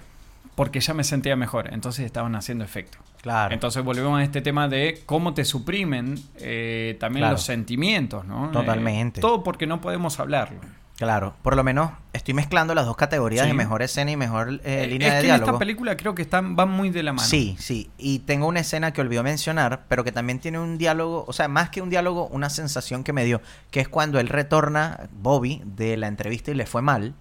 Porque 0.55 0.79
ya 0.79 0.93
me 0.93 1.03
sentía 1.03 1.35
mejor, 1.35 1.73
entonces 1.73 2.05
estaban 2.05 2.35
haciendo 2.35 2.63
efecto. 2.63 2.97
Claro. 3.21 3.53
Entonces 3.53 3.83
volvemos 3.83 4.19
a 4.19 4.23
este 4.23 4.41
tema 4.41 4.67
de 4.67 5.01
cómo 5.05 5.33
te 5.33 5.43
suprimen 5.45 6.15
también 6.35 7.21
Claro. 7.21 7.31
los 7.33 7.43
sentimientos, 7.43 8.25
¿no? 8.25 8.51
Totalmente. 8.51 9.19
Todo 9.21 9.43
porque 9.43 9.67
no 9.67 9.81
podemos 9.81 10.19
hablarlo. 10.19 10.59
Claro, 10.97 11.33
por 11.41 11.57
lo 11.57 11.63
menos 11.65 11.91
estoy 12.13 12.33
mezclando 12.33 12.73
las 12.73 12.85
dos 12.85 12.95
categorías 12.95 13.43
Sí. 13.43 13.49
de 13.49 13.53
mejor 13.53 13.81
escena 13.81 14.11
y 14.11 14.15
mejor 14.15 14.61
eh, 14.63 14.83
Eh, 14.83 14.87
línea 14.87 15.07
es 15.09 15.13
de 15.15 15.19
que 15.19 15.19
en 15.19 15.25
diálogo. 15.25 15.49
esta 15.51 15.59
película 15.59 15.97
creo 15.97 16.15
que 16.15 16.21
están, 16.21 16.55
van 16.55 16.69
muy 16.69 16.89
de 16.89 17.03
la 17.03 17.11
mano. 17.11 17.27
Sí, 17.27 17.57
sí. 17.59 17.89
Y 17.97 18.19
tengo 18.19 18.47
una 18.47 18.61
escena 18.61 18.93
que 18.93 19.01
olvidó 19.01 19.21
mencionar, 19.21 19.83
pero 19.89 20.05
que 20.05 20.13
también 20.13 20.39
tiene 20.39 20.57
un 20.57 20.77
diálogo, 20.77 21.25
o 21.27 21.33
sea, 21.33 21.49
más 21.49 21.69
que 21.69 21.81
un 21.81 21.89
diálogo, 21.89 22.27
una 22.27 22.49
sensación 22.49 23.03
que 23.03 23.11
me 23.11 23.25
dio, 23.25 23.41
que 23.71 23.81
es 23.81 23.89
cuando 23.89 24.21
él 24.21 24.29
retorna, 24.29 25.09
Bobby, 25.11 25.61
de 25.65 25.97
la 25.97 26.07
entrevista 26.07 26.51
y 26.51 26.53
le 26.53 26.65
fue 26.65 26.81
mal, 26.81 27.13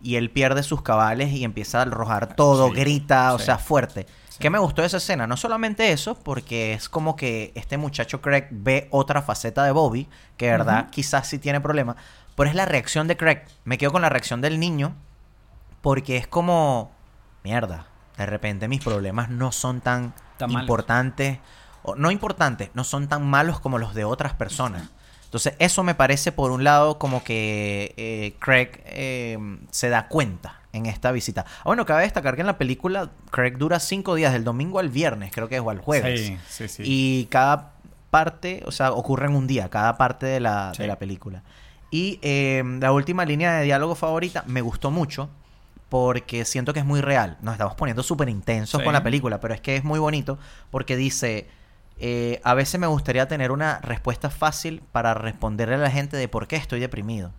y 0.00 0.14
él 0.14 0.30
pierde 0.30 0.62
sus 0.62 0.82
cabales 0.82 1.32
y 1.32 1.42
empieza 1.42 1.80
a 1.80 1.82
arrojar 1.82 2.36
todo, 2.36 2.68
Sí, 2.68 2.74
grita, 2.74 3.34
o 3.34 3.40
sea, 3.40 3.58
fuerte. 3.58 4.06
¿Qué 4.38 4.48
me 4.50 4.60
gustó 4.60 4.82
de 4.82 4.86
esa 4.86 4.98
escena? 4.98 5.26
No 5.26 5.36
solamente 5.36 5.90
eso, 5.90 6.14
porque 6.14 6.72
es 6.74 6.88
como 6.88 7.16
que 7.16 7.50
este 7.56 7.76
muchacho 7.76 8.20
Craig 8.20 8.44
ve 8.52 8.86
otra 8.92 9.22
faceta 9.22 9.64
de 9.64 9.72
Bobby, 9.72 10.06
que 10.36 10.46
de 10.46 10.52
verdad 10.52 10.88
quizás 10.90 11.26
sí 11.26 11.40
tiene 11.40 11.60
problemas, 11.60 11.96
pero 12.38 12.48
es 12.50 12.56
la 12.56 12.64
reacción 12.64 13.06
de 13.08 13.16
Craig. 13.18 13.40
Me 13.64 13.76
quedo 13.76 13.92
con 13.92 14.00
la 14.00 14.08
reacción 14.08 14.40
del 14.40 14.58
niño, 14.58 14.94
porque 15.82 16.16
es 16.16 16.26
como, 16.26 16.90
mierda, 17.44 17.86
de 18.16 18.24
repente 18.26 18.68
mis 18.68 18.82
problemas 18.82 19.28
no 19.28 19.52
son 19.52 19.80
tan 19.82 20.14
importantes, 20.48 21.38
o 21.82 21.94
no 21.94 22.10
importantes, 22.10 22.70
no 22.74 22.84
son 22.84 23.08
tan 23.08 23.26
malos 23.26 23.60
como 23.60 23.78
los 23.78 23.94
de 23.94 24.04
otras 24.04 24.32
personas. 24.34 24.88
Entonces, 25.24 25.54
eso 25.58 25.82
me 25.82 25.94
parece, 25.94 26.32
por 26.32 26.50
un 26.50 26.64
lado, 26.64 26.98
como 26.98 27.22
que 27.22 27.92
eh, 27.98 28.34
Craig 28.38 28.70
eh, 28.86 29.38
se 29.70 29.90
da 29.90 30.08
cuenta 30.08 30.60
en 30.72 30.86
esta 30.86 31.12
visita. 31.12 31.44
Ah, 31.58 31.62
bueno, 31.66 31.84
cabe 31.84 32.02
destacar 32.02 32.34
que 32.34 32.40
en 32.40 32.46
la 32.46 32.56
película 32.56 33.10
Craig 33.30 33.58
dura 33.58 33.78
cinco 33.78 34.14
días, 34.14 34.32
del 34.32 34.44
domingo 34.44 34.78
al 34.78 34.88
viernes, 34.88 35.30
creo 35.32 35.48
que 35.48 35.56
es, 35.56 35.60
o 35.60 35.68
al 35.70 35.80
jueves. 35.80 36.20
Sí, 36.26 36.38
sí, 36.48 36.68
sí. 36.68 36.82
Y 36.86 37.24
cada 37.26 37.72
parte, 38.10 38.62
o 38.64 38.72
sea, 38.72 38.92
ocurre 38.92 39.26
en 39.26 39.34
un 39.34 39.46
día, 39.46 39.68
cada 39.68 39.98
parte 39.98 40.24
de 40.24 40.40
la, 40.40 40.72
Sí. 40.74 40.82
de 40.82 40.88
la 40.88 40.98
película. 40.98 41.42
Y 41.90 42.18
eh, 42.22 42.62
la 42.80 42.92
última 42.92 43.24
línea 43.24 43.52
de 43.54 43.64
diálogo 43.64 43.94
favorita 43.94 44.44
me 44.46 44.60
gustó 44.60 44.90
mucho 44.90 45.30
porque 45.88 46.44
siento 46.44 46.74
que 46.74 46.80
es 46.80 46.86
muy 46.86 47.00
real. 47.00 47.38
Nos 47.40 47.54
estamos 47.54 47.74
poniendo 47.74 48.02
súper 48.02 48.28
intensos 48.28 48.80
Sí. 48.80 48.84
con 48.84 48.92
la 48.92 49.02
película, 49.02 49.40
pero 49.40 49.54
es 49.54 49.60
que 49.60 49.76
es 49.76 49.84
muy 49.84 49.98
bonito 49.98 50.38
porque 50.70 50.96
dice, 50.96 51.48
eh, 51.98 52.40
a 52.44 52.52
veces 52.54 52.78
me 52.78 52.86
gustaría 52.86 53.26
tener 53.26 53.50
una 53.52 53.78
respuesta 53.80 54.28
fácil 54.28 54.82
para 54.92 55.14
responderle 55.14 55.76
a 55.76 55.78
la 55.78 55.90
gente 55.90 56.16
de 56.18 56.28
por 56.28 56.46
qué 56.46 56.56
estoy 56.56 56.78
deprimido. 56.80 57.32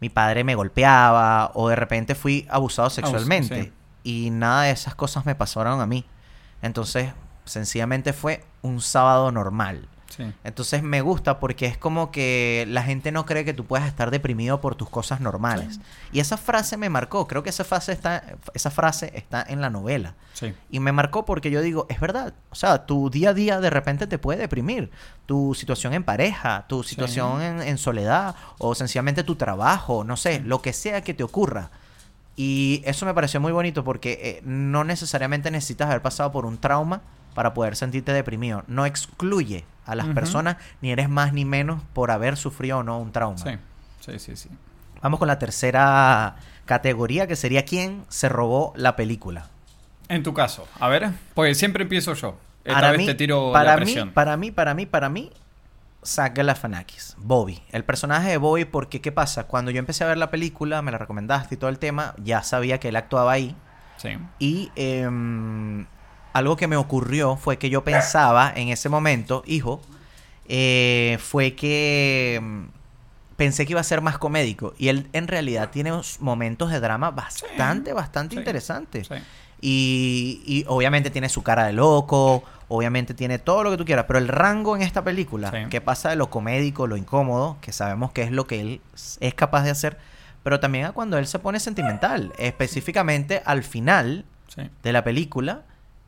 Mi 0.00 0.10
padre 0.10 0.44
me 0.44 0.54
golpeaba 0.54 1.50
o 1.54 1.70
de 1.70 1.76
repente 1.76 2.14
fui 2.14 2.46
abusado 2.50 2.90
sexualmente 2.90 3.62
sí. 3.62 3.72
y 4.04 4.30
nada 4.30 4.64
de 4.64 4.72
esas 4.72 4.94
cosas 4.94 5.24
me 5.24 5.34
pasaron 5.34 5.80
a 5.80 5.86
mí. 5.86 6.04
Entonces, 6.60 7.12
sencillamente 7.46 8.12
fue 8.12 8.44
un 8.60 8.82
sábado 8.82 9.32
normal. 9.32 9.88
Sí. 10.16 10.32
Entonces 10.44 10.82
me 10.82 11.00
gusta 11.00 11.38
porque 11.38 11.66
es 11.66 11.76
como 11.76 12.10
que 12.10 12.64
la 12.68 12.82
gente 12.82 13.12
no 13.12 13.26
cree 13.26 13.44
que 13.44 13.52
tú 13.52 13.64
puedas 13.64 13.86
estar 13.86 14.10
deprimido 14.10 14.60
por 14.60 14.74
tus 14.74 14.88
cosas 14.88 15.20
normales. 15.20 15.80
Y 16.12 16.20
esa 16.20 16.36
frase 16.36 16.76
me 16.76 16.88
marcó. 16.88 17.26
Creo 17.26 17.42
que 17.42 17.50
esa 17.50 17.64
frase 17.64 17.92
está, 17.92 18.22
esa 18.54 18.70
frase 18.70 19.12
está 19.14 19.44
en 19.46 19.60
la 19.60 19.70
novela. 19.70 20.14
Sí. 20.32 20.54
Y 20.70 20.80
me 20.80 20.92
marcó 20.92 21.24
porque 21.24 21.50
yo 21.50 21.60
digo, 21.60 21.86
es 21.88 22.00
verdad. 22.00 22.34
O 22.50 22.54
sea, 22.54 22.86
tu 22.86 23.10
día 23.10 23.30
a 23.30 23.34
día 23.34 23.60
de 23.60 23.70
repente 23.70 24.06
te 24.06 24.18
puede 24.18 24.40
deprimir. 24.40 24.90
Tu 25.26 25.54
situación 25.54 25.92
en 25.92 26.04
pareja, 26.04 26.66
tu 26.68 26.82
situación 26.82 27.42
en, 27.42 27.62
en 27.62 27.78
soledad 27.78 28.34
o 28.58 28.74
sencillamente 28.74 29.24
tu 29.24 29.36
trabajo, 29.36 30.04
no 30.04 30.16
sé, 30.16 30.40
lo 30.40 30.62
que 30.62 30.72
sea 30.72 31.02
que 31.02 31.14
te 31.14 31.24
ocurra. 31.24 31.70
Y 32.36 32.82
eso 32.84 33.06
me 33.06 33.14
pareció 33.14 33.40
muy 33.40 33.50
bonito 33.50 33.82
porque 33.82 34.18
eh, 34.22 34.42
no 34.44 34.84
necesariamente 34.84 35.50
necesitas 35.50 35.88
haber 35.88 36.02
pasado 36.02 36.30
por 36.32 36.44
un 36.44 36.58
trauma 36.58 37.00
para 37.34 37.54
poder 37.54 37.76
sentirte 37.76 38.12
deprimido. 38.12 38.62
No 38.66 38.84
excluye 38.84 39.64
a 39.86 39.94
las 39.94 40.06
personas 40.08 40.56
ni 40.80 40.90
eres 40.90 41.08
más 41.08 41.32
ni 41.32 41.44
menos 41.44 41.82
por 41.92 42.10
haber 42.10 42.36
sufrido 42.36 42.78
o 42.78 42.82
no 42.82 42.98
un 42.98 43.12
trauma. 43.12 43.38
Sí. 43.38 43.50
Sí, 44.00 44.18
sí, 44.18 44.36
sí. 44.36 44.48
Vamos 45.02 45.18
con 45.18 45.28
la 45.28 45.38
tercera 45.38 46.36
categoría 46.64 47.26
que 47.26 47.36
sería 47.36 47.64
quién 47.64 48.04
se 48.08 48.28
robó 48.28 48.72
la 48.76 48.96
película. 48.96 49.48
En 50.08 50.22
tu 50.22 50.32
caso, 50.34 50.68
a 50.78 50.88
ver, 50.88 51.10
porque 51.34 51.54
siempre 51.54 51.82
empiezo 51.82 52.14
yo. 52.14 52.36
Esta 52.64 52.74
Para 52.80 52.90
vez 52.92 52.98
mí, 52.98 53.06
te 53.06 53.14
tiro 53.14 53.52
para 53.52 53.72
la 53.72 53.76
mí, 53.78 53.82
presión. 53.84 54.10
para 54.12 54.36
mí, 54.36 54.50
para 54.50 54.74
mí, 54.74 54.86
para 54.86 55.08
mí, 55.08 55.32
Zach 56.04 56.34
Galifianakis, 56.36 57.16
Bobby. 57.18 57.62
El 57.70 57.84
personaje 57.84 58.28
de 58.30 58.36
Bobby, 58.38 58.64
porque 58.64 59.00
¿qué 59.00 59.12
pasa? 59.12 59.44
Cuando 59.44 59.70
yo 59.70 59.78
empecé 59.78 60.04
a 60.04 60.08
ver 60.08 60.18
la 60.18 60.30
película, 60.30 60.82
me 60.82 60.90
la 60.92 60.98
recomendaste 60.98 61.54
y 61.56 61.58
todo 61.58 61.70
el 61.70 61.78
tema, 61.78 62.14
ya 62.22 62.42
sabía 62.42 62.78
que 62.78 62.88
él 62.88 62.96
actuaba 62.96 63.32
ahí. 63.32 63.56
Sí. 63.96 64.10
Y 64.38 64.70
em, 64.76 65.86
algo 66.36 66.56
que 66.56 66.66
me 66.66 66.76
ocurrió 66.76 67.36
fue 67.36 67.58
que 67.58 67.70
yo 67.70 67.82
pensaba 67.82 68.52
en 68.54 68.68
ese 68.68 68.88
momento, 68.88 69.42
hijo, 69.46 69.80
eh, 70.48 71.18
fue 71.20 71.54
que 71.54 72.34
em, 72.36 72.68
pensé 73.36 73.64
que 73.66 73.72
iba 73.72 73.80
a 73.80 73.84
ser 73.84 74.02
más 74.02 74.18
comédico. 74.18 74.74
Y 74.78 74.88
él 74.88 75.08
en 75.12 75.28
realidad 75.28 75.70
tiene 75.70 75.92
momentos 76.20 76.70
de 76.70 76.80
drama 76.80 77.10
bastante, 77.10 77.92
bastante 77.92 78.34
sí, 78.34 78.38
interesantes. 78.38 79.08
Sí. 79.08 79.14
Y, 79.60 80.42
y 80.44 80.64
obviamente 80.68 81.10
tiene 81.10 81.30
su 81.30 81.42
cara 81.42 81.64
de 81.64 81.72
loco, 81.72 82.44
obviamente 82.68 83.14
tiene 83.14 83.38
todo 83.38 83.64
lo 83.64 83.70
que 83.70 83.78
tú 83.78 83.84
quieras, 83.86 84.04
pero 84.06 84.18
el 84.18 84.28
rango 84.28 84.76
en 84.76 84.82
esta 84.82 85.02
película, 85.02 85.68
que 85.70 85.80
pasa 85.80 86.10
de 86.10 86.16
lo 86.16 86.28
comédico, 86.28 86.86
lo 86.86 86.98
incómodo, 86.98 87.56
que 87.62 87.72
sabemos 87.72 88.12
que 88.12 88.22
es 88.22 88.30
lo 88.30 88.46
que 88.46 88.60
él 88.60 88.80
es 89.20 89.34
capaz 89.34 89.62
de 89.62 89.70
hacer, 89.70 89.96
pero 90.42 90.60
también 90.60 90.84
a 90.84 90.92
cuando 90.92 91.16
él 91.16 91.26
se 91.26 91.38
pone 91.38 91.58
sentimental, 91.58 92.34
específicamente 92.38 93.42
al 93.46 93.62
final 93.62 94.26
de 94.82 94.92
la 94.92 95.02
película, 95.04 95.62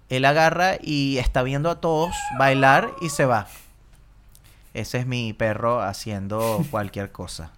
él 0.09 0.25
agarra 0.25 0.77
y 0.81 1.19
está 1.19 1.43
viendo 1.43 1.71
a 1.71 1.81
todos 1.81 2.15
bailar 2.39 2.91
y 3.01 3.11
se 3.11 3.25
va. 3.25 3.47
Ese 4.75 4.99
es 4.99 5.07
mi 5.07 5.33
perro 5.33 5.83
haciendo 5.83 6.65
cualquier 6.71 7.11
cosa. 7.13 7.53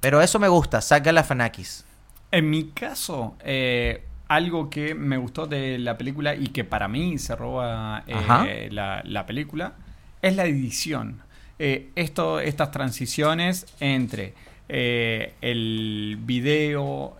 Pero 0.00 0.20
eso 0.20 0.38
me 0.38 0.48
gusta, 0.48 0.80
Zach 0.80 1.04
Galifianakis. 1.04 1.84
En 2.30 2.48
mi 2.48 2.68
caso, 2.68 3.36
eh, 3.44 4.04
algo 4.34 4.70
que 4.70 4.94
me 4.94 5.18
gustó 5.18 5.46
de 5.46 5.78
la 5.78 5.98
película 5.98 6.34
y 6.34 6.48
que 6.48 6.64
para 6.64 6.88
mí 6.88 7.18
se 7.18 7.36
roba 7.36 8.02
eh, 8.06 8.68
la, 8.70 9.02
la 9.04 9.26
película 9.26 9.74
es 10.22 10.34
la 10.36 10.46
edición. 10.46 11.20
Eh, 11.58 11.90
esto, 11.94 12.40
estas 12.40 12.70
transiciones 12.70 13.66
entre 13.78 14.34
eh, 14.68 15.34
el 15.42 16.18
video, 16.22 17.16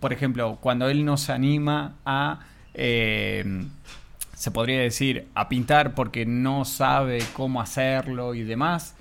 por 0.00 0.12
ejemplo, 0.12 0.58
cuando 0.60 0.88
él 0.88 1.04
nos 1.04 1.28
anima 1.28 1.96
a, 2.06 2.40
eh, 2.74 3.64
se 4.34 4.50
podría 4.50 4.80
decir, 4.80 5.28
a 5.34 5.48
pintar 5.48 5.94
porque 5.94 6.26
no 6.26 6.64
sabe 6.64 7.20
cómo 7.34 7.60
hacerlo 7.60 8.34
y 8.34 8.42
demás. 8.42 8.94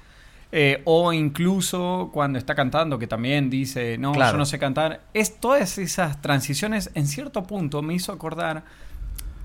Eh, 0.54 0.82
o 0.84 1.14
incluso 1.14 2.10
cuando 2.14 2.38
está 2.38 2.56
cantando, 2.56 3.00
que 3.00 3.08
también 3.08 3.50
dice, 3.50 3.98
no, 3.98 4.12
Claro. 4.12 4.34
yo 4.34 4.38
no 4.38 4.46
sé 4.46 4.60
cantar. 4.60 5.02
Es 5.14 5.40
todas 5.40 5.78
esas 5.78 6.22
transiciones, 6.22 6.92
en 6.94 7.08
cierto 7.08 7.44
punto, 7.44 7.82
me 7.82 7.94
hizo 7.94 8.12
acordar. 8.12 8.64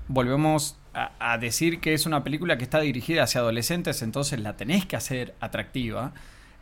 Volvemos 0.09 0.77
a, 0.93 1.11
a 1.19 1.37
decir 1.37 1.79
que 1.79 1.93
es 1.93 2.05
una 2.05 2.23
película 2.23 2.57
que 2.57 2.63
está 2.63 2.79
dirigida 2.81 3.23
hacia 3.23 3.41
adolescentes, 3.41 4.01
entonces 4.01 4.39
la 4.39 4.57
tenés 4.57 4.85
que 4.85 4.95
hacer 4.97 5.33
atractiva. 5.39 6.11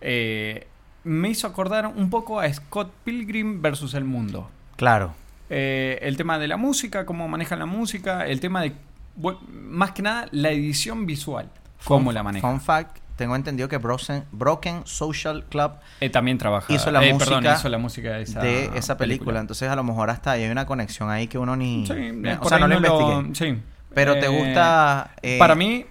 Eh, 0.01 0.67
me 1.03 1.29
hizo 1.29 1.47
acordar 1.47 1.87
un 1.87 2.09
poco 2.09 2.39
a 2.39 2.51
Scott 2.53 2.91
Pilgrim 3.03 3.61
versus 3.61 3.93
el 3.95 4.03
mundo. 4.05 4.49
Claro. 4.75 5.13
Eh, 5.49 5.99
el 6.01 6.17
tema 6.17 6.39
de 6.39 6.47
la 6.47 6.57
música, 6.57 7.05
cómo 7.05 7.27
manejan 7.27 7.59
la 7.59 7.65
música, 7.65 8.25
el 8.25 8.39
tema 8.39 8.61
de, 8.61 8.73
bueno, 9.15 9.39
más 9.51 9.91
que 9.91 10.01
nada, 10.01 10.27
la 10.31 10.49
edición 10.49 11.05
visual, 11.05 11.49
cómo 11.83 12.11
la 12.11 12.23
manejan. 12.23 12.51
Fun 12.51 12.61
fact, 12.61 12.97
tengo 13.15 13.35
entendido 13.35 13.69
que 13.69 13.77
Broken, 13.77 14.23
Broken 14.31 14.81
Social 14.85 15.45
Club 15.45 15.73
Eh, 16.01 16.09
también 16.09 16.37
trabaja. 16.37 16.73
hizo 16.73 16.89
la 16.91 17.05
eh, 17.05 17.13
música 17.13 17.39
perdón, 17.39 17.55
hizo 17.55 17.69
la 17.69 17.77
música 17.77 18.13
de 18.13 18.23
esa, 18.23 18.41
de 18.41 18.71
esa 18.75 18.97
película. 18.97 19.39
Entonces 19.39 19.69
a 19.69 19.75
lo 19.75 19.83
mejor 19.83 20.09
hasta 20.09 20.31
ahí 20.31 20.43
hay 20.43 20.49
una 20.49 20.65
conexión 20.65 21.09
ahí 21.09 21.27
que 21.27 21.37
uno 21.37 21.55
ni... 21.55 21.85
Sí, 21.85 21.93
eh, 21.93 22.37
o 22.41 22.49
sea, 22.49 22.57
ahí 22.57 22.63
no 22.63 22.67
lo 22.67 22.75
investigué. 22.75 23.35
sí. 23.55 23.61
Pero 23.93 24.19
te 24.19 24.27
gusta... 24.27 25.11
Para 25.39 25.55
mí, 25.55 25.85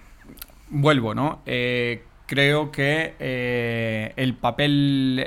vuelvo, 0.69 1.15
¿no? 1.15 1.41
Creo 1.45 2.71
que 2.71 4.13
el 4.15 4.33
papel 4.35 5.25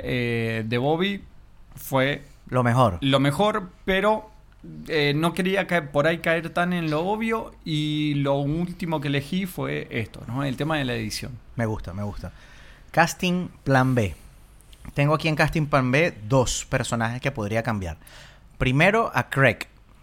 de 0.69 0.77
Bobby 0.77 1.23
fue 1.75 2.21
Lo 2.49 2.63
mejor. 2.63 2.97
lo 3.01 3.19
mejor, 3.19 3.69
pero 3.85 4.29
eh, 4.87 5.13
no 5.15 5.33
quería 5.33 5.67
caer, 5.67 5.91
por 5.91 6.07
ahí 6.07 6.17
caer 6.19 6.49
tan 6.49 6.73
en 6.73 6.89
lo 6.89 7.05
obvio 7.05 7.51
y 7.63 8.15
lo 8.15 8.35
último 8.35 8.99
que 9.01 9.07
elegí 9.07 9.45
fue 9.45 9.87
esto, 9.91 10.21
¿no? 10.27 10.43
El 10.43 10.57
tema 10.57 10.77
de 10.77 10.85
la 10.85 10.93
edición. 10.95 11.31
Me 11.55 11.65
gusta, 11.65 11.93
me 11.93 12.03
gusta. 12.03 12.31
Casting 12.91 13.49
Plan 13.63 13.93
B. 13.95 14.15
Tengo 14.95 15.13
aquí 15.13 15.27
en 15.27 15.35
Casting 15.35 15.67
Plan 15.67 15.91
B 15.91 16.17
dos 16.27 16.65
personajes 16.67 17.21
que 17.21 17.31
podría 17.31 17.61
cambiar. 17.63 17.97
Primero 18.57 19.11
a 19.13 19.29
Craig. 19.29 19.59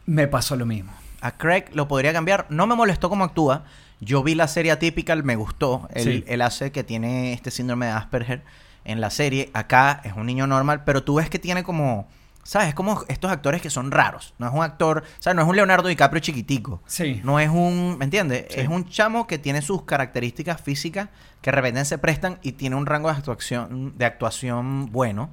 Me 0.06 0.28
pasó 0.28 0.54
lo 0.56 0.66
mismo. 0.66 0.92
A 1.20 1.32
Craig 1.32 1.64
lo 1.72 1.88
podría 1.88 2.12
cambiar. 2.12 2.46
No 2.48 2.66
me 2.66 2.74
molestó 2.76 3.08
cómo 3.08 3.24
actúa. 3.24 3.64
Yo 4.00 4.22
vi 4.22 4.34
la 4.34 4.46
serie 4.46 4.70
Atypical, 4.72 5.24
me 5.24 5.34
gustó. 5.36 5.88
Él, 5.94 6.04
Sí. 6.04 6.24
él 6.28 6.42
hace 6.42 6.70
que 6.70 6.84
tiene 6.84 7.32
este 7.32 7.50
síndrome 7.50 7.86
de 7.86 7.92
Asperger 7.92 8.42
en 8.84 9.00
la 9.00 9.10
serie. 9.10 9.50
Acá 9.54 10.00
es 10.04 10.12
un 10.14 10.26
niño 10.26 10.46
normal, 10.46 10.84
pero 10.84 11.02
tú 11.02 11.16
ves 11.16 11.28
que 11.28 11.38
tiene 11.40 11.64
como... 11.64 12.06
¿Sabes? 12.46 12.68
Es 12.68 12.74
como 12.74 13.02
estos 13.08 13.30
actores 13.30 13.60
que 13.60 13.70
son 13.70 13.90
raros. 13.90 14.32
No 14.38 14.46
es 14.46 14.52
un 14.54 14.62
actor... 14.62 15.02
¿Sabes? 15.18 15.34
No 15.36 15.42
es 15.42 15.48
un 15.48 15.56
Leonardo 15.56 15.88
DiCaprio 15.88 16.20
chiquitico. 16.20 16.80
Sí. 16.86 17.20
No 17.24 17.40
es 17.40 17.48
un... 17.50 17.96
¿Me 17.98 18.04
entiendes? 18.04 18.46
Sí. 18.50 18.60
Es 18.60 18.68
un 18.68 18.88
chamo 18.88 19.26
que 19.26 19.38
tiene 19.38 19.62
sus 19.62 19.82
características 19.82 20.60
físicas 20.60 21.08
que 21.42 21.50
de 21.50 21.56
repente 21.56 21.84
se 21.84 21.98
prestan 21.98 22.38
y 22.42 22.52
tiene 22.52 22.76
un 22.76 22.86
rango 22.86 23.08
de 23.10 23.16
actuación, 23.16 23.94
de 23.98 24.04
actuación 24.04 24.92
bueno. 24.92 25.28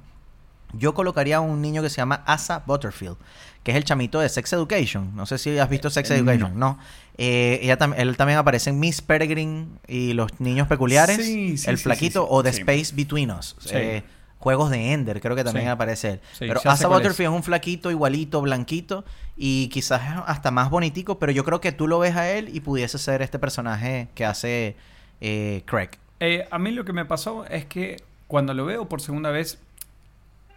Yo 0.72 0.92
colocaría 0.92 1.36
a 1.36 1.40
un 1.40 1.62
niño 1.62 1.82
que 1.82 1.88
se 1.88 1.98
llama 1.98 2.24
Asa 2.26 2.64
Butterfield, 2.66 3.16
que 3.62 3.70
es 3.70 3.76
el 3.76 3.84
chamito 3.84 4.18
de 4.18 4.28
Sex 4.28 4.52
Education. 4.52 5.14
No 5.14 5.24
sé 5.24 5.38
si 5.38 5.56
has 5.56 5.68
visto 5.68 5.88
Sex 5.90 6.10
Eh, 6.10 6.16
Education. 6.16 6.58
No. 6.58 6.80
Eh, 7.16 7.60
ella 7.62 7.78
tam- 7.78 7.94
él 7.96 8.16
también 8.16 8.40
aparece 8.40 8.70
en 8.70 8.80
Miss 8.80 9.00
Peregrine 9.00 9.66
y 9.86 10.14
Los 10.14 10.40
Niños 10.40 10.66
Peculiares. 10.66 11.16
Sí, 11.24 11.56
sí, 11.58 11.70
el 11.70 11.78
flaquito 11.78 12.26
o 12.28 12.42
The. 12.42 12.48
Space 12.50 12.92
Between 12.92 13.30
Us. 13.30 13.54
Sí. 13.60 13.68
Eh, 13.72 14.02
Juegos 14.44 14.68
de 14.70 14.92
Ender, 14.92 15.22
creo 15.22 15.34
que 15.34 15.42
también 15.42 15.64
Sí. 15.64 15.70
aparece 15.70 16.10
él. 16.10 16.20
Sí, 16.32 16.44
pero 16.46 16.60
Asa 16.60 16.74
es. 16.74 16.86
Butterfield 16.86 17.30
es 17.32 17.36
un 17.36 17.42
flaquito 17.42 17.90
igualito, 17.90 18.42
blanquito 18.42 19.06
y 19.38 19.68
quizás 19.68 20.02
hasta 20.26 20.50
más 20.50 20.68
bonitico, 20.68 21.18
pero 21.18 21.32
yo 21.32 21.44
creo 21.46 21.62
que 21.62 21.72
tú 21.72 21.88
lo 21.88 21.98
ves 21.98 22.14
a 22.14 22.30
él 22.30 22.50
y 22.54 22.60
pudiese 22.60 22.98
ser 22.98 23.22
este 23.22 23.38
personaje 23.38 24.08
que 24.14 24.26
hace 24.26 24.76
eh, 25.22 25.62
Craig. 25.64 25.88
Eh, 26.20 26.46
a 26.50 26.58
mí 26.58 26.72
lo 26.72 26.84
que 26.84 26.92
me 26.92 27.06
pasó 27.06 27.46
es 27.46 27.64
que 27.64 27.96
cuando 28.26 28.52
lo 28.52 28.66
veo 28.66 28.86
por 28.86 29.00
segunda 29.00 29.30
vez, 29.30 29.58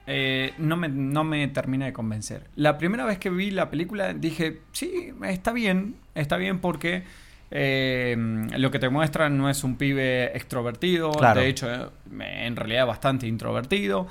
eh, 0.06 0.54
no, 0.58 0.76
me, 0.76 0.90
no 0.90 1.24
me 1.24 1.48
termina 1.48 1.86
de 1.86 1.94
convencer. 1.94 2.44
La 2.58 2.78
primera 2.78 3.06
vez 3.06 3.20
que 3.20 3.30
vi 3.30 3.52
la 3.52 3.70
película 3.70 4.14
dije, 4.14 4.60
sí, 4.74 5.14
está 5.24 5.54
bien, 5.54 5.96
está 6.14 6.36
bien 6.36 6.60
porque 6.60 7.04
eh, 7.52 8.16
lo 8.58 8.72
que 8.72 8.80
te 8.80 8.89
muestran 8.89 9.38
no 9.38 9.50
es 9.50 9.64
un 9.64 9.76
pibe 9.78 10.36
extrovertido, 10.36 11.12
Claro. 11.12 11.41
de 11.41 11.48
hecho, 11.48 11.70
eh, 11.72 11.89
en 12.45 12.56
realidad 12.56 12.86
bastante 12.86 13.28
introvertido. 13.28 14.08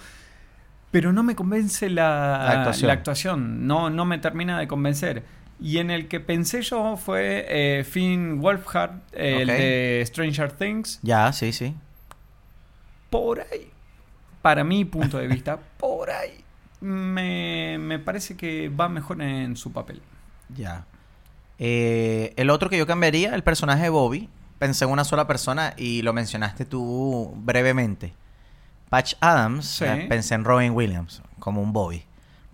Pero 0.90 1.12
no 1.12 1.22
me 1.22 1.34
convence 1.34 1.90
la, 1.90 2.38
La 2.42 2.50
actuación. 2.52 2.86
la 2.88 2.92
actuación, 2.94 3.66
no, 3.66 3.90
no 3.90 4.04
me 4.04 4.18
termina 4.18 4.58
de 4.58 4.66
convencer. 4.68 5.24
Y 5.60 5.78
en 5.78 5.90
el 5.90 6.06
que 6.08 6.20
pensé 6.20 6.62
yo 6.62 6.96
fue 6.96 7.46
eh, 7.48 7.84
Finn 7.84 8.40
Wolfhard, 8.40 9.00
el 9.12 9.48
de 9.48 10.02
Stranger 10.06 10.52
Things. 10.52 11.00
Ya, 11.02 11.32
sí, 11.32 11.52
sí. 11.52 11.74
Por 13.10 13.40
ahí, 13.40 13.70
para 14.42 14.64
mi 14.64 14.84
punto 14.84 15.18
de 15.18 15.28
vista, 15.28 15.58
por 15.78 16.10
ahí, 16.10 16.42
me, 16.80 17.78
me 17.78 17.98
parece 17.98 18.36
que 18.36 18.68
va 18.68 18.88
mejor 18.88 19.20
en 19.22 19.56
su 19.56 19.72
papel. 19.72 20.00
Ya. 20.54 20.84
Eh, 21.58 22.34
el 22.36 22.50
otro 22.50 22.68
que 22.68 22.76
yo 22.78 22.86
cambiaría, 22.86 23.34
el 23.34 23.42
personaje 23.42 23.84
de 23.84 23.88
Bobby. 23.88 24.28
Pensé 24.58 24.84
en 24.86 24.90
una 24.90 25.04
sola 25.04 25.26
persona 25.26 25.74
y 25.76 26.00
lo 26.02 26.12
mencionaste 26.14 26.64
tú 26.64 27.32
brevemente. 27.36 28.14
Patch 28.88 29.14
Adams, 29.20 29.66
Sí. 29.66 29.84
eh, 29.84 30.06
pensé 30.08 30.34
en 30.34 30.44
Robin 30.44 30.72
Williams 30.72 31.22
como 31.38 31.60
un 31.60 31.72
Bobby. 31.72 32.04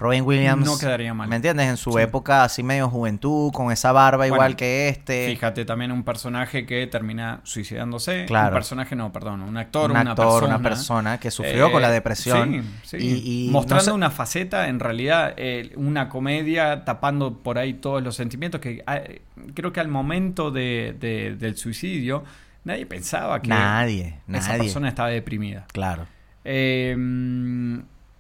Robin 0.03 0.25
Williams. 0.25 0.67
No 0.67 0.79
quedaría 0.79 1.15
mal. 1.15 1.29
¿Me 1.29 1.37
entiendes? 1.37 1.69
En 1.69 1.77
su 1.77 1.93
Sí. 1.93 2.01
época 2.01 2.45
así 2.45 2.63
medio 2.63 2.91
juventud, 2.91 3.53
con 3.53 3.73
esa 3.73 3.93
barba 3.93 4.27
igual 4.27 4.57
que 4.57 4.89
este. 4.89 5.29
Fíjate 5.31 5.65
también 5.65 5.93
un 5.93 6.03
personaje 6.03 6.67
que 6.67 6.87
termina 6.87 7.41
suicidándose. 7.45 8.25
Claro. 8.27 8.49
Un 8.49 8.55
personaje, 8.55 8.97
no, 8.97 9.13
perdón, 9.13 9.43
un 9.43 9.57
actor, 9.57 9.91
un 9.91 9.97
una 9.97 10.15
persona. 10.15 10.57
una 10.57 10.69
persona 10.69 11.19
que 11.21 11.31
sufrió 11.31 11.71
con 11.73 11.81
la 11.81 11.91
Eh, 11.91 11.93
depresión. 11.93 12.65
sí, 12.83 12.99
sí. 12.99 13.07
Y, 13.25 13.47
y 13.47 13.51
Mostrando 13.51 13.83
no 13.85 13.91
sé- 13.93 13.93
una 13.93 14.11
faceta, 14.11 14.69
en 14.69 14.81
realidad, 14.81 15.35
eh, 15.37 15.73
una 15.77 16.09
comedia 16.09 16.85
tapando 16.85 17.39
por 17.39 17.59
ahí 17.59 17.75
todos 17.75 18.03
los 18.03 18.17
sentimientos 18.17 18.61
que 18.61 18.83
ah, 18.87 18.97
eh, 18.97 19.23
creo 19.55 19.73
que 19.73 19.81
al 19.81 19.89
momento 19.89 20.51
de- 20.51 20.97
de- 20.99 21.37
del 21.37 21.57
suicidio 21.57 22.25
nadie 22.65 22.87
pensaba 22.87 23.41
que 23.43 23.49
Nadie, 23.49 24.19
esa 24.29 24.49
nadie. 24.49 24.59
persona 24.65 24.89
estaba 24.89 25.09
deprimida. 25.09 25.67
Claro. 25.73 26.07
Eh, 26.45 26.97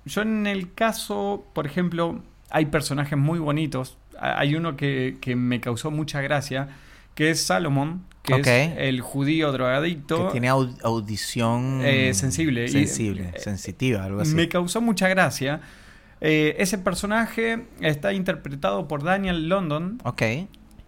yo 0.04 0.22
en 0.22 0.46
el 0.46 0.72
caso, 0.74 1.46
por 1.54 1.66
ejemplo, 1.66 2.22
hay 2.50 2.66
personajes 2.66 3.18
muy 3.18 3.38
bonitos. 3.38 3.98
Hay 4.18 4.54
uno 4.54 4.76
que, 4.76 5.16
que 5.20 5.34
me 5.36 5.60
causó 5.60 5.90
mucha 5.90 6.20
gracia, 6.20 6.68
que 7.14 7.30
es 7.30 7.42
Salomon, 7.42 8.04
que 8.22 8.34
es 8.34 8.46
el 8.78 9.00
judío 9.00 9.50
drogadicto. 9.52 10.26
Que 10.26 10.32
tiene 10.32 10.50
au- 10.50 10.76
audición 10.84 11.80
Eh, 11.82 12.14
sensible. 12.14 12.68
Sensible, 12.68 13.32
eh, 13.34 13.40
sensitiva, 13.40 14.04
algo 14.04 14.20
así. 14.20 14.34
Me 14.34 14.48
causó 14.48 14.80
mucha 14.80 15.08
gracia. 15.08 15.60
Eh, 16.20 16.54
ese 16.58 16.78
personaje 16.78 17.66
está 17.80 18.12
interpretado 18.12 18.86
por 18.86 19.02
Daniel 19.02 19.48
London. 19.48 19.98
Ok, 20.04 20.22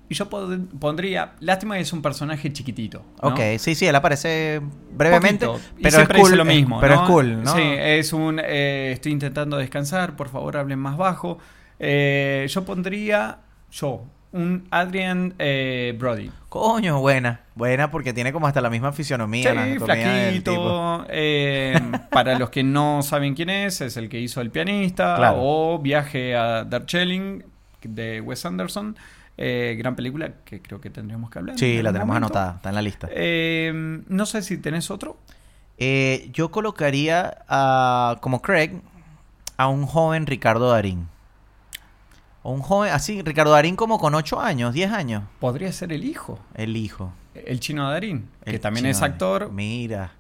Y 0.08 0.14
yo 0.14 0.28
pondría. 0.28 1.32
Lástima 1.40 1.76
que 1.76 1.80
es 1.80 1.92
un 1.92 2.02
personaje 2.02 2.52
chiquitito. 2.52 3.02
¿no? 3.22 3.28
ok, 3.30 3.40
sí, 3.58 3.74
sí, 3.74 3.86
él 3.86 3.94
aparece 3.96 4.60
brevemente, 4.92 5.46
Poquito. 5.46 5.66
Y 5.78 5.82
pero 5.82 5.88
es 5.88 5.94
siempre 5.94 6.18
cool. 6.18 6.26
dice 6.30 6.36
lo 6.36 6.42
es- 6.50 6.56
mismo. 6.56 6.80
pero 6.80 6.94
¿no? 6.96 7.02
es 7.02 7.08
cool, 7.08 7.42
¿no? 7.42 7.54
Sí, 7.54 7.62
es 7.62 8.12
un. 8.12 8.40
eh, 8.44 8.90
estoy 8.92 9.12
intentando 9.12 9.56
descansar, 9.56 10.14
por 10.16 10.28
favor 10.28 10.56
hablen 10.56 10.78
más 10.78 10.96
bajo. 10.96 11.38
Eh, 11.78 12.46
yo 12.50 12.64
pondría. 12.64 13.38
Yo, 13.72 14.04
un 14.32 14.66
Adrian 14.70 15.34
eh, 15.38 15.96
Brody. 15.98 16.30
Coño, 16.48 17.00
buena, 17.00 17.40
buena 17.54 17.90
porque 17.90 18.12
tiene 18.12 18.32
como 18.32 18.46
hasta 18.46 18.60
la 18.60 18.70
misma 18.70 18.92
fisionomía. 18.92 19.54
la 19.54 19.64
Sí, 19.64 19.72
tipo. 19.72 19.84
flaquito. 19.86 21.06
eh, 21.10 21.80
para 22.10 22.38
los 22.38 22.50
que 22.50 22.62
no 22.62 23.02
saben 23.02 23.34
quién 23.34 23.48
es, 23.50 23.80
es 23.80 23.96
el 23.96 24.08
que 24.08 24.20
hizo 24.20 24.40
El 24.40 24.50
pianista 24.50 25.16
Claro. 25.16 25.36
o 25.40 25.78
Viaje 25.80 26.36
a 26.36 26.64
Darjeeling 26.64 27.42
de 27.82 28.20
Wes 28.20 28.44
Anderson. 28.46 28.96
Eh, 29.36 29.74
gran 29.78 29.96
película 29.96 30.30
que 30.44 30.62
creo 30.62 30.80
que 30.80 30.90
tendríamos 30.90 31.30
que 31.30 31.38
hablar. 31.38 31.58
Sí, 31.58 31.82
la 31.82 31.90
tenemos 31.92 32.08
momento. 32.14 32.26
anotada, 32.26 32.56
está 32.56 32.68
en 32.68 32.74
la 32.76 32.82
lista. 32.82 33.08
Eh, 33.10 34.02
no 34.08 34.26
sé 34.26 34.42
si 34.42 34.58
tenés 34.58 34.90
otro. 34.90 35.16
Eh, 35.76 36.30
yo 36.32 36.50
colocaría 36.52 37.38
a, 37.48 38.18
como 38.20 38.40
Craig 38.42 38.80
a 39.56 39.66
un 39.68 39.86
joven 39.86 40.26
Ricardo 40.26 40.70
Darín. 40.70 41.08
O 42.44 42.52
un 42.52 42.60
joven, 42.60 42.92
así, 42.92 43.22
Ricardo 43.22 43.52
Darín 43.52 43.74
como 43.74 43.98
con 43.98 44.14
8 44.14 44.40
años, 44.40 44.74
10 44.74 44.92
años. 44.92 45.24
Podría 45.40 45.72
ser 45.72 45.92
el 45.92 46.04
hijo, 46.04 46.38
El 46.54 46.76
hijo. 46.76 47.12
el 47.34 47.58
chino 47.58 47.90
Darín, 47.90 48.28
que 48.44 48.58
también 48.58 48.86
es 48.86 49.00
Darín. 49.00 49.12
actor. 49.14 49.50
Mira. 49.50 50.12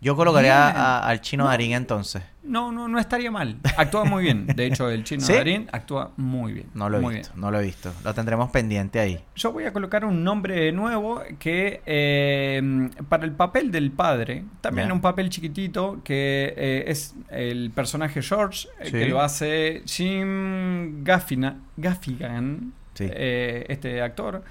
Yo 0.00 0.14
colocaría 0.14 0.68
a- 0.68 1.08
al 1.08 1.20
chino 1.20 1.44
No. 1.44 1.50
Darín 1.50 1.72
entonces. 1.72 2.22
No, 2.44 2.72
no, 2.72 2.88
no 2.88 2.98
estaría 2.98 3.30
mal. 3.30 3.58
Actúa 3.76 4.04
muy 4.04 4.22
bien. 4.22 4.46
De 4.46 4.64
hecho, 4.66 4.88
el 4.88 5.02
chino 5.04 5.20
¿Sí? 5.26 5.32
Darín 5.34 5.68
actúa 5.72 6.12
muy 6.16 6.52
bien. 6.52 6.66
No 6.72 6.88
lo 6.88 6.96
he 6.98 7.00
visto, 7.00 7.32
bien. 7.32 7.40
no 7.42 7.50
lo 7.50 7.60
he 7.60 7.64
visto. 7.64 7.92
Lo 8.04 8.14
tendremos 8.14 8.50
pendiente 8.50 9.00
ahí. 9.00 9.20
Yo 9.34 9.52
voy 9.52 9.64
a 9.64 9.72
colocar 9.72 10.04
un 10.04 10.22
nombre 10.24 10.70
nuevo 10.72 11.20
que 11.38 11.82
eh, 11.84 12.90
para 13.08 13.24
el 13.24 13.32
papel 13.32 13.70
del 13.70 13.90
padre, 13.90 14.44
también 14.60 14.92
un 14.92 15.00
papel 15.00 15.28
chiquitito, 15.30 16.00
que 16.04 16.54
eh, 16.56 16.84
es 16.86 17.14
el 17.30 17.70
personaje 17.74 18.22
George, 18.22 18.68
eh, 18.80 18.84
Sí. 18.86 18.92
que 18.92 19.06
lo 19.06 19.20
hace 19.20 19.82
Jim 19.84 21.04
Gaffina- 21.04 21.56
Gaffigan, 21.76 22.72
Sí. 22.94 23.04
eh, 23.10 23.66
este 23.68 24.00
actor. 24.00 24.42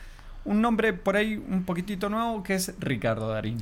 Un 0.47 0.61
nombre 0.61 0.93
por 0.93 1.17
ahí 1.17 1.35
un 1.35 1.63
poquitito 1.65 2.07
nuevo 2.09 2.41
que 2.41 2.55
es 2.55 2.73
Ricardo 2.79 3.27
Darín. 3.27 3.59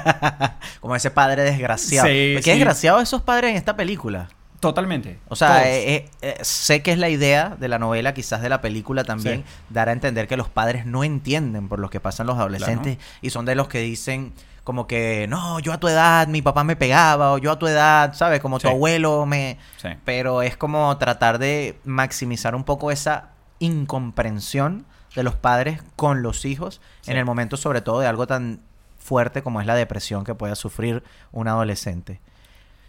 Como 0.80 0.96
ese 0.96 1.10
padre 1.10 1.42
desgraciado. 1.44 2.08
Sí, 2.08 2.34
Qué 2.36 2.42
sí. 2.42 2.50
desgraciado 2.50 3.00
esos 3.00 3.22
padres 3.22 3.52
en 3.52 3.56
esta 3.56 3.76
película. 3.76 4.28
Totalmente. 4.58 5.20
O 5.28 5.36
sea, 5.36 5.70
eh, 5.70 5.94
eh, 5.94 6.10
eh, 6.20 6.38
sé 6.42 6.82
que 6.82 6.90
es 6.90 6.98
la 6.98 7.08
idea 7.08 7.56
de 7.58 7.68
la 7.68 7.78
novela, 7.78 8.12
quizás 8.14 8.42
de 8.42 8.48
la 8.48 8.60
película 8.60 9.04
también, 9.04 9.44
Sí. 9.46 9.54
dar 9.70 9.88
a 9.88 9.92
entender 9.92 10.26
que 10.26 10.36
los 10.36 10.48
padres 10.48 10.84
no 10.84 11.04
entienden 11.04 11.68
por 11.68 11.78
lo 11.78 11.88
que 11.88 12.00
pasan 12.00 12.26
los 12.26 12.36
adolescentes 12.36 12.98
y 13.22 13.30
son 13.30 13.44
de 13.44 13.54
los 13.54 13.68
que 13.68 13.78
dicen 13.78 14.32
como 14.64 14.88
que, 14.88 15.26
no, 15.28 15.60
yo 15.60 15.72
a 15.72 15.78
tu 15.78 15.86
edad, 15.86 16.26
mi 16.26 16.42
papá 16.42 16.64
me 16.64 16.74
pegaba, 16.74 17.32
o 17.32 17.38
yo 17.38 17.52
a 17.52 17.58
tu 17.58 17.68
edad, 17.68 18.12
¿sabes? 18.14 18.40
Como 18.40 18.58
tu 18.58 18.68
abuelo 18.68 19.24
me... 19.24 19.56
Sí. 19.80 19.88
Pero 20.04 20.42
es 20.42 20.56
como 20.58 20.94
tratar 20.98 21.38
de 21.38 21.78
maximizar 21.84 22.54
un 22.56 22.64
poco 22.64 22.90
esa 22.90 23.30
incomprensión 23.60 24.84
de 25.14 25.22
los 25.22 25.34
padres 25.34 25.82
con 25.96 26.22
los 26.22 26.44
hijos 26.44 26.80
Sí. 27.00 27.10
en 27.10 27.16
el 27.16 27.24
momento 27.24 27.56
sobre 27.56 27.80
todo 27.80 28.00
de 28.00 28.06
algo 28.06 28.26
tan 28.26 28.60
fuerte 28.98 29.42
como 29.42 29.60
es 29.60 29.66
la 29.66 29.74
depresión 29.74 30.24
que 30.24 30.34
pueda 30.34 30.54
sufrir 30.54 31.02
un 31.32 31.48
adolescente. 31.48 32.20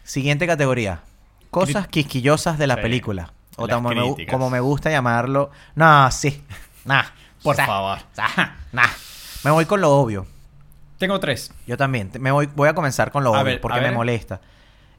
Siguiente 0.03 0.47
categoría. 0.47 1.01
Cosas 1.51 1.87
quisquillosas 1.87 2.57
de 2.57 2.67
la 2.67 2.75
Sí. 2.75 2.81
película. 2.81 3.33
O 3.57 3.67
como 3.67 3.89
me, 3.89 4.27
como 4.27 4.49
me 4.49 4.59
gusta 4.59 4.89
llamarlo. 4.89 5.51
No, 5.75 6.09
sí. 6.11 6.43
Nah. 6.85 7.03
Por 7.43 7.55
Sa- 7.55 7.65
favor. 7.65 7.99
sa- 8.13 8.55
Nah. 8.71 8.87
Me 9.43 9.51
voy 9.51 9.65
con 9.65 9.81
lo 9.81 9.91
obvio. 9.91 10.27
Tengo 10.97 11.19
tres. 11.19 11.53
Yo 11.65 11.77
también. 11.77 12.11
Me 12.19 12.31
voy, 12.31 12.47
voy 12.47 12.67
a 12.67 12.73
comenzar 12.73 13.11
con 13.11 13.23
lo 13.23 13.29
A 13.33 13.41
obvio 13.41 13.45
ver, 13.45 13.61
porque 13.61 13.79
me 13.81 13.91
molesta. 13.91 14.41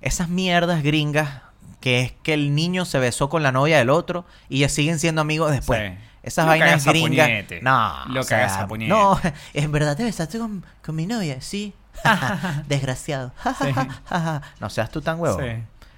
Esas 0.01 0.29
mierdas 0.31 0.83
gringas 0.83 1.43
que 1.81 2.01
es 2.03 2.13
que 2.23 2.33
el 2.35 2.55
niño 2.55 2.85
se 2.87 2.99
besó 2.99 3.29
con 3.29 3.43
la 3.43 3.53
novia 3.53 3.79
del 3.79 3.91
otro 3.91 4.25
y 4.49 4.61
ya 4.61 4.69
siguen 4.71 4.99
siendo 4.99 5.21
amigos 5.21 5.51
después. 5.51 5.93
Sí. 5.93 5.99
Esas 6.23 6.45
Lo 6.45 6.51
vainas 6.51 6.85
gringas. 6.85 7.27
puñete. 7.29 7.61
No, 7.63 8.05
Lo 8.09 8.21
o 8.21 8.25
sea, 8.25 8.67
puñete. 8.69 8.89
No, 8.91 9.19
en 9.55 9.73
verdad 9.73 9.97
te 9.97 10.05
besaste 10.05 10.39
con, 10.39 10.65
con 10.85 10.95
mi 10.97 11.07
novia, 11.07 11.41
sí. 11.41 11.73
Desgraciado. 12.69 13.33
no 14.61 14.71
seas 14.71 14.91
tú 14.91 15.01
tan 15.01 15.19
huevo. 15.21 15.39
Sí. 15.41 15.47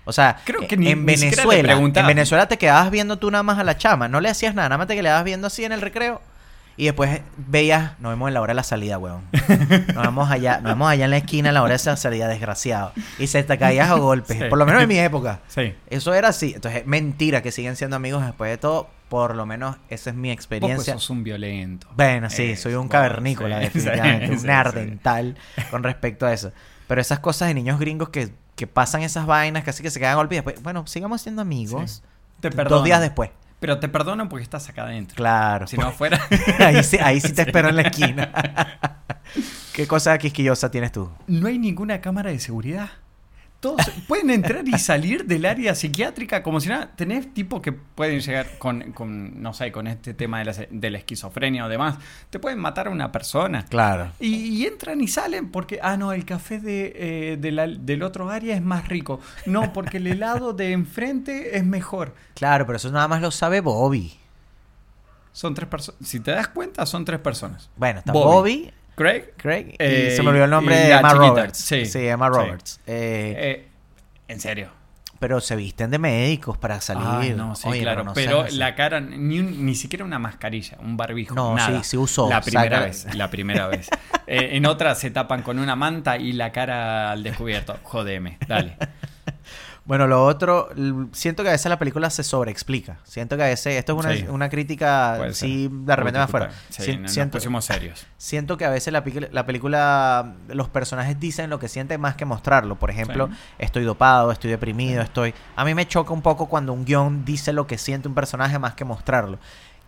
O 0.04 0.12
sea, 0.12 0.38
Creo 0.44 0.66
que 0.66 0.76
ni- 0.76 0.90
en 0.90 1.00
ni 1.04 1.14
Venezuela, 1.14 1.72
en. 1.74 1.92
Venezuela 2.06 2.46
te 2.48 2.58
quedabas 2.58 2.90
viendo 2.90 3.18
tú 3.18 3.30
nada 3.30 3.42
más 3.44 3.58
a 3.58 3.64
la 3.64 3.76
chama, 3.76 4.08
no 4.08 4.20
le 4.20 4.28
hacías 4.28 4.54
nada, 4.54 4.68
nada 4.68 4.78
más 4.78 4.86
te 4.88 4.96
quedabas 4.96 5.22
viendo 5.24 5.46
así 5.46 5.64
en 5.64 5.70
el 5.72 5.80
recreo 5.80 6.20
y 6.76 6.86
después 6.86 7.20
veías, 7.36 7.92
nos 8.00 8.10
vemos 8.10 8.26
en 8.28 8.34
la 8.34 8.40
hora 8.40 8.50
de 8.52 8.54
la 8.56 8.62
salida, 8.64 8.98
weón. 8.98 9.22
Nos 9.94 10.02
vemos 10.04 10.28
allá, 10.30 10.54
nos 10.56 10.72
vemos 10.72 10.90
allá 10.90 11.04
en 11.04 11.10
la 11.12 11.18
esquina 11.18 11.50
a 11.50 11.52
la 11.52 11.62
hora 11.62 11.76
de 11.76 11.84
la 11.84 11.96
salida, 11.96 12.26
desgraciado. 12.28 12.92
Y 13.18 13.26
se 13.28 13.44
te 13.44 13.58
caías 13.58 13.90
a 13.90 13.94
golpes, 13.94 14.38
Sí. 14.38 14.44
por 14.48 14.58
lo 14.58 14.64
menos 14.66 14.82
en 14.82 14.88
mi 14.88 14.98
época. 14.98 15.40
Sí. 15.48 15.74
Eso 15.90 16.14
era 16.14 16.28
así. 16.28 16.52
Entonces, 16.54 16.84
mentira 16.86 17.42
que 17.42 17.52
siguen 17.52 17.76
siendo 17.76 17.94
amigos 17.96 18.24
después 18.24 18.50
de 18.50 18.56
todo. 18.56 18.88
Por 19.12 19.36
lo 19.36 19.44
menos 19.44 19.76
esa 19.90 20.08
es 20.08 20.16
mi 20.16 20.30
Vos 20.30 20.34
experiencia. 20.36 20.94
pues 20.94 21.02
sos 21.02 21.10
un 21.10 21.22
violento. 21.22 21.86
Bueno, 21.94 22.30
sí, 22.30 22.56
soy 22.56 22.72
un 22.72 22.84
vos, 22.86 22.92
cavernícola, 22.92 23.58
sí, 23.58 23.64
definitivamente. 23.64 24.26
sí, 24.26 24.32
un 24.32 24.40
sí, 24.40 24.46
neandertal 24.46 25.36
con 25.70 25.82
respecto 25.82 26.24
a 26.24 26.32
eso. 26.32 26.50
Pero 26.86 26.98
esas 26.98 27.18
cosas 27.18 27.48
de 27.48 27.54
niños 27.54 27.78
gringos 27.78 28.08
que, 28.08 28.32
que 28.56 28.66
pasan 28.66 29.02
esas 29.02 29.26
vainas, 29.26 29.64
casi 29.64 29.82
que 29.82 29.90
se 29.90 30.00
quedan. 30.00 30.26
Después, 30.30 30.62
bueno, 30.62 30.86
sigamos 30.86 31.20
siendo 31.20 31.42
amigos. 31.42 32.02
Te 32.40 32.48
Dos 32.48 32.56
perdono. 32.56 32.82
días 32.84 33.02
después. 33.02 33.28
Pero 33.60 33.78
te 33.80 33.90
perdono 33.90 34.30
porque 34.30 34.44
estás 34.44 34.66
acá 34.70 34.84
adentro. 34.84 35.14
Claro. 35.14 35.66
Si 35.66 35.76
no 35.76 35.88
afuera. 35.88 36.18
ahí, 36.58 36.82
sí, 36.82 36.96
ahí 36.96 37.20
sí 37.20 37.34
te 37.34 37.42
espero 37.46 37.68
en 37.68 37.76
la 37.76 37.82
esquina. 37.82 38.78
¿Qué 39.74 39.86
cosa 39.86 40.16
quisquillosa 40.16 40.70
tienes 40.70 40.90
tú? 40.90 41.10
no 41.26 41.48
hay 41.48 41.58
ninguna 41.58 42.00
cámara 42.00 42.30
de 42.30 42.38
seguridad. 42.40 42.88
Todos 43.62 43.80
pueden 44.08 44.28
entrar 44.30 44.66
y 44.66 44.76
salir 44.76 45.24
del 45.24 45.46
área 45.46 45.76
psiquiátrica 45.76 46.42
como 46.42 46.60
si 46.60 46.68
nada. 46.68 46.90
Tenés 46.96 47.32
tipo 47.32 47.62
que 47.62 47.70
pueden 47.70 48.18
llegar 48.20 48.58
con, 48.58 48.90
con, 48.90 49.40
no 49.40 49.54
sé, 49.54 49.70
con 49.70 49.86
este 49.86 50.14
tema 50.14 50.40
de 50.40 50.46
la, 50.46 50.52
de 50.68 50.90
la 50.90 50.98
esquizofrenia 50.98 51.64
o 51.64 51.68
demás. 51.68 51.96
Te 52.28 52.40
pueden 52.40 52.58
matar 52.58 52.88
a 52.88 52.90
una 52.90 53.12
persona. 53.12 53.64
Claro. 53.66 54.10
Y, 54.18 54.34
y 54.34 54.66
entran 54.66 55.00
y 55.00 55.06
salen 55.06 55.52
porque, 55.52 55.78
ah, 55.80 55.96
no, 55.96 56.12
el 56.12 56.24
café 56.24 56.58
de, 56.58 56.92
eh, 56.96 57.36
de 57.36 57.52
la- 57.52 57.68
del 57.68 58.02
otro 58.02 58.28
área 58.30 58.56
es 58.56 58.62
más 58.62 58.88
rico. 58.88 59.20
No, 59.46 59.72
porque 59.72 59.98
el 59.98 60.08
helado 60.08 60.52
de 60.54 60.72
enfrente 60.72 61.56
es 61.56 61.64
mejor. 61.64 62.16
Claro, 62.34 62.66
pero 62.66 62.78
eso 62.78 62.90
nada 62.90 63.06
más 63.06 63.20
lo 63.22 63.30
sabe 63.30 63.60
Bobby. 63.60 64.12
Son 65.32 65.54
tres 65.54 65.68
personas. 65.68 66.00
Si 66.06 66.18
te 66.20 66.32
das 66.32 66.48
cuenta, 66.48 66.84
son 66.84 67.04
tres 67.04 67.20
personas. 67.20 67.70
Bueno, 67.76 68.00
está 68.00 68.12
Bobby. 68.12 68.64
Bobby, 68.64 68.72
Craig. 68.94 69.24
Craig, 69.36 69.74
Eh, 69.78 70.10
y 70.12 70.16
se 70.16 70.22
me 70.22 70.28
olvidó 70.30 70.44
el 70.44 70.50
nombre 70.50 70.76
de 70.76 70.90
Emma 70.92 71.08
chiquita. 71.10 71.26
Roberts. 71.28 71.58
Sí, 71.58 71.82
Emma 71.94 72.28
sí. 72.32 72.38
Roberts. 72.38 72.80
Eh, 72.86 73.34
Eh, 73.38 73.68
en 74.28 74.40
serio. 74.40 74.68
pero 75.18 75.40
se 75.40 75.54
visten 75.56 75.90
de 75.90 75.98
médicos 75.98 76.58
para 76.58 76.80
salir. 76.80 77.04
Ay, 77.06 77.32
no, 77.36 77.54
sí, 77.54 77.68
Oye, 77.68 77.80
claro. 77.82 78.02
no 78.04 78.12
pero 78.12 78.44
la 78.50 78.74
cara, 78.74 79.00
ni, 79.00 79.38
un- 79.38 79.64
ni 79.64 79.74
siquiera 79.76 80.04
una 80.04 80.18
mascarilla, 80.18 80.78
un 80.80 80.96
barbijo. 80.96 81.34
No, 81.34 81.54
nada. 81.54 81.78
sí, 81.82 81.90
sí 81.90 81.96
usó, 81.96 82.28
La 82.28 82.40
primera 82.40 82.78
saca- 82.78 82.84
vez. 82.86 83.14
La 83.14 83.30
primera 83.30 83.66
vez. 83.68 83.88
Eh, 84.28 84.56
en 84.56 84.66
otra 84.66 84.94
se 84.94 85.10
tapan 85.10 85.42
con 85.42 85.58
una 85.58 85.74
manta 85.76 86.16
y 86.16 86.32
la 86.32 86.52
cara 86.52 87.10
al 87.10 87.22
descubierto. 87.24 87.76
Jodeme, 87.82 88.38
dale. 88.46 88.76
Bueno, 89.84 90.06
lo 90.06 90.24
otro, 90.24 90.68
siento 91.10 91.42
que 91.42 91.48
a 91.48 91.52
veces 91.52 91.68
la 91.68 91.78
película 91.78 92.08
se 92.08 92.22
sobreexplica. 92.22 92.98
Siento 93.02 93.36
que 93.36 93.42
a 93.42 93.46
veces, 93.46 93.74
esto 93.76 93.92
es 93.98 94.04
una, 94.04 94.14
Sí. 94.16 94.24
una 94.28 94.48
crítica, 94.48 95.14
Puede 95.18 95.34
ser. 95.34 95.48
sí, 95.48 95.68
de 95.72 95.96
repente 95.96 96.20
más 96.20 96.30
fuera. 96.30 96.50
Sí, 96.68 96.82
Si- 96.82 96.96
no- 96.98 97.08
siento, 97.08 97.40
serios. 97.60 98.06
siento 98.16 98.56
que 98.56 98.64
a 98.64 98.70
veces 98.70 98.92
la, 98.92 99.02
la 99.32 99.44
película, 99.44 100.34
los 100.48 100.68
personajes 100.68 101.18
dicen 101.18 101.50
lo 101.50 101.58
que 101.58 101.66
sienten 101.68 102.00
más 102.00 102.14
que 102.14 102.24
mostrarlo. 102.24 102.76
Por 102.78 102.90
ejemplo, 102.90 103.26
Sí. 103.28 103.34
estoy 103.58 103.82
dopado, 103.82 104.30
estoy 104.30 104.50
deprimido, 104.52 105.02
estoy... 105.02 105.34
A 105.56 105.64
mí 105.64 105.74
me 105.74 105.86
choca 105.88 106.12
un 106.12 106.22
poco 106.22 106.46
cuando 106.48 106.72
un 106.72 106.84
guion 106.84 107.24
dice 107.24 107.52
lo 107.52 107.66
que 107.66 107.76
siente 107.76 108.06
un 108.06 108.14
personaje 108.14 108.60
más 108.60 108.74
que 108.74 108.84
mostrarlo. 108.84 109.38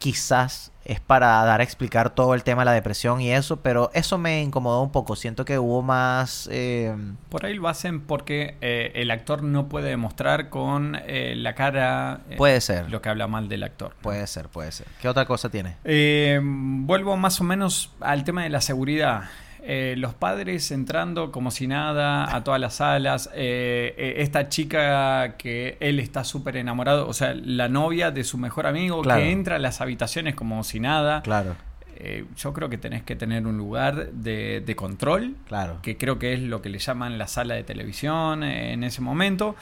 Quizás 0.04 0.70
es 0.84 1.00
para 1.00 1.28
dar 1.46 1.60
a 1.60 1.64
explicar 1.64 2.10
todo 2.14 2.34
el 2.34 2.44
tema 2.44 2.60
de 2.60 2.66
la 2.66 2.72
depresión 2.72 3.22
y 3.22 3.30
eso, 3.32 3.62
pero 3.62 3.90
eso 3.94 4.18
me 4.18 4.42
incomodó 4.42 4.82
un 4.82 4.92
poco. 4.92 5.16
Siento 5.16 5.46
que 5.46 5.58
hubo 5.58 5.80
más... 5.80 6.46
eh, 6.52 6.94
Por 7.30 7.46
ahí 7.46 7.54
lo 7.54 7.68
hacen 7.68 8.02
porque 8.02 8.58
eh, 8.60 8.92
el 8.96 9.10
actor 9.10 9.42
no 9.42 9.70
puede 9.70 9.88
demostrar 9.88 10.50
con 10.50 10.94
eh, 11.06 11.32
la 11.38 11.54
cara 11.54 12.20
eh, 12.28 12.36
puede 12.36 12.60
ser, 12.60 12.90
lo 12.90 13.00
que 13.00 13.08
habla 13.08 13.28
mal 13.28 13.48
del 13.48 13.62
actor. 13.62 13.96
puede 14.02 14.26
ser, 14.26 14.50
puede 14.50 14.72
ser. 14.72 14.86
¿Qué 15.00 15.08
otra 15.08 15.24
cosa 15.24 15.48
tiene? 15.48 15.76
Eh, 15.84 16.38
vuelvo 16.42 17.16
más 17.16 17.40
o 17.40 17.44
menos 17.44 17.90
al 18.00 18.24
tema 18.24 18.42
de 18.42 18.50
la 18.50 18.60
seguridad. 18.60 19.22
Eh, 19.66 19.94
los 19.96 20.12
padres 20.12 20.70
entrando 20.72 21.32
como 21.32 21.50
si 21.50 21.66
nada 21.66 22.34
a 22.36 22.44
todas 22.44 22.60
las 22.60 22.74
salas. 22.74 23.30
eh, 23.34 23.94
eh, 23.96 24.14
esta 24.18 24.48
chica 24.50 25.36
que 25.38 25.78
él 25.80 26.00
está 26.00 26.22
súper 26.22 26.56
enamorado, 26.58 27.08
o 27.08 27.14
sea, 27.14 27.34
la 27.34 27.68
novia 27.68 28.10
de 28.10 28.24
su 28.24 28.36
mejor 28.36 28.66
amigo 28.66 29.00
Claro. 29.00 29.20
que 29.22 29.30
entra 29.30 29.56
a 29.56 29.58
las 29.58 29.80
habitaciones 29.80 30.34
como 30.34 30.62
si 30.64 30.80
nada. 30.80 31.22
Claro, 31.22 31.56
Eh, 31.96 32.24
yo 32.36 32.52
creo 32.52 32.68
que 32.68 32.76
tenés 32.76 33.04
que 33.04 33.14
tener 33.14 33.46
un 33.46 33.56
lugar 33.56 34.10
de, 34.10 34.60
de 34.66 34.74
control, 34.76 35.36
claro. 35.46 35.78
que 35.80 35.96
creo 35.96 36.18
que 36.18 36.32
es 36.34 36.40
lo 36.40 36.60
que 36.60 36.68
le 36.68 36.78
llaman 36.80 37.18
la 37.18 37.28
sala 37.28 37.54
de 37.54 37.62
televisión 37.62 38.42
en 38.42 38.82
ese 38.82 39.00
momento. 39.00 39.54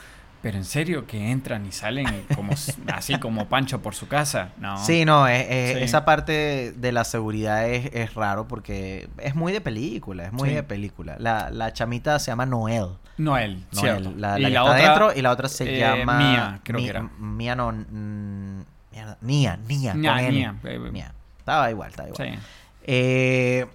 Pero 0.43 0.59
en 0.59 0.65
serio 0.65 1.07
que 1.07 1.31
entran 1.31 1.65
y 1.67 1.73
salen 1.73 2.25
como 2.35 2.53
así 2.93 3.19
como 3.21 3.49
Pancho 3.49 3.81
por 3.81 3.95
su 3.95 4.09
casa, 4.09 4.51
no. 4.59 4.77
Sí, 4.85 5.05
no, 5.05 5.29
es- 5.29 5.47
es- 5.49 5.77
Sí. 5.79 5.85
esa 5.85 6.05
parte 6.05 6.73
de 6.73 6.93
la 6.93 7.05
seguridad 7.05 7.69
es, 7.69 7.91
es 7.95 8.15
raro 8.15 8.49
porque 8.49 9.09
es 9.19 9.35
muy 9.37 9.53
de 9.53 9.61
película, 9.61 10.25
es 10.27 10.33
muy 10.33 10.49
Sí. 10.49 10.55
de 10.57 10.63
película. 10.65 11.17
La, 11.19 11.51
la 11.51 11.73
chamita 11.73 12.19
se 12.19 12.33
llama 12.33 12.45
Noel. 12.47 12.89
Noel, 13.19 13.59
Noel, 13.73 14.03
cierto. 14.03 14.13
la, 14.17 14.39
Y 14.39 14.43
la 14.43 14.49
que 14.49 14.55
la 14.55 14.61
está 14.61 14.63
otra, 14.73 14.85
adentro 14.87 15.13
y 15.19 15.23
la 15.23 15.31
otra 15.31 15.49
se 15.49 15.77
eh, 15.77 15.79
llama... 15.79 16.19
Mía, 16.19 16.61
creo 16.65 16.81
que 16.81 16.89
era. 16.89 17.03
Mía 17.03 17.55
no... 17.55 17.71
mm, 17.71 18.63
mierda, 18.91 19.19
Nia, 19.21 19.57
Nia, 19.65 19.95
Nia. 19.95 20.31
Nia, 20.31 20.55
eh. 20.65 21.05
Estaba 21.39 21.71
igual, 21.71 21.91
estaba 21.91 22.09
igual. 22.09 22.33
Sí. 22.35 22.39
Eh, 22.85 23.67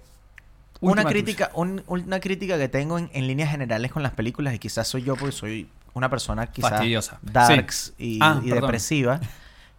una 0.80 1.04
crítica, 1.04 1.50
un- 1.54 1.82
una 1.86 2.20
crítica 2.20 2.56
que 2.58 2.68
tengo 2.68 2.98
en, 2.98 3.10
en 3.12 3.26
líneas 3.26 3.50
generales 3.50 3.90
con 3.90 4.02
las 4.02 4.12
películas, 4.12 4.54
y 4.54 4.58
quizás 4.58 4.86
soy 4.86 5.02
yo 5.02 5.16
porque 5.16 5.32
soy 5.32 5.68
una 5.94 6.08
persona 6.10 6.46
quizás 6.48 6.70
Fastidiosa. 6.70 7.18
darks 7.22 7.94
y, 7.98 8.18
Ah, 8.22 8.40
y 8.44 8.50
depresiva. 8.50 9.20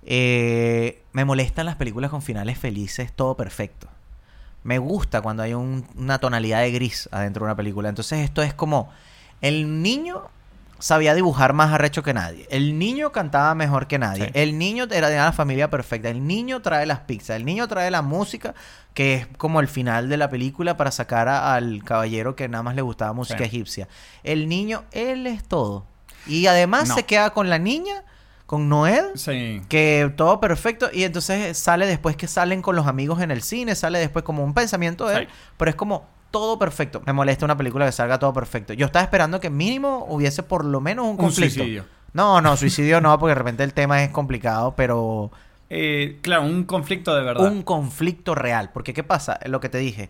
eh, 0.06 1.02
me 1.14 1.26
molestan 1.26 1.66
las 1.66 1.76
películas 1.76 2.10
con 2.10 2.22
finales 2.22 2.58
felices, 2.58 3.12
todo 3.14 3.36
perfecto. 3.36 3.88
Me 4.64 4.78
gusta 4.78 5.22
cuando 5.22 5.44
hay 5.44 5.54
un- 5.54 5.86
una 5.96 6.20
tonalidad 6.20 6.62
de 6.62 6.72
gris 6.72 7.08
adentro 7.12 7.42
de 7.46 7.52
una 7.52 7.56
película. 7.56 7.90
Entonces 7.90 8.20
esto 8.20 8.42
es 8.42 8.54
como 8.54 8.90
el 9.42 9.82
niño 9.82 10.24
sabía 10.80 11.14
dibujar 11.14 11.52
más 11.54 11.74
arrecho 11.74 12.04
que 12.04 12.14
nadie. 12.14 12.48
El 12.50 12.80
niño 12.80 13.12
cantaba 13.12 13.54
mejor 13.56 13.88
que 13.88 14.00
nadie. 14.00 14.26
Sí. 14.28 14.32
El 14.34 14.58
niño 14.58 14.86
era 14.90 15.10
de 15.10 15.18
la 15.18 15.32
familia 15.34 15.70
perfecta. 15.70 16.10
El 16.10 16.26
niño 16.26 16.62
trae 16.62 16.86
las 16.86 17.00
pizzas. 17.02 17.36
El 17.38 17.46
niño 17.46 17.68
trae 17.68 17.92
la 17.92 18.02
música, 18.02 18.54
que 18.94 19.16
es 19.16 19.28
como 19.38 19.60
el 19.60 19.68
final 19.68 20.08
de 20.10 20.16
la 20.18 20.30
película 20.30 20.78
para 20.78 20.92
sacar 20.92 21.28
a- 21.28 21.54
al 21.56 21.84
caballero 21.84 22.36
que 22.36 22.48
nada 22.48 22.64
más 22.64 22.76
le 22.76 22.82
gustaba 22.82 23.12
música 23.14 23.40
Sí. 23.40 23.44
egipcia. 23.46 23.88
El 24.24 24.48
niño, 24.50 24.84
él 24.92 25.28
es 25.28 25.44
todo. 25.44 25.86
Y 26.28 26.48
además 26.48 26.90
No. 26.90 26.96
se 26.96 27.04
queda 27.04 27.32
con 27.32 27.50
la 27.50 27.60
niña, 27.60 28.04
con 28.46 28.68
Noel, 28.70 29.06
Sí. 29.16 29.62
que 29.70 30.12
todo 30.16 30.40
perfecto. 30.40 30.90
Y 30.92 31.04
entonces 31.04 31.58
sale 31.58 31.86
después 31.86 32.16
que 32.16 32.28
salen 32.28 32.62
con 32.62 32.76
los 32.76 32.88
amigos 32.88 33.22
en 33.22 33.32
el 33.32 33.42
cine, 33.44 33.76
sale 33.76 34.00
después 34.00 34.24
como 34.26 34.44
un 34.44 34.54
pensamiento 34.54 35.08
de 35.08 35.16
él. 35.18 35.28
Sí. 35.28 35.34
Pero 35.58 35.70
es 35.70 35.76
como 35.76 36.08
todo 36.32 36.60
perfecto. 36.60 37.02
Me 37.06 37.14
molesta 37.14 37.46
una 37.46 37.58
película 37.58 37.86
que 37.86 37.92
salga 37.92 38.20
todo 38.20 38.34
perfecto. 38.34 38.74
Yo 38.74 38.86
estaba 38.86 39.04
esperando 39.04 39.40
que 39.40 39.50
mínimo 39.50 40.06
hubiese 40.10 40.44
por 40.44 40.64
lo 40.66 40.80
menos 40.82 41.06
un 41.06 41.12
Un 41.12 41.18
conflicto. 41.18 41.56
suicidio. 41.56 41.86
No, 42.14 42.42
no, 42.42 42.58
suicidio 42.58 43.02
no, 43.02 43.18
porque 43.20 43.32
de 43.32 43.36
repente 43.36 43.64
el 43.64 43.74
tema 43.74 44.04
es 44.04 44.10
complicado, 44.10 44.74
pero 44.76 45.32
Eh, 45.72 46.18
claro, 46.24 46.44
un 46.44 46.64
conflicto 46.64 47.16
de 47.16 47.22
verdad. 47.24 47.46
un 47.46 47.62
conflicto 47.62 48.34
real. 48.34 48.72
Porque, 48.74 48.94
¿qué 48.94 49.04
pasa? 49.04 49.40
Lo 49.46 49.60
que 49.60 49.70
te 49.70 49.78
dije. 49.78 50.10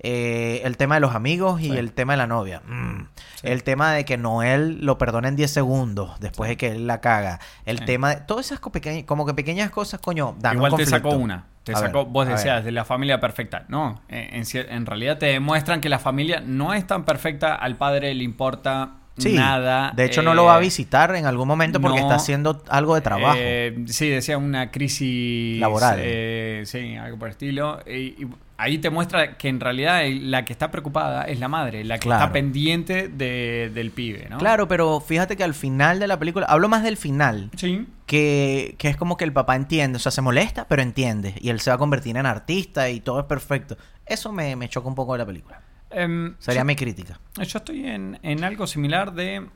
Eh, 0.00 0.60
el 0.64 0.76
tema 0.76 0.94
de 0.94 1.00
los 1.00 1.14
amigos 1.14 1.60
y 1.60 1.70
Sí. 1.70 1.76
el 1.76 1.92
tema 1.92 2.12
de 2.12 2.16
la 2.18 2.26
novia. 2.26 2.62
Mm. 2.66 3.08
El 3.42 3.62
tema 3.64 3.92
de 3.92 4.04
que 4.04 4.16
Noel 4.16 4.78
lo 4.84 4.96
perdona 4.98 5.28
en 5.28 5.36
10 5.36 5.50
segundos 5.50 6.18
después 6.20 6.48
de 6.48 6.56
que 6.56 6.68
él 6.68 6.86
la 6.86 7.00
caga. 7.00 7.40
El 7.64 7.84
tema 7.84 8.14
de... 8.14 8.20
Todas 8.22 8.46
esas 8.46 8.60
co- 8.60 8.70
peque- 8.70 9.04
como 9.06 9.26
que 9.26 9.34
pequeñas 9.34 9.70
cosas, 9.70 10.00
coño, 10.00 10.36
dan 10.38 10.52
un 10.58 10.66
Igual 10.66 10.76
te 10.76 10.86
sacó 10.86 11.10
una. 11.10 11.46
Te 11.64 11.72
ver, 11.72 11.82
sacó, 11.82 12.06
vos 12.06 12.26
decías, 12.26 12.64
de 12.64 12.72
la 12.72 12.84
familia 12.84 13.20
perfecta. 13.20 13.64
No, 13.68 14.00
eh, 14.08 14.30
en 14.54 14.86
realidad 14.86 15.18
te 15.18 15.26
demuestran 15.26 15.80
que 15.80 15.88
la 15.88 15.98
familia 15.98 16.40
no 16.44 16.72
es 16.74 16.86
tan 16.86 17.04
perfecta. 17.04 17.54
Al 17.54 17.76
padre 17.76 18.14
le 18.14 18.24
importa 18.24 18.97
Sí, 19.18 19.34
nada. 19.34 19.92
De 19.94 20.04
hecho, 20.04 20.22
no 20.22 20.34
lo 20.34 20.44
va 20.44 20.54
a 20.56 20.58
eh, 20.58 20.62
visitar 20.62 21.14
en 21.16 21.26
algún 21.26 21.46
momento 21.48 21.80
porque 21.80 21.98
no, 21.98 22.04
está 22.04 22.14
haciendo 22.16 22.62
algo 22.68 22.94
de 22.94 23.00
trabajo. 23.00 23.36
Eh, 23.38 23.84
sí, 23.86 24.08
decía 24.08 24.38
una 24.38 24.70
crisis 24.70 25.60
Laboral. 25.60 25.98
eh, 26.00 26.62
sí, 26.66 26.96
algo 26.96 27.18
por 27.18 27.28
el 27.28 27.32
estilo. 27.32 27.80
Y, 27.86 27.90
y 28.22 28.26
ahí 28.56 28.78
te 28.78 28.90
muestra 28.90 29.36
que 29.38 29.48
en 29.48 29.60
realidad 29.60 30.02
la 30.08 30.44
que 30.44 30.52
está 30.52 30.70
preocupada 30.70 31.24
es 31.24 31.38
la 31.40 31.48
madre, 31.48 31.84
la 31.84 31.96
que 31.98 32.08
Claro. 32.08 32.22
está 32.24 32.32
pendiente 32.32 33.08
de- 33.08 33.70
del 33.74 33.90
pibe, 33.90 34.26
¿no? 34.30 34.38
Claro, 34.38 34.66
pero 34.68 35.00
fíjate 35.00 35.36
que 35.36 35.44
al 35.44 35.54
final 35.54 35.98
de 36.00 36.06
la 36.06 36.18
película, 36.18 36.46
hablo 36.46 36.68
más 36.68 36.82
del 36.82 36.96
final, 36.96 37.50
Sí. 37.56 37.86
que, 38.06 38.74
que 38.78 38.88
es 38.88 38.96
como 38.96 39.16
que 39.16 39.24
el 39.24 39.32
papá 39.32 39.54
entiende, 39.56 39.96
o 39.96 40.00
sea, 40.00 40.10
se 40.12 40.22
molesta, 40.22 40.66
pero 40.68 40.82
entiende, 40.82 41.34
y 41.40 41.50
él 41.50 41.60
se 41.60 41.70
va 41.70 41.74
a 41.74 41.78
convertir 41.78 42.16
en 42.16 42.26
artista 42.26 42.88
y 42.90 43.00
todo 43.00 43.20
es 43.20 43.26
perfecto. 43.26 43.76
Eso 44.06 44.32
me, 44.32 44.56
me 44.56 44.68
choca 44.68 44.88
un 44.88 44.94
poco 44.94 45.12
de 45.12 45.18
la 45.18 45.26
película. 45.26 45.60
Em, 45.90 46.34
Sería 46.38 46.60
yo- 46.62 46.64
mi 46.66 46.76
crítica. 46.76 47.18
Yo 47.36 47.58
estoy 47.58 47.86
en, 47.86 48.18
en 48.22 48.44
algo 48.44 48.66
similar 48.66 49.12
de 49.12 49.46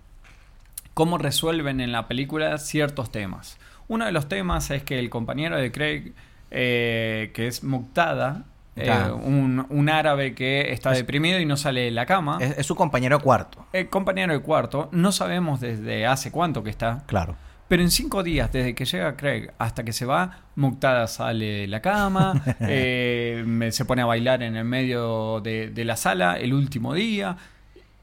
cómo 0.94 1.18
resuelven 1.18 1.80
en 1.80 1.92
la 1.92 2.06
película 2.08 2.58
ciertos 2.58 3.10
temas. 3.10 3.58
Uno 3.88 4.04
de 4.06 4.12
los 4.12 4.28
temas 4.28 4.70
es 4.70 4.82
que 4.82 4.98
el 4.98 5.10
compañero 5.10 5.56
de 5.56 5.70
Craig, 5.72 6.12
eh, 6.50 7.30
que 7.34 7.46
es 7.46 7.62
Muqtada, 7.64 8.44
eh, 8.76 8.90
un, 9.12 9.66
un 9.68 9.88
árabe 9.90 10.34
que 10.34 10.72
está 10.72 10.92
deprimido 10.92 11.38
y 11.38 11.44
no 11.44 11.58
sale 11.58 11.82
de 11.82 11.90
la 11.90 12.06
cama, 12.06 12.38
Es, 12.40 12.56
es 12.58 12.66
su 12.66 12.74
compañero 12.74 13.18
de 13.18 13.24
cuarto, 13.24 13.66
el 13.74 13.88
compañero 13.90 14.32
de 14.32 14.38
cuarto, 14.40 14.88
no 14.92 15.12
sabemos 15.12 15.60
desde 15.60 16.06
hace 16.06 16.30
cuánto 16.30 16.62
que 16.62 16.70
está, 16.70 17.02
claro. 17.06 17.36
Pero 17.72 17.82
en 17.84 17.90
cinco 17.90 18.22
días, 18.22 18.52
desde 18.52 18.74
que 18.74 18.84
llega 18.84 19.16
Craig 19.16 19.48
hasta 19.58 19.82
que 19.82 19.94
se 19.94 20.04
va, 20.04 20.40
Muqtada 20.56 21.06
sale 21.06 21.46
de 21.62 21.66
la 21.68 21.80
cama, 21.80 22.34
eh, 22.60 23.68
se 23.72 23.86
pone 23.86 24.02
a 24.02 24.04
bailar 24.04 24.42
en 24.42 24.56
el 24.56 24.64
medio 24.66 25.40
de, 25.40 25.70
de 25.70 25.84
la 25.86 25.96
sala 25.96 26.36
el 26.38 26.52
último 26.52 26.92
día. 26.92 27.38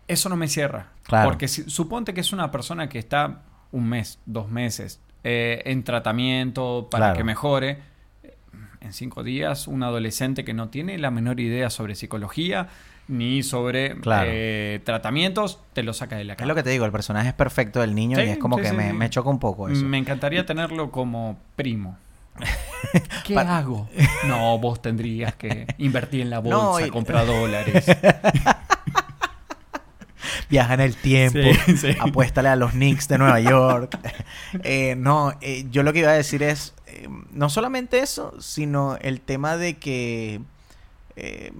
Eso 0.07 0.27
no 0.27 0.35
me 0.37 0.47
cierra. 0.47 0.87
Claro. 1.03 1.29
Porque 1.29 1.47
si- 1.47 1.69
suponte 1.69 2.15
que 2.15 2.21
es 2.21 2.33
una 2.33 2.49
persona 2.49 2.89
que 2.89 2.97
está 2.97 3.43
un 3.71 3.87
mes, 3.87 4.17
dos 4.25 4.49
meses 4.49 4.99
eh, 5.23 5.61
en 5.65 5.83
tratamiento 5.83 6.87
para 6.89 7.05
Claro. 7.09 7.17
que 7.17 7.23
mejore. 7.23 7.77
En 8.81 8.91
cinco 8.91 9.21
días, 9.21 9.67
un 9.67 9.83
adolescente 9.83 10.43
que 10.43 10.55
no 10.55 10.69
tiene 10.69 10.97
la 10.97 11.11
menor 11.11 11.39
idea 11.39 11.69
sobre 11.69 11.93
psicología 11.93 12.69
ni 13.09 13.43
sobre 13.43 13.95
Claro. 13.99 14.29
eh, 14.31 14.79
tratamientos, 14.85 15.59
te 15.73 15.83
lo 15.83 15.93
saca 15.93 16.15
de 16.15 16.23
la 16.23 16.33
Es 16.33 16.37
cama. 16.39 16.47
lo 16.47 16.55
que 16.55 16.63
te 16.63 16.69
digo, 16.69 16.85
el 16.85 16.91
personaje 16.93 17.27
es 17.29 17.33
perfecto 17.33 17.81
del 17.81 17.93
niño 17.95 18.17
Sí, 18.17 18.23
y 18.23 18.29
es 18.29 18.37
como 18.37 18.55
sí, 18.57 18.61
que 18.63 18.69
sí, 18.69 18.75
me, 18.75 18.87
sí. 18.91 18.93
me 18.93 19.09
choca 19.09 19.29
un 19.29 19.39
poco 19.39 19.67
eso. 19.67 19.83
Me 19.83 19.97
encantaría 19.97 20.45
tenerlo 20.45 20.91
como 20.91 21.37
primo. 21.57 21.97
¿Qué 23.25 23.33
Pa- 23.33 23.57
hago? 23.57 23.89
No, 24.27 24.57
vos 24.59 24.81
tendrías 24.81 25.35
que 25.35 25.67
invertir 25.79 26.21
en 26.21 26.29
la 26.29 26.39
No, 26.41 26.71
bolsa, 26.71 26.87
y- 26.87 26.89
comprar 26.89 27.25
dólares. 27.25 27.85
Viaja 30.49 30.73
en 30.73 30.79
el 30.79 30.95
tiempo, 30.95 31.39
Sí, 31.65 31.77
sí. 31.77 31.87
apuéstale 31.99 32.49
a 32.49 32.55
los 32.55 32.71
Knicks 32.71 33.07
de 33.07 33.17
Nueva 33.19 33.39
York. 33.39 33.97
Eh, 34.63 34.95
no, 34.97 35.33
eh, 35.41 35.65
yo 35.69 35.83
lo 35.83 35.93
que 35.93 35.99
iba 35.99 36.09
a 36.09 36.13
decir 36.15 36.41
es, 36.41 36.73
eh, 36.87 37.07
no 37.31 37.49
solamente 37.49 37.99
eso, 37.99 38.33
sino 38.41 38.97
el 39.01 39.21
tema 39.21 39.57
de 39.57 39.77
que, 39.77 40.41
eh, 41.19 41.51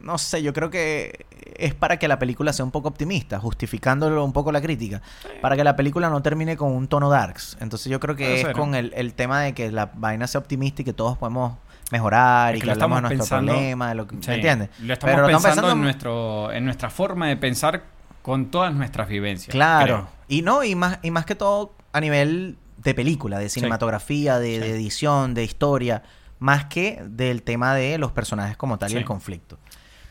no 0.00 0.18
sé, 0.18 0.42
yo 0.42 0.52
creo 0.52 0.70
que 0.70 1.26
es 1.56 1.74
para 1.74 1.98
que 1.98 2.06
la 2.06 2.18
película 2.18 2.52
sea 2.52 2.64
un 2.64 2.70
poco 2.70 2.88
optimista, 2.88 3.40
justificándolo 3.40 4.24
un 4.24 4.32
poco 4.32 4.52
la 4.52 4.60
crítica, 4.60 5.02
para 5.40 5.56
que 5.56 5.64
la 5.64 5.74
película 5.74 6.08
no 6.10 6.22
termine 6.22 6.56
con 6.56 6.72
un 6.72 6.86
tono 6.86 7.08
darks. 7.10 7.56
Entonces 7.60 7.90
yo 7.90 7.98
creo 7.98 8.14
que 8.14 8.24
Puede 8.24 8.40
es 8.52 8.56
con 8.56 8.74
el, 8.74 8.92
el 8.94 9.14
tema 9.14 9.40
de 9.40 9.52
que 9.54 9.72
la 9.72 9.86
vaina 9.94 10.26
sea 10.26 10.38
optimista 10.40 10.82
y 10.82 10.84
que 10.84 10.92
todos 10.92 11.18
podemos 11.18 11.54
mejorar 11.90 12.54
Es 12.54 12.58
y 12.58 12.60
que 12.60 12.62
que 12.62 12.66
lo 12.66 12.72
hablamos 12.72 12.96
de 12.98 13.02
nuestro 13.02 13.18
pensando- 13.36 13.52
problema, 13.52 13.88
de 13.88 13.94
lo 13.94 14.06
que, 14.06 14.16
Sí, 14.20 14.28
¿me 14.28 14.34
entiendes? 14.36 14.70
Lo 14.80 14.92
estamos 14.92 15.14
Pero 15.16 15.26
pensando, 15.26 15.66
en, 15.70 15.76
en- 15.78 15.82
nuestro, 15.82 16.52
en 16.52 16.64
nuestra 16.64 16.90
forma 16.90 17.28
de 17.28 17.36
pensar 17.36 17.84
con 18.22 18.46
todas 18.50 18.74
nuestras 18.74 19.08
vivencias. 19.08 19.50
Claro. 19.52 19.84
creo. 19.84 20.08
Y 20.28 20.42
no, 20.42 20.62
y 20.64 20.74
más, 20.74 20.98
y 21.02 21.10
más 21.10 21.24
que 21.26 21.34
todo 21.36 21.72
a 21.92 22.00
nivel 22.00 22.58
de 22.78 22.94
película, 22.94 23.38
de 23.38 23.48
cinematografía, 23.48 24.38
de, 24.38 24.56
edición, 24.70 25.34
de 25.34 25.42
historia, 25.44 26.02
más 26.38 26.66
que 26.66 27.02
del 27.06 27.42
tema 27.42 27.74
de 27.74 27.98
los 27.98 28.12
personajes 28.12 28.56
como 28.56 28.78
tal 28.78 28.92
y 28.92 28.96
el 28.96 29.04
conflicto. 29.04 29.58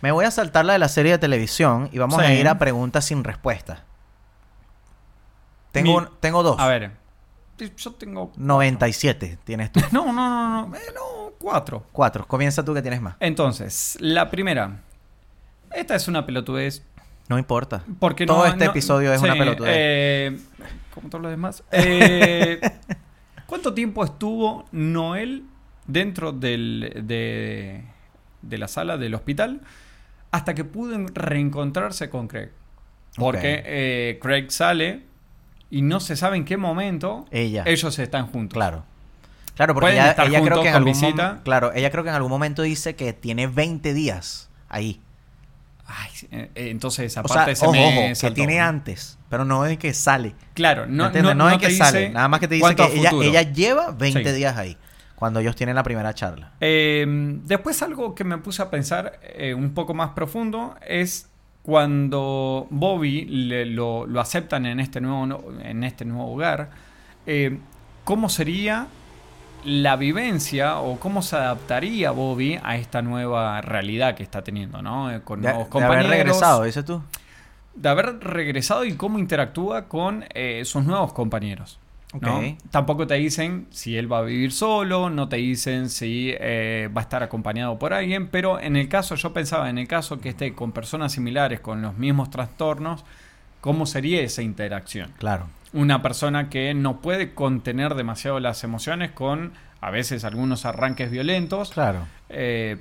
Me 0.01 0.11
voy 0.11 0.25
a 0.25 0.31
saltar 0.31 0.65
la 0.65 0.73
de 0.73 0.79
la 0.79 0.89
serie 0.89 1.13
de 1.13 1.17
televisión 1.17 1.89
y 1.91 1.97
vamos 1.97 2.19
a 2.19 2.31
ir 2.33 2.47
a 2.47 2.57
preguntas 2.59 3.05
sin 3.05 3.23
respuesta. 3.23 3.83
Tengo, 5.71 5.91
Mi- 5.91 5.97
un- 5.97 6.09
tengo 6.19 6.43
dos. 6.43 6.59
A 6.59 6.67
ver, 6.67 6.91
yo 7.77 7.91
tengo... 7.93 8.31
97 8.37 9.39
tienes 9.43 9.71
tú. 9.71 9.79
No, 9.91 10.05
no, 10.05 10.13
no, 10.13 10.67
no, 10.67 10.75
eh, 10.75 10.79
no, 10.93 11.31
cuatro. 11.39 11.85
Cuatro. 11.91 12.25
Comienza 12.27 12.63
tú 12.63 12.73
que 12.73 12.81
tienes 12.81 13.01
más. 13.01 13.15
Entonces, 13.19 13.97
la 13.99 14.29
primera. 14.29 14.81
Esta 15.71 15.95
es 15.95 16.07
una 16.07 16.25
pelotudez. 16.25 16.83
No 17.27 17.37
importa. 17.37 17.83
Porque 17.99 18.25
Todo 18.25 18.39
no- 18.39 18.45
este 18.45 18.65
no- 18.65 18.71
episodio 18.71 19.11
es 19.13 19.21
una 19.21 19.33
pelotudez. 19.33 19.73
eh, 19.75 20.39
como 20.93 21.09
todos 21.09 21.21
los 21.23 21.31
demás. 21.31 21.63
Eh, 21.71 22.61
¿Cuánto 23.47 23.73
tiempo 23.73 24.03
estuvo 24.03 24.65
Noel 24.71 25.43
dentro 25.87 26.31
del, 26.31 27.01
de, 27.03 27.83
de 28.41 28.57
la 28.57 28.67
sala 28.67 28.97
del 28.97 29.13
hospital 29.15 29.61
hasta 30.31 30.53
que 30.55 30.63
pudo 30.63 30.97
reencontrarse 31.13 32.09
con 32.09 32.27
Craig? 32.27 32.49
Porque 33.15 33.63
eh, 33.65 34.19
Craig 34.21 34.47
sale 34.51 35.03
y 35.69 35.81
no 35.81 35.99
se 35.99 36.15
sabe 36.15 36.37
en 36.37 36.45
qué 36.45 36.57
momento 36.57 37.25
Ella. 37.31 37.63
ellos 37.65 37.97
están 37.99 38.27
juntos. 38.27 38.53
Claro. 38.55 38.83
Claro, 39.55 39.73
porque 39.73 39.85
Pueden 39.93 40.03
ella, 40.03 40.15
ella 40.25 40.41
creo 40.43 40.61
que 40.61 40.67
en 40.69 40.75
algún 40.75 40.91
visita. 40.91 41.39
claro, 41.45 41.71
ella 41.73 41.89
creo 41.89 42.03
que 42.03 42.09
en 42.09 42.15
algún 42.15 42.29
momento 42.31 42.61
dice 42.61 42.95
que 42.97 43.13
tiene 43.13 43.47
20 43.47 43.93
días 43.93 44.49
ahí. 44.67 44.99
Ay, 45.87 46.09
eh, 46.31 46.49
eh, 46.55 46.69
entonces 46.71 47.05
esa 47.05 47.21
O 47.21 47.27
sea, 47.27 47.35
parte 47.37 47.55
se 47.55 47.63
ojo, 47.63 47.71
me 47.73 48.11
ojo, 48.11 48.19
que 48.19 48.31
tiene 48.31 48.59
antes, 48.59 49.17
pero 49.29 49.45
no 49.45 49.65
es 49.65 49.77
que 49.77 49.93
sale. 49.93 50.33
Claro, 50.55 50.87
no, 50.87 51.09
no, 51.09 51.21
No, 51.21 51.33
no 51.35 51.49
es 51.51 51.57
que 51.59 51.69
sale, 51.71 52.09
nada 52.09 52.27
más 52.27 52.39
que 52.41 52.47
te 52.49 52.55
dice 52.55 52.75
que 52.75 53.27
ella, 53.27 53.43
lleva 53.43 53.91
20 53.91 54.23
Sí. 54.31 54.35
días 54.35 54.57
ahí, 54.57 54.75
cuando 55.15 55.39
ellos 55.39 55.55
tienen 55.55 55.75
la 55.75 55.83
primera 55.83 56.13
charla. 56.13 56.51
Eh, 56.59 57.05
después 57.45 57.81
algo 57.81 58.13
que 58.15 58.23
me 58.23 58.37
puse 58.37 58.61
a 58.61 58.69
pensar 58.69 59.19
eh, 59.23 59.53
un 59.53 59.73
poco 59.73 59.93
más 59.93 60.09
profundo 60.11 60.75
es 60.85 61.29
cuando 61.63 62.67
Bobby 62.69 63.25
le- 63.25 63.65
lo, 63.65 64.05
lo 64.05 64.19
aceptan 64.21 64.65
en 64.65 64.79
este 64.79 65.01
nuevo, 65.01 65.51
en 65.63 65.83
este 65.83 66.05
nuevo 66.05 66.33
hogar, 66.33 66.69
eh, 67.25 67.57
¿cómo 68.03 68.29
sería 68.29 68.87
la 69.63 69.95
vivencia 69.95 70.77
o 70.79 70.99
cómo 70.99 71.21
se 71.23 71.37
adaptaría 71.37 72.11
Bobby 72.11 72.59
a 72.63 72.75
esta 72.77 73.01
nueva 73.01 73.61
realidad 73.61 74.15
que 74.15 74.21
está 74.23 74.43
teniendo, 74.43 74.81
¿no? 74.83 75.11
Eh, 75.11 75.21
Con 75.23 75.41
De, 75.41 75.47
nuevos 75.47 75.65
de 75.65 75.69
compañeros. 75.71 76.05
haber 76.05 76.17
regresado, 76.19 76.63
dices 76.63 76.85
tú. 76.85 77.01
de 77.73 77.89
haber 77.89 78.19
regresado 78.19 78.85
y 78.85 78.93
cómo 78.93 79.17
interactúa 79.17 79.87
con 79.87 80.23
sus 80.65 80.83
nuevos 80.85 81.13
compañeros. 81.13 81.79
¿No? 82.21 82.37
Ok. 82.39 82.43
Tampoco 82.71 83.07
te 83.07 83.15
dicen 83.15 83.67
si 83.71 83.97
él 83.97 84.11
va 84.11 84.19
a 84.19 84.21
vivir 84.21 84.51
solo, 84.51 85.09
no 85.09 85.27
te 85.29 85.37
dicen 85.37 85.89
si 85.89 86.31
eh, 86.39 86.89
va 86.95 87.01
a 87.01 87.03
estar 87.03 87.23
acompañado 87.23 87.77
por 87.79 87.93
alguien, 87.93 88.27
pero 88.27 88.59
en 88.59 88.75
el 88.75 88.87
caso, 88.89 89.15
yo 89.15 89.33
pensaba, 89.33 89.69
en 89.69 89.77
el 89.77 89.87
caso 89.87 90.19
que 90.19 90.29
esté 90.29 90.53
con 90.53 90.71
personas 90.71 91.11
similares, 91.13 91.59
con 91.59 91.81
los 91.81 91.97
mismos 91.97 92.29
trastornos, 92.29 93.03
¿cómo 93.61 93.85
sería 93.85 94.21
esa 94.21 94.41
interacción? 94.41 95.11
Claro. 95.17 95.47
Una 95.73 96.01
persona 96.01 96.49
que 96.49 96.73
no 96.73 97.01
puede 97.01 97.33
contener 97.33 97.95
demasiado 97.95 98.39
las 98.39 98.63
emociones 98.63 99.11
con 99.11 99.51
a 99.81 99.91
veces 99.91 100.23
algunos 100.23 100.65
arranques 100.65 101.11
violentos 101.11 101.71
Claro. 101.71 101.99
eh, 102.29 102.77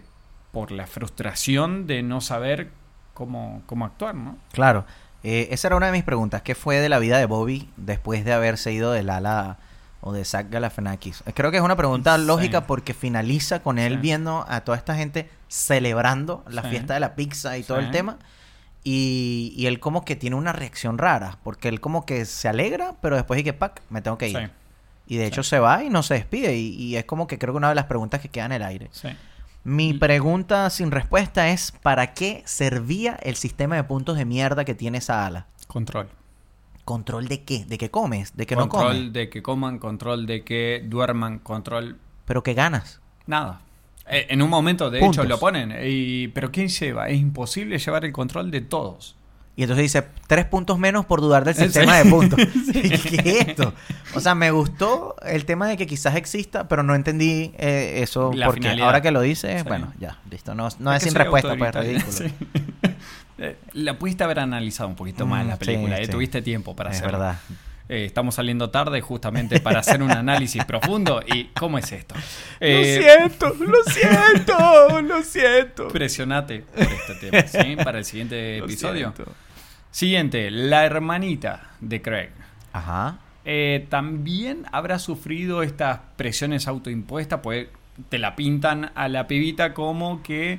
por 0.53 0.71
la 0.71 0.87
frustración 0.87 1.87
de 1.89 2.03
no 2.03 2.21
saber 2.21 2.69
cómo, 3.13 3.63
cómo 3.67 3.85
actuar, 3.85 4.15
¿no? 4.15 4.37
Claro. 4.53 4.85
Eh, 5.25 5.49
esa 5.53 5.69
era 5.69 5.77
una 5.77 5.87
de 5.87 5.93
mis 5.93 6.05
preguntas. 6.05 6.43
¿Qué 6.43 6.55
fue 6.55 6.77
de 6.79 6.89
la 6.89 6.99
vida 6.99 7.19
de 7.19 7.25
Bobby 7.27 7.69
después 7.77 8.25
de 8.25 8.33
haberse 8.35 8.73
ido 8.73 8.93
del 8.93 9.09
ala 9.11 9.57
o 10.03 10.13
de 10.13 10.25
Zach 10.25 10.49
Galifianakis? 10.51 11.23
Eh, 11.27 11.33
Creo 11.35 11.51
que 11.51 11.57
es 11.57 11.63
una 11.63 11.77
pregunta 11.77 12.17
Sí. 12.19 12.25
lógica 12.27 12.67
porque 12.67 12.93
finaliza 12.95 13.61
con 13.63 13.79
él 13.79 13.95
Sí. 13.95 13.99
viendo 14.01 14.45
a 14.49 14.61
toda 14.61 14.77
esta 14.77 14.95
gente 14.95 15.29
celebrando 15.49 16.45
la 16.49 16.63
Sí. 16.63 16.69
fiesta 16.69 16.95
de 16.95 17.01
la 17.01 17.15
pizza 17.15 17.57
y 17.57 17.63
todo 17.63 17.79
el 17.79 17.91
tema. 17.91 18.19
Y, 18.85 19.55
y 19.57 19.67
él 19.67 19.81
como 19.81 20.05
que 20.05 20.15
tiene 20.15 20.37
una 20.37 20.53
reacción 20.53 20.99
rara, 20.99 21.39
porque 21.43 21.69
él 21.69 21.81
como 21.81 22.05
que 22.05 22.27
se 22.27 22.49
alegra, 22.49 22.95
pero 23.01 23.17
después 23.17 23.39
dice 23.39 23.45
que, 23.45 23.53
pac, 23.55 23.81
me 23.89 24.03
tengo 24.03 24.19
que 24.19 24.29
ir. 24.29 24.51
Y 25.07 25.17
de 25.17 25.27
hecho 25.27 25.43
se 25.43 25.59
va 25.59 25.83
y 25.85 25.89
no 25.89 26.03
se 26.03 26.15
despide. 26.15 26.55
Y, 26.57 26.75
y 26.75 26.97
es 26.97 27.07
como 27.07 27.27
que 27.27 27.39
creo 27.39 27.55
que 27.55 27.59
una 27.59 27.71
de 27.71 27.75
las 27.75 27.87
preguntas 27.87 28.21
que 28.21 28.29
queda 28.29 28.45
en 28.45 28.53
el 28.53 28.63
aire. 28.63 28.91
Mi 29.65 29.95
pregunta 29.95 30.69
sin 30.69 30.91
respuesta 30.91 31.49
es, 31.49 31.73
¿para 31.73 32.13
qué 32.13 32.43
servía 32.45 33.15
el 33.23 33.35
sistema 33.37 33.77
de 33.77 33.85
puntos 33.85 34.17
de 34.19 34.27
mierda 34.27 34.65
que 34.65 34.75
tiene 34.75 34.99
esa 34.99 35.25
ala? 35.27 35.47
Control. 35.67 36.09
¿Control 36.85 37.29
de 37.29 37.45
qué? 37.45 37.65
¿De 37.65 37.79
qué 37.79 37.91
comes? 37.91 38.37
¿De 38.37 38.47
qué 38.47 38.57
no 38.57 38.69
control 38.69 38.97
comes? 38.97 39.13
de 39.15 39.31
que 39.31 39.43
coman, 39.43 39.79
control 39.79 40.27
de 40.27 40.45
que 40.45 40.85
duerman, 40.87 41.39
control. 41.39 41.99
¿Pero 42.27 42.43
qué 42.43 42.53
ganas? 42.53 43.01
Nada. 43.27 43.63
Eh, 44.07 44.27
En 44.29 44.43
un 44.43 44.51
momento, 44.51 44.91
de 44.91 45.01
Puntos. 45.01 45.25
hecho, 45.25 45.29
lo 45.29 45.39
ponen. 45.39 45.75
Y, 45.83 46.29
pero 46.29 46.53
¿quién 46.53 46.69
lleva? 46.69 47.09
Es 47.09 47.19
imposible 47.19 47.79
llevar 47.79 48.05
el 48.05 48.13
control 48.13 48.51
de 48.51 48.61
todos. 48.61 49.17
Y 49.57 49.63
entonces 49.63 49.85
dice, 49.85 50.05
tres 50.27 50.47
puntos 50.47 50.79
menos 50.79 51.07
por 51.07 51.21
dudar 51.21 51.45
del 51.45 51.55
Sí. 51.57 51.65
sistema 51.65 51.97
de 51.99 52.11
puntos. 52.11 52.39
¿Qué 52.73 53.23
es 53.41 53.49
esto? 53.49 53.73
O 54.15 54.21
sea, 54.21 54.35
me 54.35 54.51
gustó 54.51 55.15
el 55.25 55.45
tema 55.45 55.69
de 55.69 55.77
que 55.77 55.87
quizás 55.87 56.17
exista, 56.17 56.67
pero 56.69 56.83
no 56.83 56.95
entendí 56.95 57.53
eh, 57.59 58.01
eso. 58.03 58.33
La 58.35 58.47
porque 58.47 58.63
finalidad. 58.63 58.87
ahora 58.87 59.01
que 59.01 59.11
lo 59.13 59.21
dice, 59.21 59.59
Sí. 59.59 59.65
bueno, 59.67 59.93
ya, 60.01 60.19
listo. 60.31 60.55
No, 60.55 60.69
no 60.81 60.93
es, 60.93 61.03
que 61.05 61.09
sin 61.11 61.19
respuesta, 61.19 61.55
pues, 61.57 61.75
ridículo. 61.75 62.13
sí. 62.13 62.25
Eh, 63.39 63.57
La 63.73 63.99
pudiste 63.99 64.23
haber 64.25 64.39
analizado 64.41 64.89
un 64.89 64.95
poquito 64.97 65.27
más 65.27 65.45
Mm, 65.45 65.49
la 65.49 65.57
sí, 65.57 65.65
película. 65.65 65.99
eh, 66.01 66.07
sí. 66.07 66.11
Tuviste 66.13 66.43
tiempo 66.43 66.75
para 66.77 66.91
Es 66.91 66.97
hacerlo. 66.99 67.19
verdad. 67.19 67.37
Eh, 67.89 68.07
estamos 68.07 68.37
saliendo 68.37 68.71
tarde 68.71 69.01
justamente 69.03 69.61
para 69.61 69.81
hacer 69.81 70.03
un 70.03 70.11
análisis 70.11 70.65
profundo. 70.65 71.21
¿Y 71.27 71.45
cómo 71.49 71.77
es 71.79 71.93
esto? 71.93 72.15
Eh, 72.61 73.01
siento, 73.03 73.55
lo 73.61 73.83
siento, 73.93 75.01
lo 75.03 75.23
siento. 75.23 75.89
Presionate 75.89 76.61
por 76.61 76.83
este 76.83 77.15
tema, 77.31 77.47
¿sí? 77.47 77.77
Para 77.77 77.99
el 77.99 78.05
siguiente 78.07 78.59
Lo 78.61 78.65
episodio. 78.65 79.13
siento. 79.15 79.33
Siguiente, 79.95 80.51
la 80.51 80.85
hermanita 80.85 81.71
de 81.81 82.03
Craig. 82.03 82.31
Ajá. 82.73 83.19
Eh, 83.45 83.87
también 83.91 84.67
habrá 84.73 84.99
sufrido 84.99 85.63
estas 85.63 86.01
presiones 86.17 86.67
autoimpuestas, 86.67 87.39
pues 87.41 87.69
te 88.09 88.19
la 88.19 88.35
pintan 88.35 88.91
a 88.97 89.07
la 89.07 89.29
pibita 89.29 89.73
como 89.73 90.21
que 90.21 90.59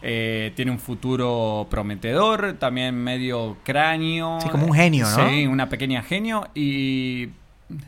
eh, 0.00 0.52
tiene 0.54 0.70
un 0.70 0.78
futuro 0.78 1.66
prometedor, 1.68 2.52
también 2.60 2.94
medio 2.94 3.56
cráneo. 3.64 4.40
Sí, 4.40 4.48
como 4.48 4.66
un 4.66 4.74
genio, 4.74 5.06
¿no? 5.10 5.28
Sí, 5.28 5.48
una 5.48 5.68
pequeña 5.68 6.04
genio 6.04 6.46
y 6.54 7.30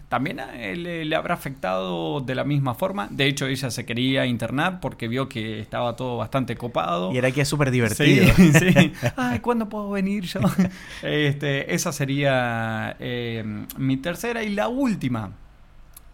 también 0.09 0.41
él 0.41 0.83
le, 0.83 1.05
le 1.05 1.17
habrá 1.17 1.35
afectado 1.35 2.21
de 2.21 2.35
la 2.35 2.45
misma 2.45 2.75
forma. 2.75 3.09
De 3.11 3.27
hecho, 3.27 3.47
ella 3.47 3.71
se 3.71 3.87
quería 3.87 4.27
internar 4.27 4.81
porque 4.81 5.09
vio 5.09 5.29
que 5.29 5.61
estaba 5.61 5.97
todo 5.97 6.19
bastante 6.19 6.57
copado. 6.57 7.13
Y 7.13 7.19
era 7.19 7.31
que 7.31 7.41
es 7.43 7.49
súper 7.49 7.71
divertido. 7.71 8.27
Sí, 8.35 8.53
sí. 8.59 8.93
Ay, 9.17 9.41
¿cuándo 9.41 9.69
puedo 9.69 9.91
venir 9.91 10.25
yo? 10.25 10.41
Este, 11.03 11.75
esa 11.75 11.93
sería 11.93 12.97
eh, 13.01 13.43
mi 13.77 13.97
tercera 13.97 14.43
y 14.43 14.51
la 14.51 14.69
última. 14.69 15.33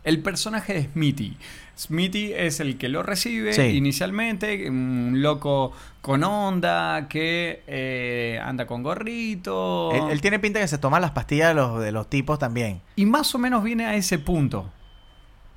El 0.05 0.21
personaje 0.21 0.75
de 0.75 0.83
Smithy. 0.85 1.37
Smithy 1.79 2.33
es 2.33 2.61
el 2.61 2.79
que 2.79 2.89
lo 2.89 3.03
recibe 3.03 3.53
Sí. 3.53 3.63
inicialmente, 3.77 4.69
un 4.71 5.17
loco 5.23 5.73
con 6.01 6.25
onda 6.25 7.07
que 7.09 7.63
eh, 7.67 8.41
anda 8.43 8.67
con 8.67 8.83
gorrito. 8.83 9.93
Él, 9.93 10.05
él 10.11 10.21
tiene 10.21 10.39
pinta 10.39 10.61
que 10.61 10.69
se 10.69 10.79
toma 10.79 11.01
las 11.01 11.11
pastillas 11.11 11.49
de 11.49 11.55
los, 11.55 11.81
de 11.81 11.93
los 11.93 12.09
tipos 12.09 12.39
también. 12.39 12.81
Y 12.97 13.05
más 13.07 13.35
o 13.35 13.39
menos 13.39 13.63
viene 13.63 13.85
a 13.87 13.95
ese 13.95 14.19
punto. 14.19 14.71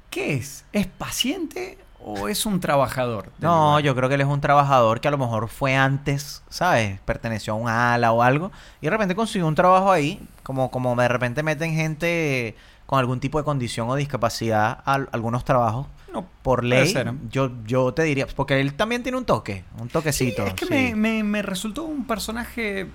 ¿Qué 0.10 0.34
es? 0.34 0.66
¿Es 0.74 0.88
paciente 0.88 1.78
o 2.04 2.28
es 2.28 2.46
un 2.46 2.60
trabajador? 2.60 3.32
No, 3.40 3.68
lugar? 3.70 3.84
yo 3.84 3.96
creo 3.96 4.10
que 4.10 4.16
él 4.16 4.22
es 4.22 4.28
un 4.28 4.42
trabajador 4.42 5.02
que 5.02 5.08
a 5.08 5.12
lo 5.12 5.18
mejor 5.20 5.48
fue 5.50 5.76
antes, 5.76 6.42
¿sabes? 6.50 7.00
Perteneció 7.02 7.54
a 7.54 7.56
un 7.58 7.70
ala 7.70 8.12
o 8.12 8.24
algo. 8.24 8.52
Y 8.82 8.86
de 8.88 8.90
repente 8.90 9.16
consiguió 9.16 9.48
un 9.48 9.56
trabajo 9.56 9.92
ahí. 9.92 10.20
Como, 10.44 10.72
como 10.72 10.96
de 10.96 11.08
repente 11.08 11.44
meten 11.44 11.76
gente 11.76 12.56
con 12.88 12.98
algún 12.98 13.20
tipo 13.20 13.38
de 13.38 13.44
condición 13.46 13.88
o 13.88 13.96
discapacidad 13.96 14.80
a 14.84 14.94
al- 14.96 15.10
algunos 15.12 15.46
trabajos. 15.46 15.86
No, 16.14 16.28
Por 16.42 16.64
ley, 16.64 16.92
ser. 16.92 17.14
yo, 17.30 17.52
yo 17.66 17.94
te 17.94 18.04
diría, 18.04 18.28
porque 18.36 18.60
él 18.60 18.74
también 18.74 19.04
tiene 19.04 19.18
un 19.18 19.26
toque, 19.26 19.64
un 19.80 19.90
toquecito. 19.90 20.46
es 20.46 20.54
que 20.54 20.66
sí. 20.66 20.72
me, 20.74 20.96
me- 20.96 21.24
me 21.24 21.42
resultó 21.42 21.84
un 21.84 22.06
personaje 22.08 22.88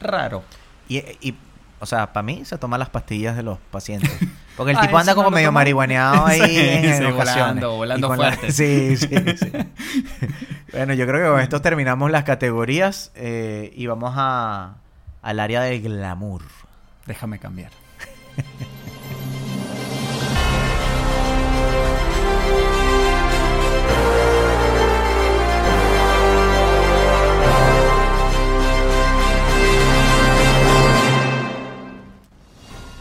raro. 0.00 0.42
Y, 0.88 0.98
y, 1.20 1.34
o 1.80 1.86
sea, 1.86 2.12
para 2.12 2.22
mí 2.22 2.44
se 2.44 2.56
toma 2.58 2.78
las 2.78 2.88
pastillas 2.90 3.36
de 3.36 3.42
los 3.42 3.58
pacientes. 3.70 4.12
Porque 4.56 4.72
el 4.72 4.76
Ah, 4.78 4.82
tipo 4.82 4.98
anda 4.98 5.12
¿eso 5.12 5.20
no 5.20 5.24
como 5.24 5.34
medio 5.34 5.50
marihuaneado 5.50 6.26
ahí 6.26 6.40
Sí, 6.46 6.58
en, 6.58 6.98
sí, 6.98 7.04
volando, 7.12 7.76
volando 7.76 8.08
la- 8.10 8.14
fuerte. 8.16 8.52
sí, 8.52 8.96
sí, 8.96 9.08
sí. 9.08 9.50
bueno, 10.72 10.92
yo 10.94 11.06
creo 11.06 11.24
que 11.24 11.30
con 11.32 11.40
esto 11.40 11.60
terminamos 11.62 12.10
las 12.10 12.24
categorías 12.24 13.10
eh, 13.14 13.72
y 13.74 13.86
vamos 13.86 14.12
a, 14.16 14.74
al 15.22 15.40
área 15.40 15.62
del 15.62 15.80
glamour. 15.82 16.42
Déjame 17.06 17.38
cambiar. 17.38 17.70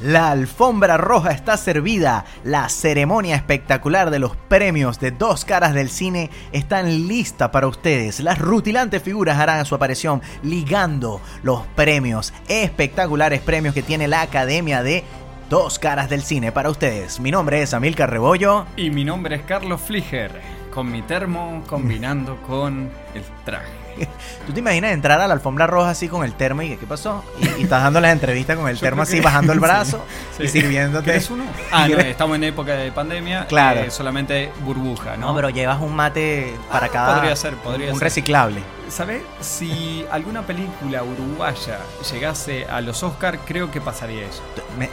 La 0.01 0.31
alfombra 0.31 0.97
roja 0.97 1.29
está 1.29 1.57
servida. 1.57 2.25
La 2.43 2.69
ceremonia 2.69 3.35
espectacular 3.35 4.09
de 4.09 4.17
los 4.17 4.35
premios 4.35 4.99
de 4.99 5.11
dos 5.11 5.45
caras 5.45 5.75
del 5.75 5.89
cine 5.89 6.31
están 6.51 7.07
lista 7.07 7.51
para 7.51 7.67
ustedes. 7.67 8.19
Las 8.19 8.39
rutilantes 8.39 9.03
figuras 9.03 9.37
harán 9.37 9.63
su 9.65 9.75
aparición 9.75 10.23
ligando 10.41 11.21
los 11.43 11.67
premios, 11.75 12.33
espectaculares 12.47 13.41
premios 13.41 13.75
que 13.75 13.83
tiene 13.83 14.07
la 14.07 14.21
Academia 14.21 14.81
de 14.81 15.03
Dos 15.51 15.77
Caras 15.77 16.09
del 16.09 16.23
Cine 16.23 16.51
para 16.51 16.71
ustedes. 16.71 17.19
Mi 17.19 17.29
nombre 17.29 17.61
es 17.61 17.75
Amilcar 17.75 18.09
Rebollo. 18.09 18.65
Y 18.77 18.89
mi 18.89 19.05
nombre 19.05 19.35
es 19.35 19.43
Carlos 19.43 19.81
Fliger, 19.81 20.31
con 20.73 20.91
mi 20.91 21.03
termo 21.03 21.63
combinando 21.67 22.37
con 22.47 22.89
el 23.13 23.23
traje. 23.45 23.80
¿Tú 24.47 24.53
te 24.53 24.59
imaginas 24.59 24.91
entrar 24.91 25.19
a 25.21 25.27
la 25.27 25.33
alfombra 25.33 25.67
roja 25.67 25.91
así 25.91 26.07
con 26.07 26.23
el 26.23 26.33
termo 26.33 26.61
y 26.61 26.75
qué 26.77 26.85
pasó? 26.85 27.23
Y, 27.39 27.61
y 27.61 27.63
estás 27.63 27.83
dando 27.83 27.99
las 28.01 28.11
entrevistas 28.11 28.57
con 28.57 28.67
el 28.69 28.75
Yo 28.77 28.81
termo 28.81 29.01
así, 29.03 29.19
bajando 29.19 29.53
el 29.53 29.59
brazo 29.59 30.03
sí. 30.37 30.43
y 30.43 30.47
sirviéndote. 30.47 31.03
¿Quieres 31.05 31.29
uno? 31.29 31.43
Ah, 31.71 31.87
no, 31.87 31.97
estamos 31.99 32.35
en 32.35 32.43
época 32.45 32.73
de 32.73 32.91
pandemia. 32.91 33.45
Claro. 33.47 33.81
eh, 33.81 33.91
solamente 33.91 34.51
burbuja, 34.65 35.15
¿no? 35.17 35.27
No, 35.27 35.35
pero 35.35 35.49
llevas 35.49 35.79
un 35.81 35.95
mate 35.95 36.53
para 36.71 36.87
Ah, 36.87 36.89
cada. 36.89 37.13
podría 37.15 37.35
ser, 37.35 37.55
podría 37.55 37.87
un 37.93 37.99
ser. 37.99 38.03
reciclable. 38.05 38.61
¿Sabes? 38.89 39.21
Si 39.39 40.05
alguna 40.11 40.41
película 40.41 41.01
uruguaya 41.03 41.79
llegase 42.11 42.65
a 42.65 42.81
los 42.81 43.01
Oscar, 43.03 43.39
creo 43.45 43.71
que 43.71 43.79
pasaría 43.79 44.23
eso. 44.27 44.41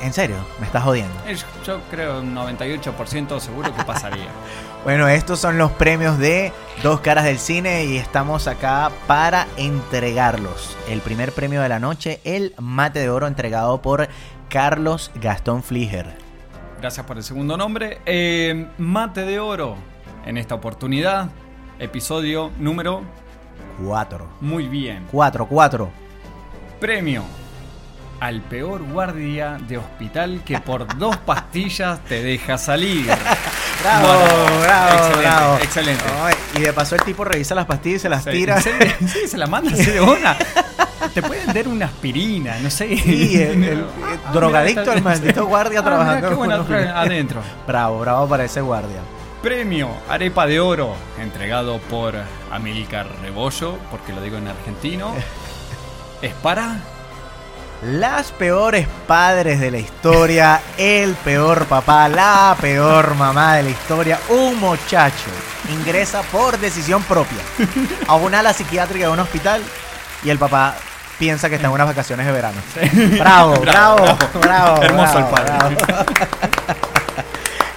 ¿En 0.00 0.12
serio? 0.12 0.36
Me 0.60 0.66
estás 0.66 0.84
jodiendo. 0.84 1.12
Eh, 1.26 1.36
Yo 1.66 1.80
creo 1.90 2.20
un 2.20 2.32
98% 2.32 3.40
seguro 3.40 3.74
que 3.74 3.82
pasaría. 3.82 4.28
Bueno, 4.88 5.06
estos 5.06 5.38
son 5.38 5.58
los 5.58 5.70
premios 5.72 6.18
de 6.18 6.50
Dos 6.82 7.00
Caras 7.00 7.26
del 7.26 7.38
Cine 7.38 7.84
y 7.84 7.98
estamos 7.98 8.46
acá 8.46 8.90
para 9.06 9.46
entregarlos. 9.58 10.78
El 10.88 11.02
primer 11.02 11.32
premio 11.32 11.60
de 11.60 11.68
la 11.68 11.78
noche, 11.78 12.22
el 12.24 12.54
mate 12.58 13.00
de 13.00 13.10
oro 13.10 13.26
entregado 13.26 13.82
por 13.82 14.08
Carlos 14.48 15.10
Gastón 15.16 15.62
Fliger. 15.62 16.06
Gracias 16.80 17.04
por 17.04 17.18
el 17.18 17.22
segundo 17.22 17.58
nombre. 17.58 18.00
Eh, 18.06 18.66
Mate 18.78 19.26
de 19.26 19.38
Oro. 19.38 19.76
En 20.24 20.38
esta 20.38 20.54
oportunidad, 20.54 21.28
episodio 21.78 22.50
número... 22.58 23.02
Cuatro. 23.84 24.26
Muy 24.40 24.68
bien. 24.68 25.06
Cuatro, 25.10 25.46
cuatro. 25.46 25.90
Premio 26.80 27.24
al 28.20 28.40
peor 28.42 28.82
guardia 28.82 29.58
de 29.68 29.78
hospital 29.78 30.42
que 30.44 30.58
por 30.60 30.98
dos 30.98 31.16
pastillas 31.26 32.00
te 32.04 32.22
deja 32.22 32.58
salir. 32.58 33.06
Bravo, 33.82 34.06
No, 34.08 34.12
no, 34.14 34.50
no. 34.56 34.60
bravo, 34.60 34.88
Excelente, 34.96 35.22
bravo. 35.28 35.58
excelente. 35.58 36.04
Ay, 36.22 36.34
y 36.56 36.60
de 36.60 36.72
paso 36.72 36.94
el 36.96 37.02
tipo 37.02 37.24
revisa 37.24 37.54
las 37.54 37.66
pastillas 37.66 37.96
y 37.96 38.02
se 38.02 38.08
las 38.08 38.24
Sí, 38.24 38.30
tira. 38.30 38.60
Sí, 38.60 38.70
sí, 39.06 39.28
se 39.28 39.38
la 39.38 39.46
manda 39.46 39.70
así 39.72 39.84
de 39.90 40.00
una. 40.00 40.36
Te 41.14 41.22
pueden 41.22 41.52
dar 41.52 41.68
una 41.68 41.86
aspirina, 41.86 42.58
no 42.60 42.70
sé. 42.70 42.96
Sí, 42.98 43.36
el, 43.40 43.50
el- 43.62 43.64
el 43.64 43.84
Ah, 44.26 44.32
drogadicto, 44.32 44.80
mira, 44.82 44.94
el 44.94 45.02
maldito 45.02 45.46
guardia 45.46 45.78
Ah, 45.78 45.82
mira, 45.82 45.94
trabajando. 45.96 46.28
qué 46.28 46.34
buena 46.34 46.56
con- 46.58 46.66
tra- 46.66 46.92
adentro. 46.96 47.40
Bravo, 47.66 48.00
bravo 48.00 48.28
para 48.28 48.44
ese 48.44 48.60
guardia. 48.60 49.00
Premio 49.42 49.88
Arepa 50.08 50.46
de 50.48 50.58
Oro, 50.58 50.94
entregado 51.20 51.78
por 51.78 52.14
Amilcar 52.50 53.06
Rebollo, 53.22 53.78
porque 53.92 54.12
lo 54.12 54.20
digo 54.20 54.36
en 54.38 54.48
argentino. 54.48 55.14
Es 56.20 56.34
para. 56.34 56.78
Las 57.82 58.32
peores 58.32 58.88
padres 59.06 59.60
de 59.60 59.70
la 59.70 59.78
historia, 59.78 60.60
el 60.76 61.14
peor 61.14 61.66
papá, 61.66 62.08
la 62.08 62.56
peor 62.60 63.14
mamá 63.14 63.54
de 63.54 63.62
la 63.62 63.70
historia, 63.70 64.18
un 64.30 64.58
muchacho 64.58 65.30
ingresa 65.72 66.22
por 66.22 66.58
decisión 66.58 67.04
propia 67.04 67.38
a 68.08 68.16
una 68.16 68.40
ala 68.40 68.52
psiquiátrica 68.52 69.06
de 69.06 69.12
un 69.12 69.20
hospital 69.20 69.62
y 70.24 70.30
el 70.30 70.38
papá 70.38 70.74
piensa 71.20 71.48
que 71.48 71.54
está 71.54 71.68
en 71.68 71.74
unas 71.74 71.86
vacaciones 71.86 72.26
de 72.26 72.32
verano. 72.32 72.60
Bravo, 73.16 73.60
bravo, 73.60 74.04
bravo, 74.40 74.40
bravo. 74.40 74.82
Hermoso 74.82 75.18
el 75.20 75.24
padre. 75.26 75.76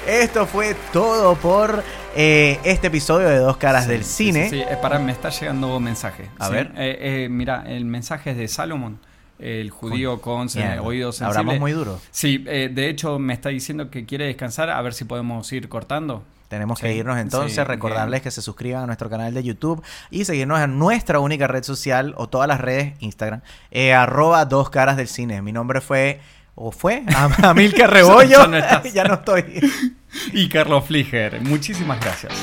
Esto 0.07 0.47
fue 0.47 0.75
todo 0.91 1.35
por 1.35 1.83
eh, 2.15 2.59
este 2.63 2.87
episodio 2.87 3.29
de 3.29 3.37
Dos 3.37 3.57
Caras 3.57 3.87
del 3.87 4.03
Cine. 4.03 4.49
Sí, 4.49 4.57
sí, 4.57 4.61
eh, 4.67 4.77
para, 4.81 4.97
me 4.97 5.11
está 5.11 5.29
llegando 5.29 5.77
un 5.77 5.83
mensaje. 5.83 6.29
A 6.39 6.49
ver. 6.49 6.71
Eh, 6.75 7.25
eh, 7.25 7.27
mira, 7.29 7.63
el 7.67 7.85
mensaje 7.85 8.31
es 8.31 8.37
de 8.37 8.47
Salomón, 8.47 8.99
el 9.41 9.69
judío 9.71 10.21
con 10.21 10.47
Mierda, 10.53 10.81
oídos 10.81 11.15
sensibles. 11.17 11.37
Hablamos 11.37 11.59
muy 11.59 11.71
duro. 11.71 11.99
Sí, 12.11 12.43
eh, 12.47 12.69
de 12.73 12.89
hecho 12.89 13.19
me 13.19 13.33
está 13.33 13.49
diciendo 13.49 13.89
que 13.89 14.05
quiere 14.05 14.25
descansar, 14.25 14.69
a 14.69 14.81
ver 14.81 14.93
si 14.93 15.05
podemos 15.05 15.51
ir 15.51 15.67
cortando. 15.69 16.23
Tenemos 16.47 16.79
que 16.79 16.93
irnos 16.93 17.17
entonces, 17.17 17.55
sí, 17.55 17.63
recordarles 17.63 18.11
bien. 18.19 18.23
que 18.23 18.31
se 18.31 18.41
suscriban 18.41 18.83
a 18.83 18.85
nuestro 18.85 19.09
canal 19.09 19.33
de 19.33 19.41
YouTube 19.41 19.81
y 20.09 20.25
seguirnos 20.25 20.59
en 20.59 20.77
nuestra 20.77 21.19
única 21.19 21.47
red 21.47 21.63
social 21.63 22.13
o 22.17 22.27
todas 22.27 22.47
las 22.49 22.59
redes, 22.59 22.93
Instagram, 22.99 23.39
eh, 23.71 23.93
arroba 23.93 24.43
dos 24.45 24.69
caras 24.69 24.97
del 24.97 25.07
cine. 25.07 25.41
Mi 25.41 25.53
nombre 25.53 25.79
fue, 25.79 26.19
o 26.55 26.71
fue, 26.73 27.03
Am- 27.15 27.31
Amilcar 27.43 27.89
Rebollo. 27.91 28.29
Ya 28.29 28.47
no 28.47 28.57
estás. 28.57 28.93
ya 28.93 29.03
no 29.05 29.13
estoy. 29.15 29.45
Y 30.33 30.49
Carlos 30.49 30.83
Fliger, 30.83 31.39
muchísimas 31.41 31.97
gracias. 32.01 32.33